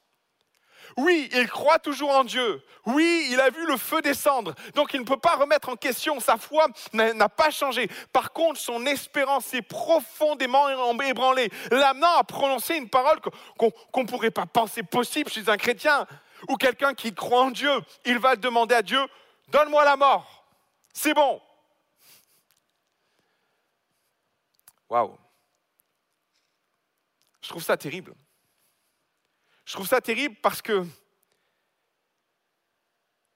Oui, 0.98 1.30
il 1.34 1.48
croit 1.48 1.80
toujours 1.80 2.12
en 2.12 2.24
Dieu. 2.24 2.64
Oui, 2.86 3.28
il 3.32 3.40
a 3.40 3.50
vu 3.50 3.66
le 3.66 3.78
feu 3.78 4.02
descendre. 4.02 4.54
Donc 4.74 4.94
il 4.94 5.00
ne 5.00 5.06
peut 5.06 5.18
pas 5.18 5.36
remettre 5.36 5.70
en 5.70 5.76
question. 5.76 6.20
Sa 6.20 6.38
foi 6.38 6.68
n'a 6.94 7.30
pas 7.30 7.52
changé. 7.52 7.90
Par 8.12 8.32
contre, 8.32 8.60
son 8.60 8.86
espérance 8.86 9.46
s'est 9.46 9.62
profondément 9.62 10.70
ébranlée, 11.02 11.52
l'amenant 11.72 12.18
à 12.18 12.24
prononcer 12.24 12.76
une 12.76 12.90
parole 12.90 13.20
qu'on 13.58 14.02
ne 14.02 14.08
pourrait 14.08 14.32
pas 14.32 14.46
penser 14.46 14.84
possible 14.84 15.30
chez 15.30 15.48
un 15.50 15.58
chrétien 15.58 16.08
ou 16.48 16.56
quelqu'un 16.56 16.94
qui 16.94 17.14
croit 17.14 17.44
en 17.44 17.52
Dieu. 17.52 17.72
Il 18.06 18.20
va 18.20 18.36
demander 18.36 18.76
à 18.76 18.82
Dieu, 18.82 19.02
donne-moi 19.50 19.86
la 19.86 19.98
mort. 19.98 20.46
C'est 20.94 21.14
bon. 21.14 21.42
Waouh. 24.90 25.18
Je 27.42 27.50
trouve 27.50 27.64
ça 27.64 27.78
terrible. 27.78 28.14
Je 29.70 29.76
trouve 29.76 29.88
ça 29.88 30.02
terrible 30.02 30.36
parce 30.42 30.64
que 30.64 30.84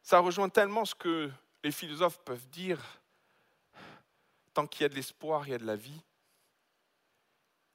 ça 0.01 0.17
rejoint 0.17 0.49
tellement 0.49 0.83
ce 0.83 0.95
que 0.95 1.29
les 1.63 1.71
philosophes 1.71 2.17
peuvent 2.25 2.49
dire. 2.49 2.79
Tant 4.55 4.65
qu'il 4.65 4.81
y 4.81 4.85
a 4.85 4.89
de 4.89 4.95
l'espoir, 4.95 5.47
il 5.47 5.51
y 5.51 5.53
a 5.53 5.59
de 5.59 5.65
la 5.67 5.75
vie. 5.75 6.01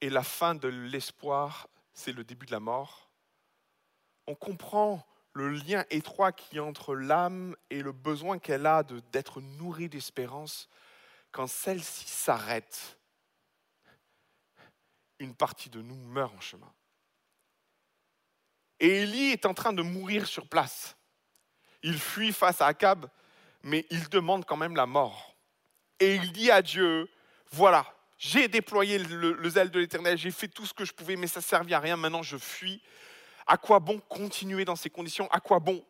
Et 0.01 0.11
la 0.11 0.25
fin 0.25 0.57
de 0.57 0.67
l'espoir, 0.67 1.69
c'est 1.95 2.11
le 2.11 2.25
début 2.25 2.47
de 2.47 2.51
la 2.51 2.59
mort. 2.59 3.09
On 4.27 4.35
comprend 4.35 5.07
le 5.35 5.51
lien 5.51 5.85
étroit 5.91 6.33
qui 6.33 6.59
a 6.59 6.65
entre 6.65 6.97
l'âme 6.97 7.55
et 7.71 7.81
le 7.81 7.93
besoin 7.93 8.41
qu'elle 8.41 8.67
a 8.67 8.83
d'être 8.83 9.41
nourrie 9.41 9.89
d'espérance. 9.89 10.69
Quand 11.31 11.47
celle-ci 11.47 12.09
s'arrête, 12.09 12.99
une 15.21 15.37
partie 15.37 15.71
de 15.71 15.81
nous 15.81 15.95
meurt 15.95 16.35
en 16.35 16.41
chemin. 16.41 16.75
Et 18.81 19.03
Élie 19.03 19.31
est 19.31 19.47
en 19.47 19.55
train 19.55 19.72
de 19.72 19.83
mourir 19.83 20.26
sur 20.26 20.47
place. 20.47 20.97
Il 21.83 21.99
fuit 21.99 22.33
face 22.33 22.61
à 22.61 22.66
Akab, 22.66 23.07
mais 23.62 23.87
il 23.91 24.09
demande 24.09 24.45
quand 24.45 24.57
même 24.57 24.76
la 24.76 24.87
mort. 24.87 25.37
Et 26.01 26.14
il 26.14 26.33
dit 26.33 26.51
à 26.51 26.62
Dieu, 26.62 27.09
voilà, 27.51 27.87
j'ai 28.18 28.49
déployé 28.49 28.99
le, 28.99 29.33
le 29.33 29.51
zèle 29.51 29.70
de 29.70 29.81
l'Éternel, 29.81 30.16
j'ai 30.18 30.31
fait 30.31 30.49
tout 30.49 30.66
ce 30.66 30.74
que 30.74 30.85
je 30.85 30.93
pouvais, 30.93 31.16
mais 31.16 31.26
ça 31.26 31.41
ne 31.41 31.45
servit 31.45 31.74
à 31.74 31.81
rien, 31.81 31.97
maintenant 31.97 32.22
je 32.22 32.37
fuis. 32.37 32.83
À 33.47 33.57
quoi 33.57 33.81
bon 33.81 33.99
continuer 34.09 34.64
dans 34.64 34.76
ces 34.76 34.91
conditions? 34.91 35.29
À 35.31 35.41
quoi 35.41 35.59
bon? 35.59 35.85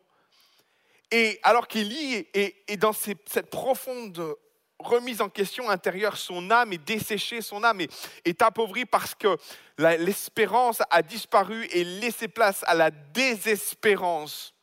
Et 1.10 1.40
alors 1.42 1.66
qu'Élie 1.66 2.14
est, 2.34 2.64
est- 2.68 2.76
dans 2.76 2.92
cette 2.92 3.50
profonde 3.50 4.36
remise 4.78 5.20
en 5.20 5.28
question 5.28 5.68
intérieure, 5.68 6.16
son 6.16 6.50
âme 6.50 6.72
est 6.72 6.84
desséchée, 6.84 7.40
son 7.40 7.64
âme 7.64 7.80
est, 7.80 8.20
est 8.24 8.42
appauvrie 8.42 8.84
parce 8.84 9.14
que 9.14 9.36
l'espérance 9.78 10.82
a 10.90 11.02
disparu 11.02 11.66
et 11.72 11.84
laissé 11.84 12.28
place 12.28 12.64
à 12.66 12.74
la 12.74 12.90
désespérance. 12.90 14.54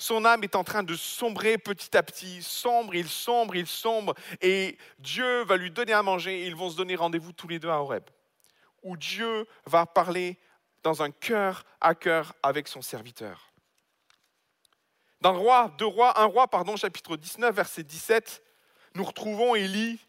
Son 0.00 0.24
âme 0.24 0.44
est 0.44 0.54
en 0.54 0.62
train 0.62 0.84
de 0.84 0.94
sombrer 0.94 1.58
petit 1.58 1.96
à 1.96 2.04
petit, 2.04 2.40
sombre, 2.40 2.94
il 2.94 3.08
sombre, 3.08 3.56
il 3.56 3.66
sombre, 3.66 4.14
et 4.40 4.78
Dieu 5.00 5.42
va 5.42 5.56
lui 5.56 5.72
donner 5.72 5.92
à 5.92 6.04
manger, 6.04 6.42
et 6.42 6.46
ils 6.46 6.54
vont 6.54 6.70
se 6.70 6.76
donner 6.76 6.94
rendez-vous 6.94 7.32
tous 7.32 7.48
les 7.48 7.58
deux 7.58 7.68
à 7.68 7.80
Horeb, 7.80 8.04
où 8.84 8.96
Dieu 8.96 9.46
va 9.66 9.86
parler 9.86 10.38
dans 10.84 11.02
un 11.02 11.10
cœur 11.10 11.64
à 11.80 11.96
cœur 11.96 12.32
avec 12.44 12.68
son 12.68 12.80
serviteur. 12.80 13.50
Dans 15.20 15.32
le 15.32 15.38
roi, 15.38 15.74
deux 15.78 15.86
rois, 15.86 16.20
un 16.20 16.26
roi, 16.26 16.46
pardon, 16.46 16.76
chapitre 16.76 17.16
19, 17.16 17.52
verset 17.52 17.82
17, 17.82 18.40
nous 18.98 19.04
retrouvons 19.04 19.54
Élie 19.54 20.00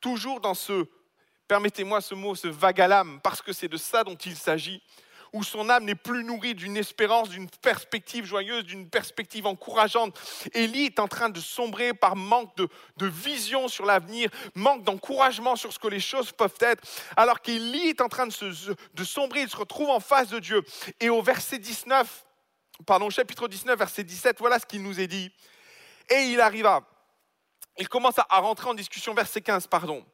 toujours 0.00 0.40
dans 0.40 0.54
ce, 0.54 0.86
permettez-moi 1.46 2.00
ce 2.00 2.16
mot, 2.16 2.34
ce 2.34 2.48
vagalame, 2.48 3.20
parce 3.22 3.40
que 3.40 3.52
c'est 3.52 3.68
de 3.68 3.76
ça 3.76 4.02
dont 4.02 4.16
il 4.16 4.34
s'agit, 4.34 4.82
où 5.32 5.44
son 5.44 5.70
âme 5.70 5.84
n'est 5.84 5.94
plus 5.94 6.24
nourrie 6.24 6.56
d'une 6.56 6.76
espérance, 6.76 7.28
d'une 7.28 7.48
perspective 7.48 8.24
joyeuse, 8.24 8.64
d'une 8.64 8.90
perspective 8.90 9.46
encourageante. 9.46 10.18
Élie 10.54 10.86
est 10.86 10.98
en 10.98 11.06
train 11.06 11.28
de 11.28 11.38
sombrer 11.38 11.94
par 11.94 12.16
manque 12.16 12.54
de, 12.56 12.68
de 12.96 13.06
vision 13.06 13.68
sur 13.68 13.86
l'avenir, 13.86 14.28
manque 14.56 14.82
d'encouragement 14.82 15.54
sur 15.54 15.72
ce 15.72 15.78
que 15.78 15.86
les 15.86 16.00
choses 16.00 16.32
peuvent 16.32 16.58
être, 16.58 16.82
alors 17.16 17.42
qu'Élie 17.42 17.90
est 17.90 18.00
en 18.00 18.08
train 18.08 18.26
de, 18.26 18.76
de 18.94 19.04
sombrer, 19.04 19.42
il 19.42 19.48
se 19.48 19.56
retrouve 19.56 19.88
en 19.88 20.00
face 20.00 20.30
de 20.30 20.40
Dieu. 20.40 20.64
Et 20.98 21.10
au 21.10 21.22
verset 21.22 21.58
19, 21.58 22.24
pardon, 22.86 23.08
chapitre 23.08 23.46
19, 23.46 23.78
verset 23.78 24.02
17, 24.02 24.40
voilà 24.40 24.58
ce 24.58 24.66
qu'il 24.66 24.82
nous 24.82 24.98
est 24.98 25.06
dit. 25.06 25.30
Et 26.10 26.24
il 26.24 26.40
arriva, 26.40 26.82
il 27.78 27.88
commence 27.88 28.18
à- 28.18 28.26
rentrer 28.40 28.68
en 28.68 28.74
discussion, 28.74 29.14
verset 29.14 29.40
15, 29.40 29.66
pardon. 29.66 30.04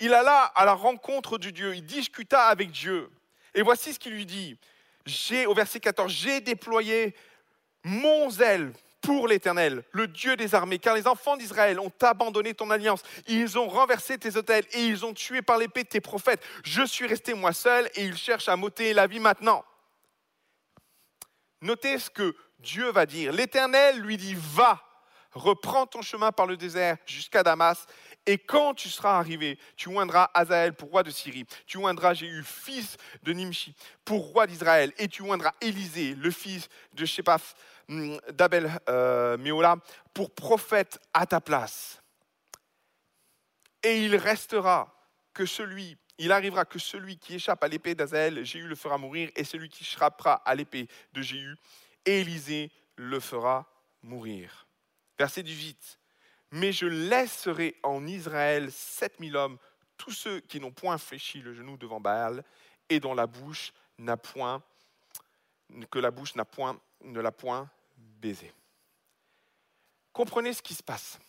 Il 0.00 0.14
alla 0.14 0.44
à 0.44 0.64
la 0.64 0.72
rencontre 0.72 1.38
de 1.38 1.50
Dieu, 1.50 1.74
il 1.74 1.84
discuta 1.84 2.46
avec 2.46 2.70
Dieu. 2.70 3.10
Et 3.54 3.62
voici 3.62 3.92
ce 3.92 3.98
qu'il 3.98 4.12
lui 4.12 4.26
dit. 4.26 4.56
J'ai, 5.04 5.46
au 5.46 5.54
verset 5.54 5.80
14, 5.80 6.10
j'ai 6.10 6.40
déployé 6.40 7.14
mon 7.84 8.30
zèle 8.30 8.72
pour 9.00 9.26
l'Éternel, 9.26 9.82
le 9.90 10.06
Dieu 10.06 10.36
des 10.36 10.54
armées, 10.54 10.78
car 10.78 10.94
les 10.94 11.08
enfants 11.08 11.36
d'Israël 11.36 11.80
ont 11.80 11.92
abandonné 12.02 12.54
ton 12.54 12.70
alliance, 12.70 13.02
ils 13.26 13.58
ont 13.58 13.66
renversé 13.68 14.16
tes 14.16 14.36
autels 14.36 14.64
et 14.72 14.86
ils 14.86 15.04
ont 15.04 15.12
tué 15.12 15.42
par 15.42 15.58
l'épée 15.58 15.84
tes 15.84 16.00
prophètes. 16.00 16.40
Je 16.62 16.84
suis 16.86 17.08
resté 17.08 17.34
moi 17.34 17.52
seul 17.52 17.90
et 17.96 18.04
ils 18.04 18.16
cherchent 18.16 18.48
à 18.48 18.54
m'ôter 18.54 18.94
la 18.94 19.08
vie 19.08 19.18
maintenant. 19.18 19.64
Notez 21.60 21.98
ce 21.98 22.10
que 22.10 22.36
Dieu 22.60 22.90
va 22.92 23.06
dire. 23.06 23.32
L'Éternel 23.32 23.98
lui 23.98 24.16
dit, 24.16 24.36
va, 24.36 24.80
reprends 25.32 25.86
ton 25.86 26.02
chemin 26.02 26.32
par 26.32 26.46
le 26.46 26.56
désert 26.56 26.96
jusqu'à 27.06 27.42
Damas, 27.42 27.86
et 28.26 28.38
quand 28.38 28.74
tu 28.74 28.88
seras 28.88 29.18
arrivé, 29.18 29.58
tu 29.76 29.88
oindras 29.88 30.30
Azaël 30.34 30.74
pour 30.74 30.90
roi 30.90 31.02
de 31.02 31.10
Syrie, 31.10 31.44
tu 31.66 31.78
oindras 31.78 32.14
Jéhu, 32.14 32.42
fils 32.44 32.96
de 33.22 33.32
Nimshi, 33.32 33.74
pour 34.04 34.32
roi 34.32 34.46
d'Israël, 34.46 34.92
et 34.98 35.08
tu 35.08 35.22
oindras 35.22 35.52
Élisée, 35.60 36.14
le 36.14 36.30
fils 36.30 36.68
de 36.92 37.04
Shephath, 37.04 37.54
hum, 37.88 38.20
d'Abel 38.32 38.70
euh, 38.88 39.36
Méola, 39.38 39.76
pour 40.14 40.30
prophète 40.30 41.00
à 41.12 41.26
ta 41.26 41.40
place. 41.40 42.00
Et 43.82 44.04
il 44.04 44.14
restera 44.16 44.94
que 45.34 45.46
celui, 45.46 45.96
il 46.18 46.30
arrivera 46.30 46.64
que 46.64 46.78
celui 46.78 47.16
qui 47.18 47.34
échappe 47.34 47.64
à 47.64 47.68
l'épée 47.68 47.94
d'Azaël, 47.94 48.44
Jéhu 48.44 48.68
le 48.68 48.76
fera 48.76 48.98
mourir, 48.98 49.30
et 49.34 49.44
celui 49.44 49.68
qui 49.68 49.82
échappera 49.82 50.34
à 50.34 50.54
l'épée 50.54 50.86
de 51.12 51.22
Jéhu, 51.22 51.56
Élisée 52.04 52.70
le 52.96 53.18
fera 53.18 53.66
mourir. 54.02 54.61
Verset 55.22 55.44
18. 55.44 56.00
Mais 56.50 56.72
je 56.72 56.84
laisserai 56.84 57.76
en 57.84 58.08
Israël 58.08 58.72
7000 58.72 59.36
hommes, 59.36 59.56
tous 59.96 60.10
ceux 60.10 60.40
qui 60.40 60.58
n'ont 60.58 60.72
point 60.72 60.98
fléchi 60.98 61.40
le 61.40 61.54
genou 61.54 61.76
devant 61.76 62.00
Baal, 62.00 62.42
et 62.88 62.98
dont 62.98 63.14
la 63.14 63.28
bouche 63.28 63.72
n'a 63.98 64.16
point, 64.16 64.64
que 65.92 66.00
la 66.00 66.10
bouche 66.10 66.34
ne 66.34 67.20
l'a 67.20 67.30
point 67.30 67.70
baisé. 67.96 68.52
Comprenez 70.12 70.54
ce 70.54 70.62
qui 70.62 70.74
se 70.74 70.82
passe. 70.82 71.20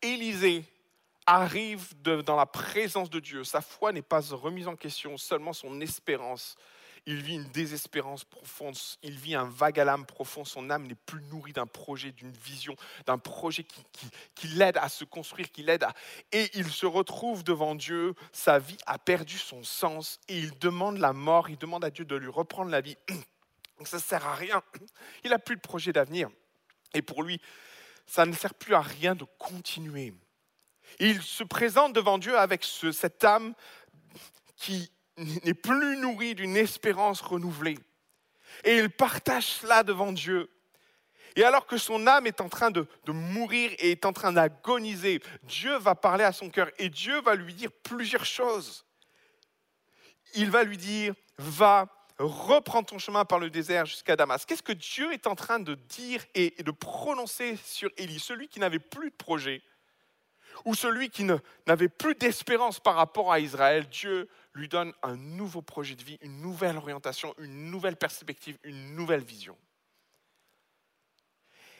Élisée 0.00 0.64
arrive 1.26 1.92
dans 2.02 2.36
la 2.36 2.46
présence 2.46 3.10
de 3.10 3.20
Dieu. 3.20 3.44
Sa 3.44 3.60
foi 3.60 3.92
n'est 3.92 4.00
pas 4.00 4.22
remise 4.30 4.68
en 4.68 4.76
question, 4.76 5.18
seulement 5.18 5.52
son 5.52 5.82
espérance. 5.82 6.56
Il 7.08 7.22
vit 7.22 7.36
une 7.36 7.48
désespérance 7.50 8.24
profonde, 8.24 8.76
il 9.04 9.16
vit 9.16 9.36
un 9.36 9.44
vague 9.44 9.78
à 9.78 9.84
l'âme 9.84 10.04
profond, 10.04 10.44
son 10.44 10.70
âme 10.70 10.88
n'est 10.88 10.96
plus 10.96 11.22
nourrie 11.22 11.52
d'un 11.52 11.66
projet, 11.66 12.10
d'une 12.10 12.32
vision, 12.32 12.74
d'un 13.06 13.16
projet 13.16 13.64
qui, 14.34 14.48
l'aide 14.48 14.76
à 14.76 14.88
se 14.88 15.04
construire, 15.04 15.52
qui 15.52 15.62
l'aide 15.62 15.84
à... 15.84 15.94
Et 16.32 16.50
il 16.54 16.68
se 16.68 16.84
retrouve 16.84 17.44
devant 17.44 17.76
Dieu, 17.76 18.14
sa 18.32 18.58
vie 18.58 18.76
a 18.86 18.98
perdu 18.98 19.38
son 19.38 19.62
sens 19.62 20.18
et 20.26 20.36
il 20.36 20.58
demande 20.58 20.98
la 20.98 21.12
mort, 21.12 21.48
il 21.48 21.58
demande 21.58 21.84
à 21.84 21.90
Dieu 21.90 22.04
de 22.04 22.16
lui 22.16 22.28
reprendre 22.28 22.72
la 22.72 22.80
vie. 22.80 22.96
Ça 23.84 23.98
ne 23.98 24.02
sert 24.02 24.26
à 24.26 24.34
rien, 24.34 24.60
il 25.24 25.30
n'a 25.30 25.38
plus 25.38 25.54
de 25.54 25.60
projet 25.60 25.92
d'avenir. 25.92 26.28
Et 26.92 27.02
pour 27.02 27.22
lui, 27.22 27.40
ça 28.06 28.24
ne 28.24 28.32
sert 28.32 28.54
plus 28.54 28.74
à 28.74 28.80
rien 28.80 29.14
de 29.14 29.24
continuer. 29.38 30.14
Il 30.98 31.20
se 31.22 31.44
présente 31.44 31.92
devant 31.92 32.18
Dieu 32.18 32.38
avec 32.38 32.64
ce- 32.64 32.92
cette 32.92 33.22
âme 33.24 33.54
qui 34.56 34.90
n'est 35.16 35.54
plus 35.54 35.96
nourrie 35.96 36.34
d'une 36.34 36.56
espérance 36.56 37.20
renouvelée. 37.20 37.78
Et 38.64 38.78
il 38.78 38.90
partage 38.90 39.46
cela 39.46 39.82
devant 39.82 40.12
Dieu. 40.12 40.50
Et 41.36 41.44
alors 41.44 41.66
que 41.66 41.76
son 41.76 42.06
âme 42.06 42.26
est 42.26 42.40
en 42.40 42.48
train 42.48 42.70
de, 42.70 42.86
mourir 43.06 43.70
et 43.78 43.92
est 43.92 44.06
en 44.06 44.12
train 44.12 44.32
d'agoniser, 44.32 45.20
Dieu 45.42 45.76
va 45.76 45.94
parler 45.94 46.24
à 46.24 46.32
son 46.32 46.48
cœur 46.48 46.70
et 46.78 46.88
Dieu 46.88 47.20
va 47.20 47.34
lui 47.34 47.52
dire 47.52 47.70
plusieurs 47.82 48.24
choses. 48.24 48.86
Il 50.34 50.50
va 50.50 50.64
lui 50.64 50.78
dire, 50.78 51.14
va, 51.36 51.88
reprends 52.18 52.82
ton 52.82 52.98
chemin 52.98 53.26
par 53.26 53.38
le 53.38 53.50
désert 53.50 53.84
jusqu'à 53.84 54.16
Damas. 54.16 54.46
Qu'est-ce 54.46 54.62
que 54.62 54.72
Dieu 54.72 55.12
est 55.12 55.26
en 55.26 55.34
train 55.34 55.60
de 55.60 55.74
dire 55.74 56.24
et 56.34 56.54
de 56.62 56.70
prononcer 56.70 57.58
sur 57.62 57.90
Élie, 57.98 58.18
celui 58.18 58.48
qui 58.48 58.58
n'avait 58.58 58.78
plus 58.78 59.10
de 59.10 59.16
projet, 59.16 59.62
ou 60.64 60.74
celui 60.74 61.10
qui 61.10 61.24
n'avait 61.66 61.88
plus 61.88 62.14
d'espérance 62.14 62.80
par 62.80 62.94
rapport 62.94 63.30
à 63.30 63.40
Israël, 63.40 63.86
Dieu 63.90 64.28
lui 64.56 64.68
donne 64.68 64.92
un 65.02 65.16
nouveau 65.16 65.62
projet 65.62 65.94
de 65.94 66.02
vie, 66.02 66.18
une 66.22 66.40
nouvelle 66.40 66.76
orientation, 66.76 67.34
une 67.38 67.70
nouvelle 67.70 67.96
perspective, 67.96 68.58
une 68.64 68.94
nouvelle 68.94 69.22
vision. 69.22 69.56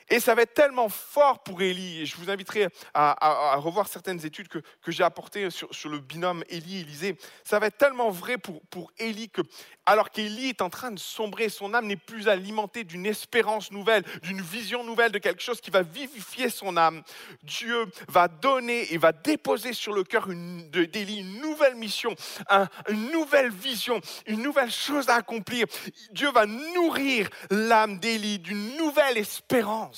Et 0.09 0.21
ça 0.21 0.35
va 0.35 0.43
être 0.43 0.55
tellement 0.55 0.89
fort 0.89 1.43
pour 1.43 1.63
Élie. 1.63 2.03
Et 2.03 2.07
je 2.07 2.17
vous 2.17 2.31
inviterai 2.31 2.69
à, 2.95 3.57
revoir 3.57 3.89
certaines 3.89 4.25
études 4.25 4.49
que, 4.49 4.59
que 4.83 4.93
j'ai 4.93 5.03
apportées 5.03 5.51
sur, 5.51 5.75
sur 5.75 5.89
le 5.89 5.99
binôme 5.99 6.45
Élie-Élisée. 6.49 7.17
Ça 7.45 7.59
va 7.59 7.67
être 7.67 7.77
tellement 7.79 8.11
vrai 8.11 8.39
pour, 8.39 8.61
pour 8.67 8.93
Élie 8.99 9.29
que, 9.31 9.43
alors 9.85 10.11
qu'Élie 10.11 10.51
est 10.51 10.63
en 10.63 10.71
train 10.71 10.91
de 10.93 10.99
sombrer, 10.99 11.49
son 11.49 11.75
âme 11.75 11.87
n'est 11.87 11.97
plus 11.97 12.29
alimentée 12.29 12.85
d'une 12.85 13.07
espérance 13.07 13.73
nouvelle, 13.73 14.05
d'une 14.23 14.41
vision 14.41 14.85
nouvelle, 14.85 15.11
de 15.13 15.19
quelque 15.19 15.43
chose 15.43 15.61
qui 15.61 15.71
va 15.71 15.83
vivifier 15.83 16.51
son 16.51 16.77
âme. 16.77 17.03
Dieu 17.43 17.87
va 18.09 18.29
donner 18.29 18.93
et 18.93 18.99
va 18.99 19.13
déposer 19.13 19.73
sur 19.73 19.93
le 19.93 20.05
cœur 20.05 20.29
d'Élie 20.29 21.19
une 21.21 21.41
nouvelle 21.41 21.75
mission, 21.75 22.15
un- 22.49 22.69
une 22.89 23.11
nouvelle 23.11 23.51
vision, 23.51 24.01
une 24.27 24.43
nouvelle 24.43 24.71
chose 24.71 25.09
à 25.09 25.15
accomplir. 25.17 25.67
Dieu 26.11 26.31
va 26.31 26.47
nourrir 26.47 27.29
l'âme 27.51 27.99
d'Élie 27.99 28.39
d'une 28.39 28.77
nouvelle 28.77 29.19
espérance. 29.19 29.96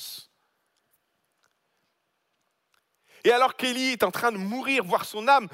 Et 3.23 3.31
alors 3.31 3.55
qu'Élie 3.55 3.91
est 3.91 4.03
en 4.03 4.11
train 4.11 4.31
de 4.31 4.37
mourir, 4.37 4.83
voir 4.83 5.05
son 5.05 5.27
âme 5.27 5.47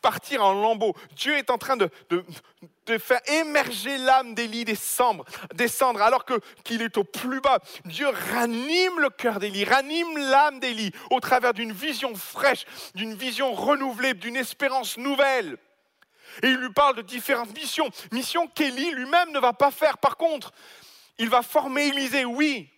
partir 0.00 0.44
en 0.44 0.52
lambeaux, 0.52 0.94
Dieu 1.12 1.36
est 1.36 1.50
en 1.50 1.58
train 1.58 1.76
de, 1.76 1.88
faire 2.98 3.20
émerger 3.28 3.96
l'âme 3.98 4.34
d'Élie, 4.34 4.64
descendre, 4.64 5.24
descendre, 5.54 6.02
alors 6.02 6.24
qu'il 6.64 6.82
est 6.82 6.96
au 6.96 7.04
plus 7.04 7.40
bas. 7.40 7.60
Dieu 7.84 8.08
ranime 8.08 8.98
le 8.98 9.10
cœur 9.10 9.38
d'Élie, 9.38 9.64
ranime 9.64 10.18
l'âme 10.18 10.60
d'Élie 10.60 10.92
au 11.10 11.20
travers 11.20 11.54
d'une 11.54 11.72
vision 11.72 12.14
fraîche, 12.14 12.64
d'une 12.94 13.14
vision 13.14 13.52
renouvelée, 13.52 14.14
d'une 14.14 14.36
espérance 14.36 14.98
nouvelle. 14.98 15.58
Et 16.42 16.48
il 16.48 16.56
lui 16.56 16.72
parle 16.72 16.96
de 16.96 17.02
différentes 17.02 17.54
missions, 17.54 17.90
missions 18.10 18.48
qu'Élie 18.48 18.90
lui-même 18.90 19.32
ne 19.32 19.38
va 19.38 19.52
pas 19.52 19.70
faire. 19.70 19.98
Par 19.98 20.16
contre, 20.16 20.52
il 21.18 21.28
va 21.28 21.42
former 21.42 21.88
Élisée, 21.88 22.24
oui. 22.24 22.71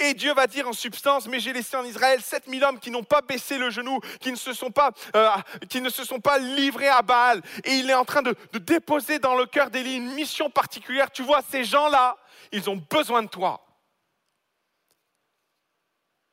Et 0.00 0.14
Dieu 0.14 0.32
va 0.32 0.46
dire 0.46 0.68
en 0.68 0.72
substance, 0.72 1.26
mais 1.26 1.40
j'ai 1.40 1.52
laissé 1.52 1.76
en 1.76 1.84
Israël 1.84 2.22
7000 2.22 2.64
hommes 2.64 2.78
qui 2.78 2.90
n'ont 2.90 3.02
pas 3.02 3.20
baissé 3.20 3.58
le 3.58 3.70
genou, 3.70 4.00
qui 4.20 4.30
ne 4.30 4.36
se 4.36 4.52
sont 4.52 4.70
pas, 4.70 4.92
euh, 5.16 5.28
qui 5.68 5.80
ne 5.80 5.90
se 5.90 6.02
livrés 6.56 6.88
à 6.88 7.02
Baal. 7.02 7.42
Et 7.64 7.74
il 7.74 7.90
est 7.90 7.94
en 7.94 8.04
train 8.04 8.22
de, 8.22 8.34
de 8.52 8.58
déposer 8.58 9.18
dans 9.18 9.34
le 9.34 9.46
cœur 9.46 9.70
d'Élie 9.70 9.96
une 9.96 10.12
mission 10.12 10.50
particulière. 10.50 11.10
Tu 11.10 11.22
vois, 11.22 11.42
ces 11.42 11.64
gens-là, 11.64 12.16
ils 12.52 12.70
ont 12.70 12.76
besoin 12.76 13.22
de 13.22 13.28
toi. 13.28 13.64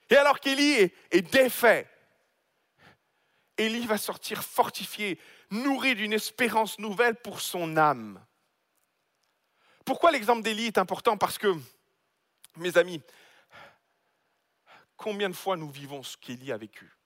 Et 0.10 0.16
alors 0.16 0.40
qu'Élie 0.40 0.74
est, 0.74 0.94
est 1.12 1.22
défait, 1.22 1.90
Élie 3.58 3.88
va 3.88 3.98
sortir 3.98 4.44
fortifié, 4.44 5.20
nourri 5.50 5.96
d'une 5.96 6.14
espérance 6.14 6.78
nouvelle 6.78 7.16
pour 7.16 7.42
son 7.42 7.78
âme. 7.78 8.24
Pourquoi 9.86 10.12
l'exemple 10.12 10.42
d'Élie 10.42 10.66
est 10.66 10.78
important? 10.78 11.18
Parce 11.18 11.38
que, 11.38 11.56
mes 12.58 12.78
amis, 12.78 13.02
combien 14.98 15.30
de 15.30 15.36
fois 15.36 15.58
nous 15.58 15.70
vivons 15.70 16.04
ce 16.04 16.18
qu'Élie 16.18 16.52
a 16.52 16.58
vécu 16.58 16.98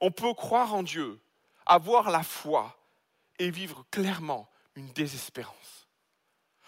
On 0.00 0.10
peut 0.10 0.34
croire 0.34 0.74
en 0.74 0.82
Dieu, 0.82 1.20
avoir 1.66 2.10
la 2.10 2.22
foi 2.22 2.76
et 3.38 3.50
vivre 3.50 3.84
clairement 3.90 4.48
une 4.74 4.88
désespérance. 4.92 5.88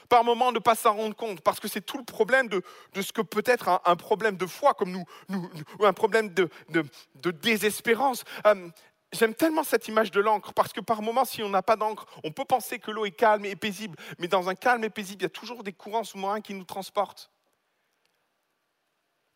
Par 0.09 0.25
moments, 0.25 0.51
ne 0.51 0.59
pas 0.59 0.75
s'en 0.75 0.95
rendre 0.95 1.15
compte, 1.15 1.41
parce 1.41 1.61
que 1.61 1.69
c'est 1.69 1.81
tout 1.81 1.99
le 1.99 2.05
problème 2.05 2.49
de, 2.49 2.63
ce 3.01 3.13
que 3.13 3.23
peut 3.23 3.45
être 3.47 3.81
un, 3.85 3.97
problème 3.97 4.37
de 4.37 4.47
foi, 4.47 4.75
comme 4.75 4.91
nous, 4.91 5.05
ou 5.79 5.87
un 5.87 5.93
problème 5.93 6.35
de 6.35 7.31
désespérance. 7.31 8.25
Euh, 8.47 8.71
J'aime 9.13 9.35
tellement 9.35 9.65
cette 9.65 9.89
image 9.89 10.13
de 10.13 10.21
l'encre, 10.21 10.53
parce 10.53 10.73
que 10.73 10.81
par 10.81 11.03
moments, 11.03 11.25
si 11.25 11.43
on 11.43 11.49
n'a 11.49 11.63
pas 11.63 11.75
d'encre, 11.75 12.07
on 12.23 12.31
peut 12.31 12.45
penser 12.45 12.79
que 12.79 12.93
l'eau 12.93 13.05
est 13.05 13.11
calme 13.11 13.45
et 13.45 13.57
paisible, 13.57 13.99
mais 14.19 14.29
dans 14.29 14.49
un 14.49 14.55
calme 14.55 14.85
et 14.85 14.91
paisible, 14.91 15.23
il 15.23 15.25
y 15.25 15.27
a 15.27 15.31
toujours 15.31 15.65
des 15.65 15.73
courants 15.73 16.05
sous-marins 16.05 16.41
qui 16.41 16.55
nous 16.55 16.65
transportent. 16.65 17.29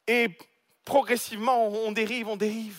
Et 0.07 0.28
progressivement, 0.84 1.68
on 1.68 1.92
dérive, 1.92 2.28
on 2.28 2.36
dérive. 2.36 2.76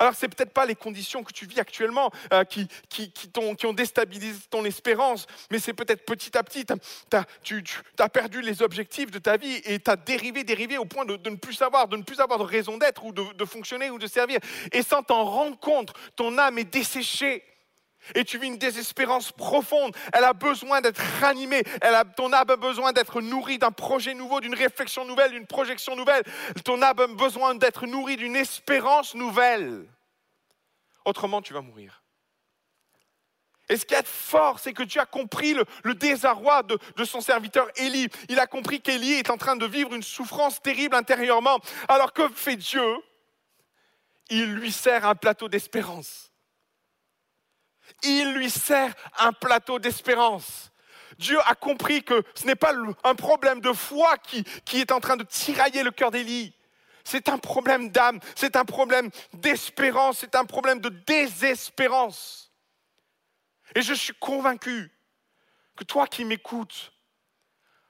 Alors, 0.00 0.14
ce 0.14 0.24
n'est 0.24 0.28
peut-être 0.30 0.52
pas 0.52 0.64
les 0.64 0.76
conditions 0.76 1.24
que 1.24 1.32
tu 1.32 1.44
vis 1.44 1.58
actuellement 1.58 2.12
euh, 2.32 2.44
qui, 2.44 2.68
qui, 2.88 3.10
qui 3.10 3.28
t'ont- 3.30 3.56
qui 3.56 3.66
ont 3.66 3.72
déstabilisé 3.72 4.38
ton 4.48 4.64
espérance, 4.64 5.26
mais 5.50 5.58
c'est 5.58 5.72
peut-être 5.72 6.04
petit 6.06 6.38
à 6.38 6.44
petit, 6.44 6.64
t'as- 6.64 7.24
tu, 7.42 7.64
as 7.98 8.08
perdu 8.08 8.40
les 8.40 8.62
objectifs 8.62 9.10
de 9.10 9.18
ta 9.18 9.36
vie 9.36 9.60
et 9.64 9.80
tu 9.80 9.90
as 9.90 9.96
dérivé, 9.96 10.44
dérivé 10.44 10.78
au 10.78 10.84
point 10.84 11.04
de, 11.04 11.16
de 11.16 11.30
ne 11.30 11.34
plus 11.36 11.54
savoir, 11.54 11.88
de 11.88 11.96
ne 11.96 12.04
plus 12.04 12.20
avoir 12.20 12.38
de 12.38 12.44
raison 12.44 12.78
d'être 12.78 13.04
ou 13.04 13.12
de, 13.12 13.32
de 13.32 13.44
fonctionner 13.44 13.90
ou 13.90 13.98
de 13.98 14.06
servir. 14.06 14.38
Et 14.70 14.82
sans 14.82 15.02
t'en 15.02 15.24
rendre 15.24 15.58
compte, 15.58 15.92
ton 16.14 16.38
âme 16.38 16.58
est 16.58 16.72
desséchée. 16.72 17.42
Et 18.14 18.24
tu 18.24 18.38
vis 18.38 18.48
une 18.48 18.58
désespérance 18.58 19.32
profonde. 19.32 19.94
Elle 20.12 20.24
a 20.24 20.32
besoin 20.32 20.80
d'être 20.80 21.02
ranimée. 21.20 21.62
Elle 21.80 21.94
a, 21.94 22.04
ton 22.04 22.32
âme 22.32 22.50
a 22.50 22.56
besoin 22.56 22.92
d'être 22.92 23.20
nourrie 23.20 23.58
d'un 23.58 23.72
projet 23.72 24.14
nouveau, 24.14 24.40
d'une 24.40 24.54
réflexion 24.54 25.04
nouvelle, 25.04 25.32
d'une 25.32 25.46
projection 25.46 25.96
nouvelle. 25.96 26.22
Ton 26.64 26.82
âme 26.82 26.98
a 26.98 27.06
besoin 27.06 27.54
d'être 27.54 27.86
nourrie 27.86 28.16
d'une 28.16 28.36
espérance 28.36 29.14
nouvelle. 29.14 29.86
Autrement, 31.04 31.42
tu 31.42 31.52
vas 31.52 31.60
mourir. 31.60 32.02
Et 33.68 33.76
ce 33.76 33.84
qui 33.84 33.94
est 33.94 34.06
fort, 34.06 34.58
c'est 34.58 34.72
que 34.72 34.82
tu 34.82 34.98
as 34.98 35.06
compris 35.06 35.54
le, 35.84 35.94
désarroi 35.94 36.62
de, 36.62 36.78
de 36.96 37.04
son 37.04 37.20
serviteur 37.20 37.68
Élie. 37.76 38.08
Il 38.28 38.38
a 38.38 38.46
compris 38.46 38.80
qu'Élie 38.80 39.14
est 39.14 39.30
en 39.30 39.36
train 39.36 39.56
de 39.56 39.66
vivre 39.66 39.94
une 39.94 40.02
souffrance 40.02 40.62
terrible 40.62 40.94
intérieurement. 40.94 41.58
Alors 41.88 42.12
que 42.12 42.28
fait 42.30 42.56
Dieu? 42.56 42.96
Il 44.30 44.54
lui 44.54 44.72
sert 44.72 45.06
un 45.06 45.14
plateau 45.14 45.48
d'espérance 45.48 46.27
il 48.02 48.32
lui 48.32 48.50
sert 48.50 48.94
un 49.18 49.32
plateau 49.32 49.78
d'espérance. 49.78 50.70
Dieu 51.18 51.38
a 51.46 51.54
compris 51.54 52.04
que 52.04 52.22
ce 52.34 52.46
n'est 52.46 52.54
pas 52.54 52.72
un 53.04 53.14
problème 53.14 53.60
de 53.60 53.72
foi 53.72 54.16
qui, 54.18 54.44
qui 54.64 54.80
est 54.80 54.92
en 54.92 55.00
train 55.00 55.16
de 55.16 55.24
tirailler 55.24 55.82
le 55.82 55.90
cœur 55.90 56.10
d'Élie. 56.10 56.54
C'est 57.04 57.28
un 57.28 57.38
problème 57.38 57.90
d'âme, 57.90 58.20
c'est 58.36 58.54
un 58.54 58.64
problème 58.64 59.10
d'espérance, 59.32 60.18
c'est 60.18 60.34
un 60.34 60.44
problème 60.44 60.80
de 60.80 60.90
désespérance. 60.90 62.52
Et 63.74 63.82
je 63.82 63.94
suis 63.94 64.14
convaincu 64.14 64.92
que 65.76 65.84
toi 65.84 66.06
qui 66.06 66.24
m'écoutes, 66.24 66.92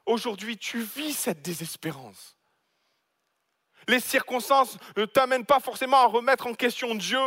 aujourd'hui 0.07 0.57
tu 0.57 0.81
vis 0.81 1.13
cette 1.13 1.43
désespérance. 1.43 2.37
Les 3.89 4.01
circonstances 4.01 4.77
ne 4.97 5.05
t'amènent 5.05 5.47
pas 5.47 5.61
forcément 5.61 5.99
à 5.99 6.07
remettre 6.07 6.47
en 6.47 6.55
question 6.55 6.95
Dieu 6.95 7.21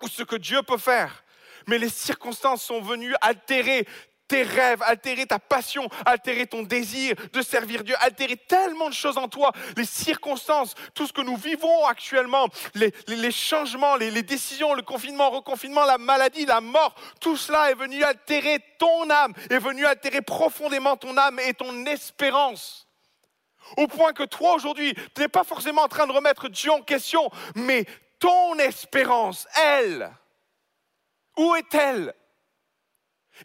ou 0.00 0.08
ce 0.08 0.22
que 0.22 0.36
Dieu 0.36 0.62
peut 0.62 0.78
faire. 0.78 1.24
Mais 1.68 1.78
les 1.78 1.88
circonstances 1.88 2.62
sont 2.64 2.80
venues 2.80 3.14
altérer 3.20 3.86
tes 4.28 4.42
rêves, 4.42 4.82
altérer 4.82 5.26
ta 5.26 5.38
passion, 5.38 5.88
altérer 6.04 6.46
ton 6.46 6.62
désir 6.62 7.14
de 7.32 7.42
servir 7.42 7.82
Dieu, 7.82 7.94
altérer 8.00 8.36
tellement 8.36 8.90
de 8.90 8.94
choses 8.94 9.16
en 9.16 9.26
toi. 9.26 9.52
Les 9.76 9.86
circonstances, 9.86 10.74
tout 10.94 11.06
ce 11.06 11.12
que 11.12 11.22
nous 11.22 11.36
vivons 11.36 11.86
actuellement, 11.86 12.46
les, 12.74 13.32
changements, 13.32 13.96
les, 13.96 14.10
les 14.10 14.22
décisions, 14.22 14.74
le 14.74 14.82
confinement, 14.82 15.30
reconfinement, 15.30 15.84
la 15.86 15.98
maladie, 15.98 16.44
la 16.44 16.60
mort, 16.60 16.94
tout 17.20 17.36
cela 17.36 17.70
est 17.70 17.74
venu 17.74 18.04
altérer 18.04 18.58
ton 18.78 19.08
âme, 19.08 19.32
est 19.48 19.58
venu 19.58 19.86
altérer 19.86 20.20
profondément 20.20 20.96
ton 20.96 21.16
âme 21.16 21.40
et 21.40 21.54
ton 21.54 21.86
espérance. 21.86 22.86
Au 23.76 23.86
point 23.86 24.12
que 24.12 24.22
toi 24.22 24.54
aujourd'hui, 24.54 24.94
tu 25.14 25.22
n'es 25.22 25.28
pas 25.28 25.44
forcément 25.44 25.82
en 25.82 25.88
train 25.88 26.06
de 26.06 26.12
remettre 26.12 26.48
Dieu 26.48 26.70
en 26.70 26.82
question, 26.82 27.30
mais 27.54 27.84
ton 28.18 28.58
espérance, 28.58 29.46
elle, 29.56 30.10
où 31.38 31.54
est-elle? 31.54 32.14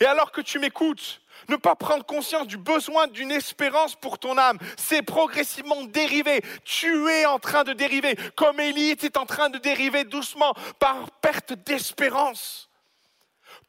Et 0.01 0.05
alors 0.05 0.31
que 0.31 0.41
tu 0.41 0.59
m'écoutes, 0.59 1.21
ne 1.49 1.55
pas 1.55 1.75
prendre 1.75 2.05
conscience 2.05 2.47
du 2.47 2.57
besoin 2.57 3.07
d'une 3.07 3.31
espérance 3.31 3.95
pour 3.95 4.17
ton 4.17 4.37
âme, 4.37 4.57
c'est 4.77 5.03
progressivement 5.03 5.83
dérivé. 5.83 6.41
Tu 6.65 7.07
es 7.09 7.25
en 7.25 7.39
train 7.39 7.63
de 7.63 7.73
dériver, 7.73 8.15
comme 8.35 8.59
Élie 8.59 8.89
était 8.89 9.17
en 9.17 9.25
train 9.25 9.49
de 9.49 9.59
dériver 9.59 10.03
doucement 10.03 10.53
par 10.79 11.11
perte 11.21 11.53
d'espérance. 11.53 12.69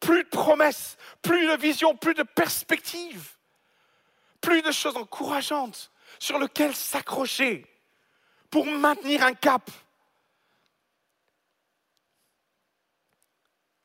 Plus 0.01 0.25
de 0.25 0.29
promesses, 0.29 0.97
plus 1.23 1.47
de 1.47 1.57
vision, 1.57 1.95
plus 1.95 2.15
de 2.15 2.23
perspectives, 2.23 3.31
plus 4.41 4.63
de 4.63 4.73
choses 4.73 4.97
encourageantes 4.97 5.91
sur 6.19 6.39
lesquelles 6.39 6.75
s'accrocher 6.75 7.67
pour 8.51 8.67
maintenir 8.67 9.25
un 9.25 9.35
cap. 9.35 9.71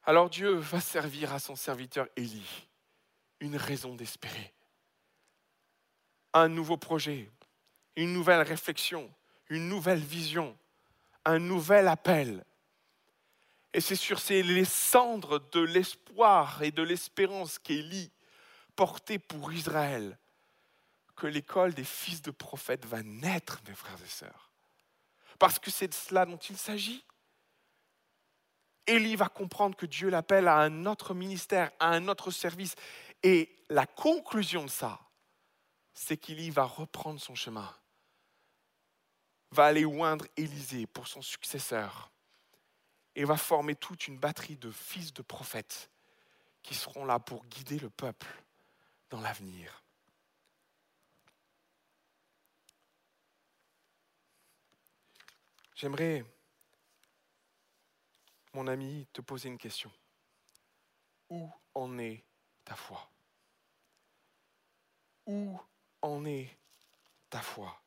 Alors 0.10 0.32
Dieu 0.32 0.56
va 0.56 0.82
servir 0.82 1.34
à 1.34 1.38
son 1.38 1.56
serviteur 1.56 2.08
Élie 2.16 2.68
une 3.42 3.56
raison 3.56 3.94
d'espérer. 3.94 4.52
Un 6.34 6.48
nouveau 6.48 6.78
projet, 6.78 7.30
une 7.96 8.12
nouvelle 8.12 8.42
réflexion, 8.42 9.08
une 9.50 9.70
nouvelle 9.70 10.00
vision, 10.00 10.58
un 11.26 11.38
nouvel 11.38 11.88
appel. 11.88 12.44
Et 13.72 13.82
c'est 13.82 13.96
sur 13.96 14.18
ces 14.20 14.42
les 14.42 14.66
cendres 14.66 15.48
de 15.52 15.60
l'espoir 15.60 16.64
et 16.64 16.72
de 16.72 16.82
l'espérance 16.82 17.60
qu'Élie 17.60 18.10
portait 18.76 19.20
pour 19.20 19.54
Israël 19.54 20.18
que 21.16 21.28
l'école 21.28 21.76
des 21.76 21.84
fils 21.84 22.24
de 22.24 22.32
prophètes 22.32 22.88
va 22.88 23.04
naître, 23.04 23.62
mes 23.68 23.76
frères 23.76 24.04
et 24.04 24.10
sœurs. 24.10 24.50
Parce 25.38 25.60
que 25.60 25.70
c'est 25.70 25.90
de 25.90 25.94
cela 25.94 26.26
dont 26.26 26.38
il 26.38 26.58
s'agit. 26.58 27.06
Élie 28.90 29.16
va 29.16 29.30
comprendre 29.30 29.76
que 29.76 29.86
Dieu 29.86 30.10
l'appelle 30.10 30.48
à 30.48 30.58
un 30.58 30.86
autre 30.86 31.14
ministère, 31.14 31.72
à 31.80 31.90
un 31.90 32.08
autre 32.08 32.32
service. 32.32 32.76
Et 33.24 33.56
la 33.70 33.86
conclusion 33.86 34.66
de 34.66 34.70
ça, 34.70 35.00
c'est 35.94 36.18
qu'Élie 36.18 36.50
va 36.50 36.64
reprendre 36.64 37.20
son 37.20 37.36
chemin, 37.36 37.72
va 39.52 39.66
aller 39.66 39.86
oindre 39.86 40.26
Élisée 40.38 40.88
pour 40.88 41.08
son 41.08 41.22
successeur 41.22 42.12
et 43.16 43.26
va 43.26 43.38
former 43.38 43.76
toute 43.76 44.08
une 44.08 44.18
batterie 44.18 44.56
de 44.56 44.72
fils 44.72 45.14
de 45.14 45.22
prophètes 45.22 45.90
qui 46.64 46.74
seront 46.74 47.06
là 47.06 47.20
pour 47.20 47.46
guider 47.46 47.80
le 47.80 47.90
peuple 47.90 48.28
dans 49.10 49.22
l'avenir. 49.22 49.84
J'aimerais, 55.76 56.26
mon 58.54 58.68
ami, 58.68 59.08
te 59.14 59.22
poser 59.22 59.50
une 59.50 59.58
question. 59.58 59.92
Où 61.30 61.50
en 61.76 61.98
est 62.00 62.24
ta 62.64 62.76
foi? 62.76 63.10
Où 65.26 65.60
en 66.02 66.26
est 66.26 66.58
ta 67.30 67.42
foi? 67.42 67.82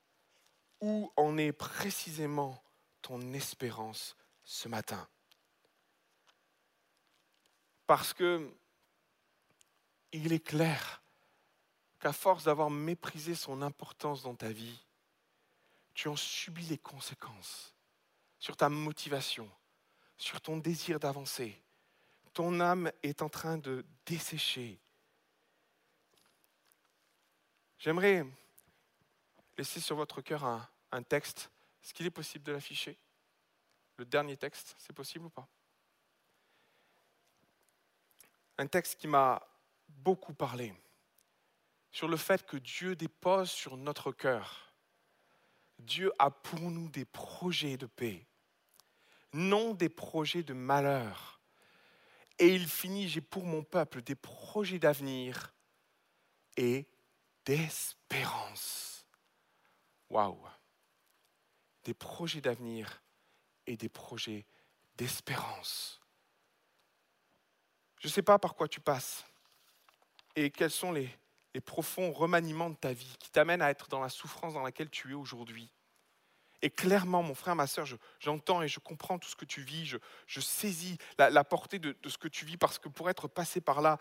Où 0.80 1.12
en 1.16 1.36
est 1.36 1.52
précisément 1.52 2.62
ton 3.00 3.32
espérance 3.32 4.16
ce 4.44 4.68
matin? 4.68 5.08
Parce 7.86 8.12
que 8.12 8.54
il 10.12 10.32
est 10.32 10.44
clair 10.44 11.02
qu'à 11.98 12.12
force 12.12 12.44
d'avoir 12.44 12.70
méprisé 12.70 13.34
son 13.34 13.62
importance 13.62 14.22
dans 14.22 14.34
ta 14.34 14.50
vie, 14.50 14.78
tu 15.94 16.08
en 16.08 16.16
subis 16.16 16.66
les 16.66 16.78
conséquences 16.78 17.74
sur 18.38 18.56
ta 18.56 18.68
motivation, 18.68 19.50
sur 20.22 20.40
ton 20.40 20.56
désir 20.56 21.00
d'avancer. 21.00 21.60
Ton 22.32 22.60
âme 22.60 22.92
est 23.02 23.22
en 23.22 23.28
train 23.28 23.58
de 23.58 23.84
dessécher. 24.06 24.78
J'aimerais 27.76 28.24
laisser 29.58 29.80
sur 29.80 29.96
votre 29.96 30.20
cœur 30.20 30.44
un, 30.44 31.02
texte. 31.02 31.50
Est-ce 31.82 31.92
qu'il 31.92 32.06
est 32.06 32.10
possible 32.10 32.44
de 32.44 32.52
l'afficher? 32.52 32.96
Le 33.96 34.04
dernier 34.04 34.36
texte, 34.36 34.76
c'est 34.78 34.92
possible 34.92 35.24
ou 35.24 35.30
pas? 35.30 35.48
Un 38.58 38.68
texte 38.68 39.00
qui 39.00 39.08
m'a 39.08 39.44
beaucoup 39.88 40.34
parlé 40.34 40.72
sur 41.90 42.06
le 42.06 42.16
fait 42.16 42.46
que 42.46 42.58
Dieu 42.58 42.94
dépose 42.94 43.50
sur 43.50 43.76
notre 43.76 44.12
cœur. 44.12 44.72
Dieu 45.80 46.12
a 46.20 46.30
pour 46.30 46.60
nous 46.60 46.88
des 46.90 47.04
projets 47.04 47.76
de 47.76 47.86
paix 47.86 48.24
non 49.32 49.74
des 49.74 49.88
projets 49.88 50.42
de 50.42 50.52
malheur. 50.52 51.40
Et 52.38 52.48
il 52.48 52.66
finit, 52.66 53.08
j'ai 53.08 53.20
pour 53.20 53.44
mon 53.44 53.62
peuple 53.62 54.02
des 54.02 54.14
projets 54.14 54.78
d'avenir 54.78 55.54
et 56.56 56.86
d'espérance. 57.44 59.06
Waouh! 60.10 60.38
Des 61.84 61.94
projets 61.94 62.40
d'avenir 62.40 63.02
et 63.66 63.76
des 63.76 63.88
projets 63.88 64.46
d'espérance. 64.96 66.00
Je 68.00 68.08
ne 68.08 68.12
sais 68.12 68.22
pas 68.22 68.38
par 68.38 68.54
quoi 68.54 68.68
tu 68.68 68.80
passes 68.80 69.24
et 70.34 70.50
quels 70.50 70.70
sont 70.70 70.92
les, 70.92 71.08
les 71.54 71.60
profonds 71.60 72.12
remaniements 72.12 72.70
de 72.70 72.76
ta 72.76 72.92
vie 72.92 73.16
qui 73.18 73.30
t'amènent 73.30 73.62
à 73.62 73.70
être 73.70 73.88
dans 73.88 74.00
la 74.00 74.08
souffrance 74.08 74.54
dans 74.54 74.62
laquelle 74.62 74.90
tu 74.90 75.10
es 75.10 75.14
aujourd'hui. 75.14 75.70
Et 76.62 76.70
clairement, 76.70 77.22
mon 77.22 77.34
frère, 77.34 77.56
ma 77.56 77.66
soeur, 77.66 77.86
j'entends 78.20 78.62
et 78.62 78.68
je 78.68 78.78
comprends 78.78 79.18
tout 79.18 79.28
ce 79.28 79.34
que 79.36 79.44
tu 79.44 79.62
vis, 79.62 79.84
je, 80.26 80.40
saisis 80.40 80.96
la, 81.18 81.44
portée 81.44 81.80
de, 81.80 81.96
de, 82.00 82.08
ce 82.08 82.18
que 82.18 82.28
tu 82.28 82.44
vis, 82.44 82.56
parce 82.56 82.78
que 82.78 82.88
pour 82.88 83.10
être 83.10 83.26
passé 83.26 83.60
par 83.60 83.82
là, 83.82 83.98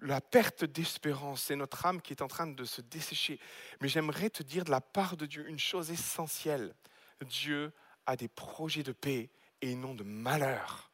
la 0.00 0.20
perte 0.20 0.64
d'espérance, 0.64 1.44
c'est 1.44 1.56
notre 1.56 1.86
âme 1.86 2.00
qui 2.00 2.12
est 2.12 2.22
en 2.22 2.28
train 2.28 2.46
de 2.46 2.64
se 2.64 2.80
dessécher. 2.80 3.38
Mais 3.80 3.88
j'aimerais 3.88 4.30
te 4.30 4.42
dire 4.42 4.64
de 4.64 4.70
la 4.70 4.80
part 4.80 5.16
de 5.16 5.26
Dieu 5.26 5.48
une 5.48 5.58
chose 5.58 5.90
essentielle. 5.90 6.74
Dieu 7.22 7.72
a 8.06 8.16
des 8.16 8.28
projets 8.28 8.82
de 8.82 8.92
paix 8.92 9.30
et 9.60 9.74
non 9.74 9.94
de 9.94 10.02
malheur. 10.02 10.90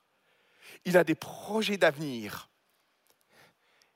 Il 0.84 0.96
a 0.96 1.04
des 1.04 1.14
projets 1.14 1.76
d'avenir 1.76 2.50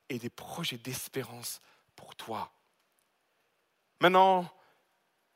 et 0.08 0.18
des 0.18 0.30
projets 0.30 0.78
d'espérance 0.78 1.60
pour 1.96 2.14
toi. 2.14 2.52
Maintenant, 4.00 4.48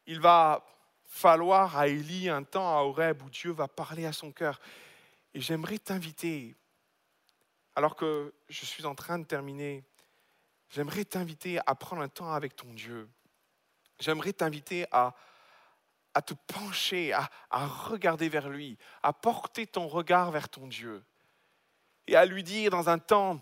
il 0.06 0.20
va 0.20 0.64
falloir 1.14 1.76
à 1.76 1.86
Élie 1.86 2.28
un 2.28 2.42
temps 2.42 2.76
à 2.76 2.82
Horeb 2.82 3.22
où 3.22 3.30
Dieu 3.30 3.52
va 3.52 3.68
parler 3.68 4.04
à 4.04 4.12
son 4.12 4.32
cœur. 4.32 4.60
Et 5.32 5.40
j'aimerais 5.40 5.78
t'inviter, 5.78 6.56
alors 7.76 7.94
que 7.94 8.34
je 8.48 8.64
suis 8.64 8.84
en 8.84 8.96
train 8.96 9.20
de 9.20 9.24
terminer, 9.24 9.84
j'aimerais 10.70 11.04
t'inviter 11.04 11.60
à 11.66 11.76
prendre 11.76 12.02
un 12.02 12.08
temps 12.08 12.32
avec 12.32 12.56
ton 12.56 12.74
Dieu. 12.74 13.08
J'aimerais 14.00 14.32
t'inviter 14.32 14.86
à, 14.90 15.14
à 16.14 16.20
te 16.20 16.34
pencher, 16.48 17.12
à, 17.12 17.30
à 17.48 17.64
regarder 17.64 18.28
vers 18.28 18.48
lui, 18.48 18.76
à 19.04 19.12
porter 19.12 19.68
ton 19.68 19.86
regard 19.86 20.32
vers 20.32 20.48
ton 20.48 20.66
Dieu 20.66 21.04
et 22.08 22.16
à 22.16 22.26
lui 22.26 22.42
dire 22.42 22.72
dans 22.72 22.88
un 22.88 22.98
temps 22.98 23.40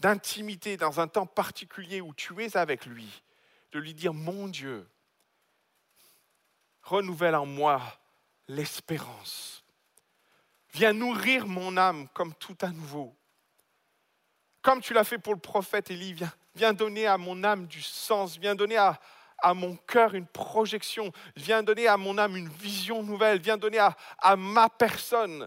d'intimité, 0.00 0.76
dans 0.76 0.98
un 0.98 1.06
temps 1.06 1.26
particulier 1.26 2.00
où 2.00 2.12
tu 2.12 2.42
es 2.42 2.56
avec 2.56 2.86
lui, 2.86 3.22
de 3.70 3.78
lui 3.78 3.94
dire, 3.94 4.12
mon 4.12 4.48
Dieu, 4.48 4.88
renouvelle 6.88 7.34
en 7.34 7.46
moi 7.46 7.80
l'espérance. 8.48 9.62
Viens 10.72 10.92
nourrir 10.92 11.46
mon 11.46 11.76
âme 11.76 12.08
comme 12.14 12.34
tout 12.34 12.56
à 12.60 12.68
nouveau. 12.68 13.14
Comme 14.62 14.80
tu 14.80 14.92
l'as 14.92 15.04
fait 15.04 15.18
pour 15.18 15.34
le 15.34 15.40
prophète 15.40 15.90
Élie, 15.90 16.16
viens, 16.54 16.72
donner 16.72 17.06
à 17.06 17.16
mon 17.16 17.44
âme 17.44 17.66
du 17.66 17.80
sens, 17.80 18.38
viens 18.38 18.54
donner 18.54 18.76
à, 18.76 18.98
mon 19.54 19.76
cœur 19.76 20.14
une 20.14 20.26
projection, 20.26 21.12
viens 21.36 21.62
donner 21.62 21.86
à 21.86 21.96
mon 21.96 22.18
âme 22.18 22.36
une 22.36 22.48
vision 22.48 23.02
nouvelle, 23.02 23.40
viens 23.40 23.56
donner 23.56 23.78
à, 23.78 23.96
à 24.18 24.36
ma 24.36 24.68
personne 24.68 25.46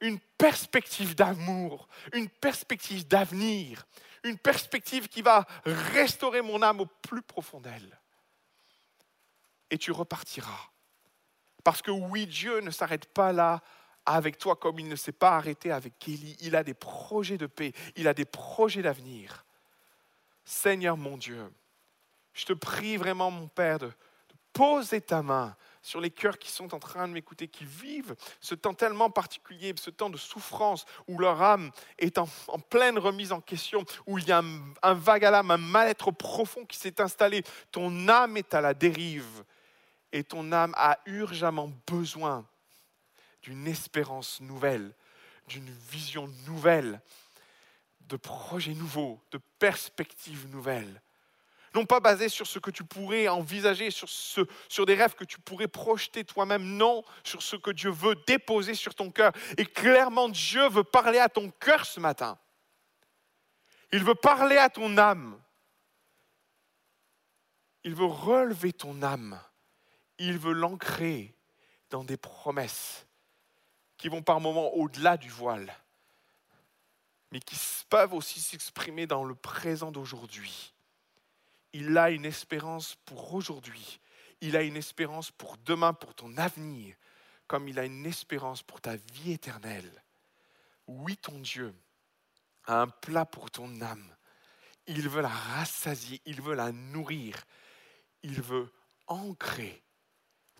une 0.00 0.18
perspective 0.38 1.14
d'amour, 1.14 1.88
une 2.12 2.28
perspective 2.28 3.06
d'avenir, 3.06 3.86
une 4.24 4.38
perspective 4.38 5.08
qui 5.08 5.22
va 5.22 5.46
restaurer 5.64 6.42
mon 6.42 6.62
âme 6.62 6.80
au 6.80 6.86
plus 6.86 7.22
profond 7.22 7.60
d'elle. 7.60 8.00
Et 9.70 9.78
tu 9.78 9.92
repartiras 9.92 10.70
parce 11.66 11.82
que 11.82 11.90
oui, 11.90 12.28
Dieu 12.28 12.60
ne 12.60 12.70
s'arrête 12.70 13.06
pas 13.06 13.32
là 13.32 13.60
avec 14.04 14.38
toi 14.38 14.54
comme 14.54 14.78
il 14.78 14.86
ne 14.86 14.94
s'est 14.94 15.10
pas 15.10 15.34
arrêté 15.34 15.72
avec 15.72 15.94
Élie. 16.08 16.36
Il 16.40 16.54
a 16.54 16.62
des 16.62 16.74
projets 16.74 17.38
de 17.38 17.46
paix, 17.46 17.72
il 17.96 18.06
a 18.06 18.14
des 18.14 18.24
projets 18.24 18.82
d'avenir. 18.82 19.44
Seigneur 20.44 20.96
mon 20.96 21.16
Dieu, 21.16 21.52
je 22.34 22.44
te 22.44 22.52
prie 22.52 22.96
vraiment, 22.96 23.32
mon 23.32 23.48
Père, 23.48 23.80
de, 23.80 23.90
poser 24.52 25.00
ta 25.00 25.22
main 25.22 25.56
sur 25.82 26.00
les 26.00 26.10
cœurs 26.10 26.38
qui 26.38 26.52
sont 26.52 26.72
en 26.72 26.78
train 26.78 27.08
de 27.08 27.12
m'écouter, 27.12 27.48
qui 27.48 27.64
vivent 27.64 28.14
ce 28.40 28.54
temps 28.54 28.72
tellement 28.72 29.10
particulier, 29.10 29.74
ce 29.76 29.90
temps 29.90 30.08
de 30.08 30.16
souffrance 30.16 30.86
où 31.08 31.18
leur 31.18 31.42
âme 31.42 31.72
est 31.98 32.16
en, 32.18 32.28
pleine 32.70 32.96
remise 32.96 33.32
en 33.32 33.40
question, 33.40 33.84
où 34.06 34.18
il 34.18 34.28
y 34.28 34.30
a 34.30 34.38
un, 34.38 34.60
un 34.84 34.94
vague 34.94 35.24
à 35.24 35.32
l'âme, 35.32 35.50
un 35.50 35.56
mal-être 35.56 36.12
profond 36.12 36.64
qui 36.64 36.78
s'est 36.78 37.00
installé. 37.00 37.42
Ton 37.72 38.08
âme 38.08 38.36
est 38.36 38.54
à 38.54 38.60
la 38.60 38.72
dérive 38.72 39.44
et 40.16 40.24
ton 40.24 40.50
âme 40.50 40.72
a 40.76 40.98
urgemment 41.04 41.70
besoin 41.86 42.46
d'une 43.42 43.66
espérance 43.66 44.40
nouvelle, 44.40 44.94
d'une 45.46 45.70
vision 45.90 46.26
nouvelle, 46.46 47.02
de 48.08 48.16
projets 48.16 48.72
nouveaux, 48.72 49.20
de 49.30 49.38
perspectives 49.58 50.48
nouvelles. 50.48 51.02
Non 51.74 51.84
pas 51.84 52.00
basées 52.00 52.30
sur 52.30 52.46
ce 52.46 52.58
que 52.58 52.70
tu 52.70 52.82
pourrais 52.82 53.28
envisager, 53.28 53.90
sur, 53.90 54.08
sur 54.08 54.86
des 54.86 54.94
rêves 54.94 55.14
que 55.14 55.24
tu 55.24 55.38
pourrais 55.38 55.68
projeter 55.68 56.24
toi-même, 56.24 56.64
non, 56.64 57.04
sur 57.22 57.42
ce 57.42 57.56
que 57.56 57.70
Dieu 57.70 57.90
veut 57.90 58.16
déposer 58.26 58.74
sur 58.74 58.94
ton 58.94 59.10
cœur. 59.10 59.32
Et 59.58 59.66
clairement, 59.66 60.30
Dieu 60.30 60.66
veut 60.70 60.84
parler 60.84 61.18
à 61.18 61.28
ton 61.28 61.50
cœur 61.50 61.84
ce 61.84 62.00
matin. 62.00 62.38
Il 63.92 64.02
veut 64.02 64.14
parler 64.14 64.56
à 64.56 64.70
ton 64.70 64.96
âme. 64.96 65.38
Il 67.84 67.94
veut 67.94 68.06
relever 68.06 68.72
ton 68.72 69.02
âme 69.02 69.38
il 70.18 70.38
veut 70.38 70.52
l'ancrer 70.52 71.34
dans 71.90 72.04
des 72.04 72.16
promesses 72.16 73.06
qui 73.96 74.08
vont 74.08 74.22
par 74.22 74.40
moments 74.40 74.74
au-delà 74.74 75.16
du 75.16 75.30
voile, 75.30 75.74
mais 77.32 77.40
qui 77.40 77.56
peuvent 77.88 78.14
aussi 78.14 78.40
s'exprimer 78.40 79.06
dans 79.06 79.24
le 79.24 79.34
présent 79.34 79.90
d'aujourd'hui. 79.90 80.74
Il 81.72 81.96
a 81.98 82.10
une 82.10 82.24
espérance 82.24 82.96
pour 83.04 83.34
aujourd'hui, 83.34 84.00
il 84.40 84.56
a 84.56 84.62
une 84.62 84.76
espérance 84.76 85.30
pour 85.30 85.56
demain, 85.58 85.92
pour 85.92 86.14
ton 86.14 86.36
avenir, 86.36 86.94
comme 87.46 87.68
il 87.68 87.78
a 87.78 87.84
une 87.84 88.06
espérance 88.06 88.62
pour 88.62 88.80
ta 88.80 88.96
vie 88.96 89.32
éternelle. 89.32 90.02
Oui, 90.86 91.16
ton 91.16 91.38
Dieu 91.38 91.74
a 92.64 92.82
un 92.82 92.88
plat 92.88 93.24
pour 93.24 93.50
ton 93.50 93.80
âme. 93.80 94.14
Il 94.86 95.08
veut 95.08 95.22
la 95.22 95.28
rassasier, 95.28 96.20
il 96.26 96.40
veut 96.40 96.54
la 96.54 96.72
nourrir, 96.72 97.44
il 98.22 98.40
veut 98.40 98.72
ancrer 99.06 99.82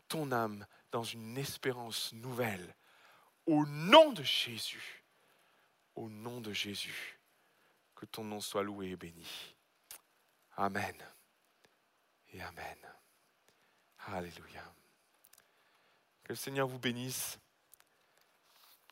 ton 0.08 0.32
âme 0.32 0.66
dans 0.90 1.02
une 1.02 1.36
espérance 1.38 2.12
nouvelle. 2.12 2.74
Au 3.46 3.64
nom 3.66 4.12
de 4.12 4.22
Jésus, 4.22 5.04
au 5.94 6.08
nom 6.08 6.40
de 6.40 6.52
Jésus, 6.52 7.18
que 7.94 8.06
ton 8.06 8.24
nom 8.24 8.40
soit 8.40 8.62
loué 8.62 8.90
et 8.90 8.96
béni. 8.96 9.54
Amen 10.56 10.96
et 12.32 12.42
Amen. 12.42 12.78
Alléluia. 14.06 14.62
Que 16.24 16.32
le 16.32 16.36
Seigneur 16.36 16.68
vous 16.68 16.78
bénisse. 16.78 17.38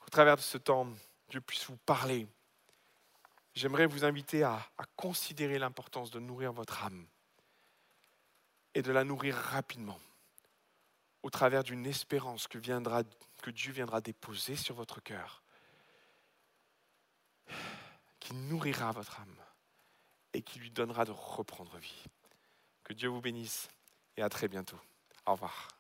Au 0.07 0.11
travers 0.11 0.37
de 0.37 0.43
ce 0.43 0.59
temps, 0.59 0.89
Dieu 1.29 1.41
puisse 1.41 1.67
vous 1.67 1.77
parler. 1.77 2.27
J'aimerais 3.55 3.87
vous 3.87 4.05
inviter 4.05 4.43
à, 4.43 4.55
à 4.79 4.85
considérer 4.97 5.59
l'importance 5.59 6.11
de 6.11 6.21
nourrir 6.21 6.53
votre 6.53 6.85
âme 6.85 7.07
et 8.75 8.83
de 8.83 8.93
la 8.93 9.05
nourrir 9.05 9.37
rapidement 9.37 9.99
au 11.25 11.31
travers 11.31 11.65
d'une 11.65 11.87
espérance 11.87 12.47
que, 12.47 12.59
Dieu 12.59 13.73
viendra 13.73 14.01
déposer 14.03 14.57
sur 14.57 14.75
votre 14.75 15.03
cœur, 15.03 15.43
qui 18.21 18.35
nourrira 18.35 18.93
votre 18.93 19.21
âme 19.21 19.37
et 20.35 20.43
qui 20.43 20.59
lui 20.59 20.71
donnera 20.71 21.07
de 21.07 21.13
reprendre 21.13 21.79
vie. 21.79 22.05
Que 22.83 22.93
Dieu 22.93 23.09
vous 23.09 23.23
bénisse 23.23 23.69
et 24.19 24.23
à 24.23 24.29
très 24.29 24.49
bientôt. 24.49 24.79
Au 25.25 25.33
revoir. 25.33 25.74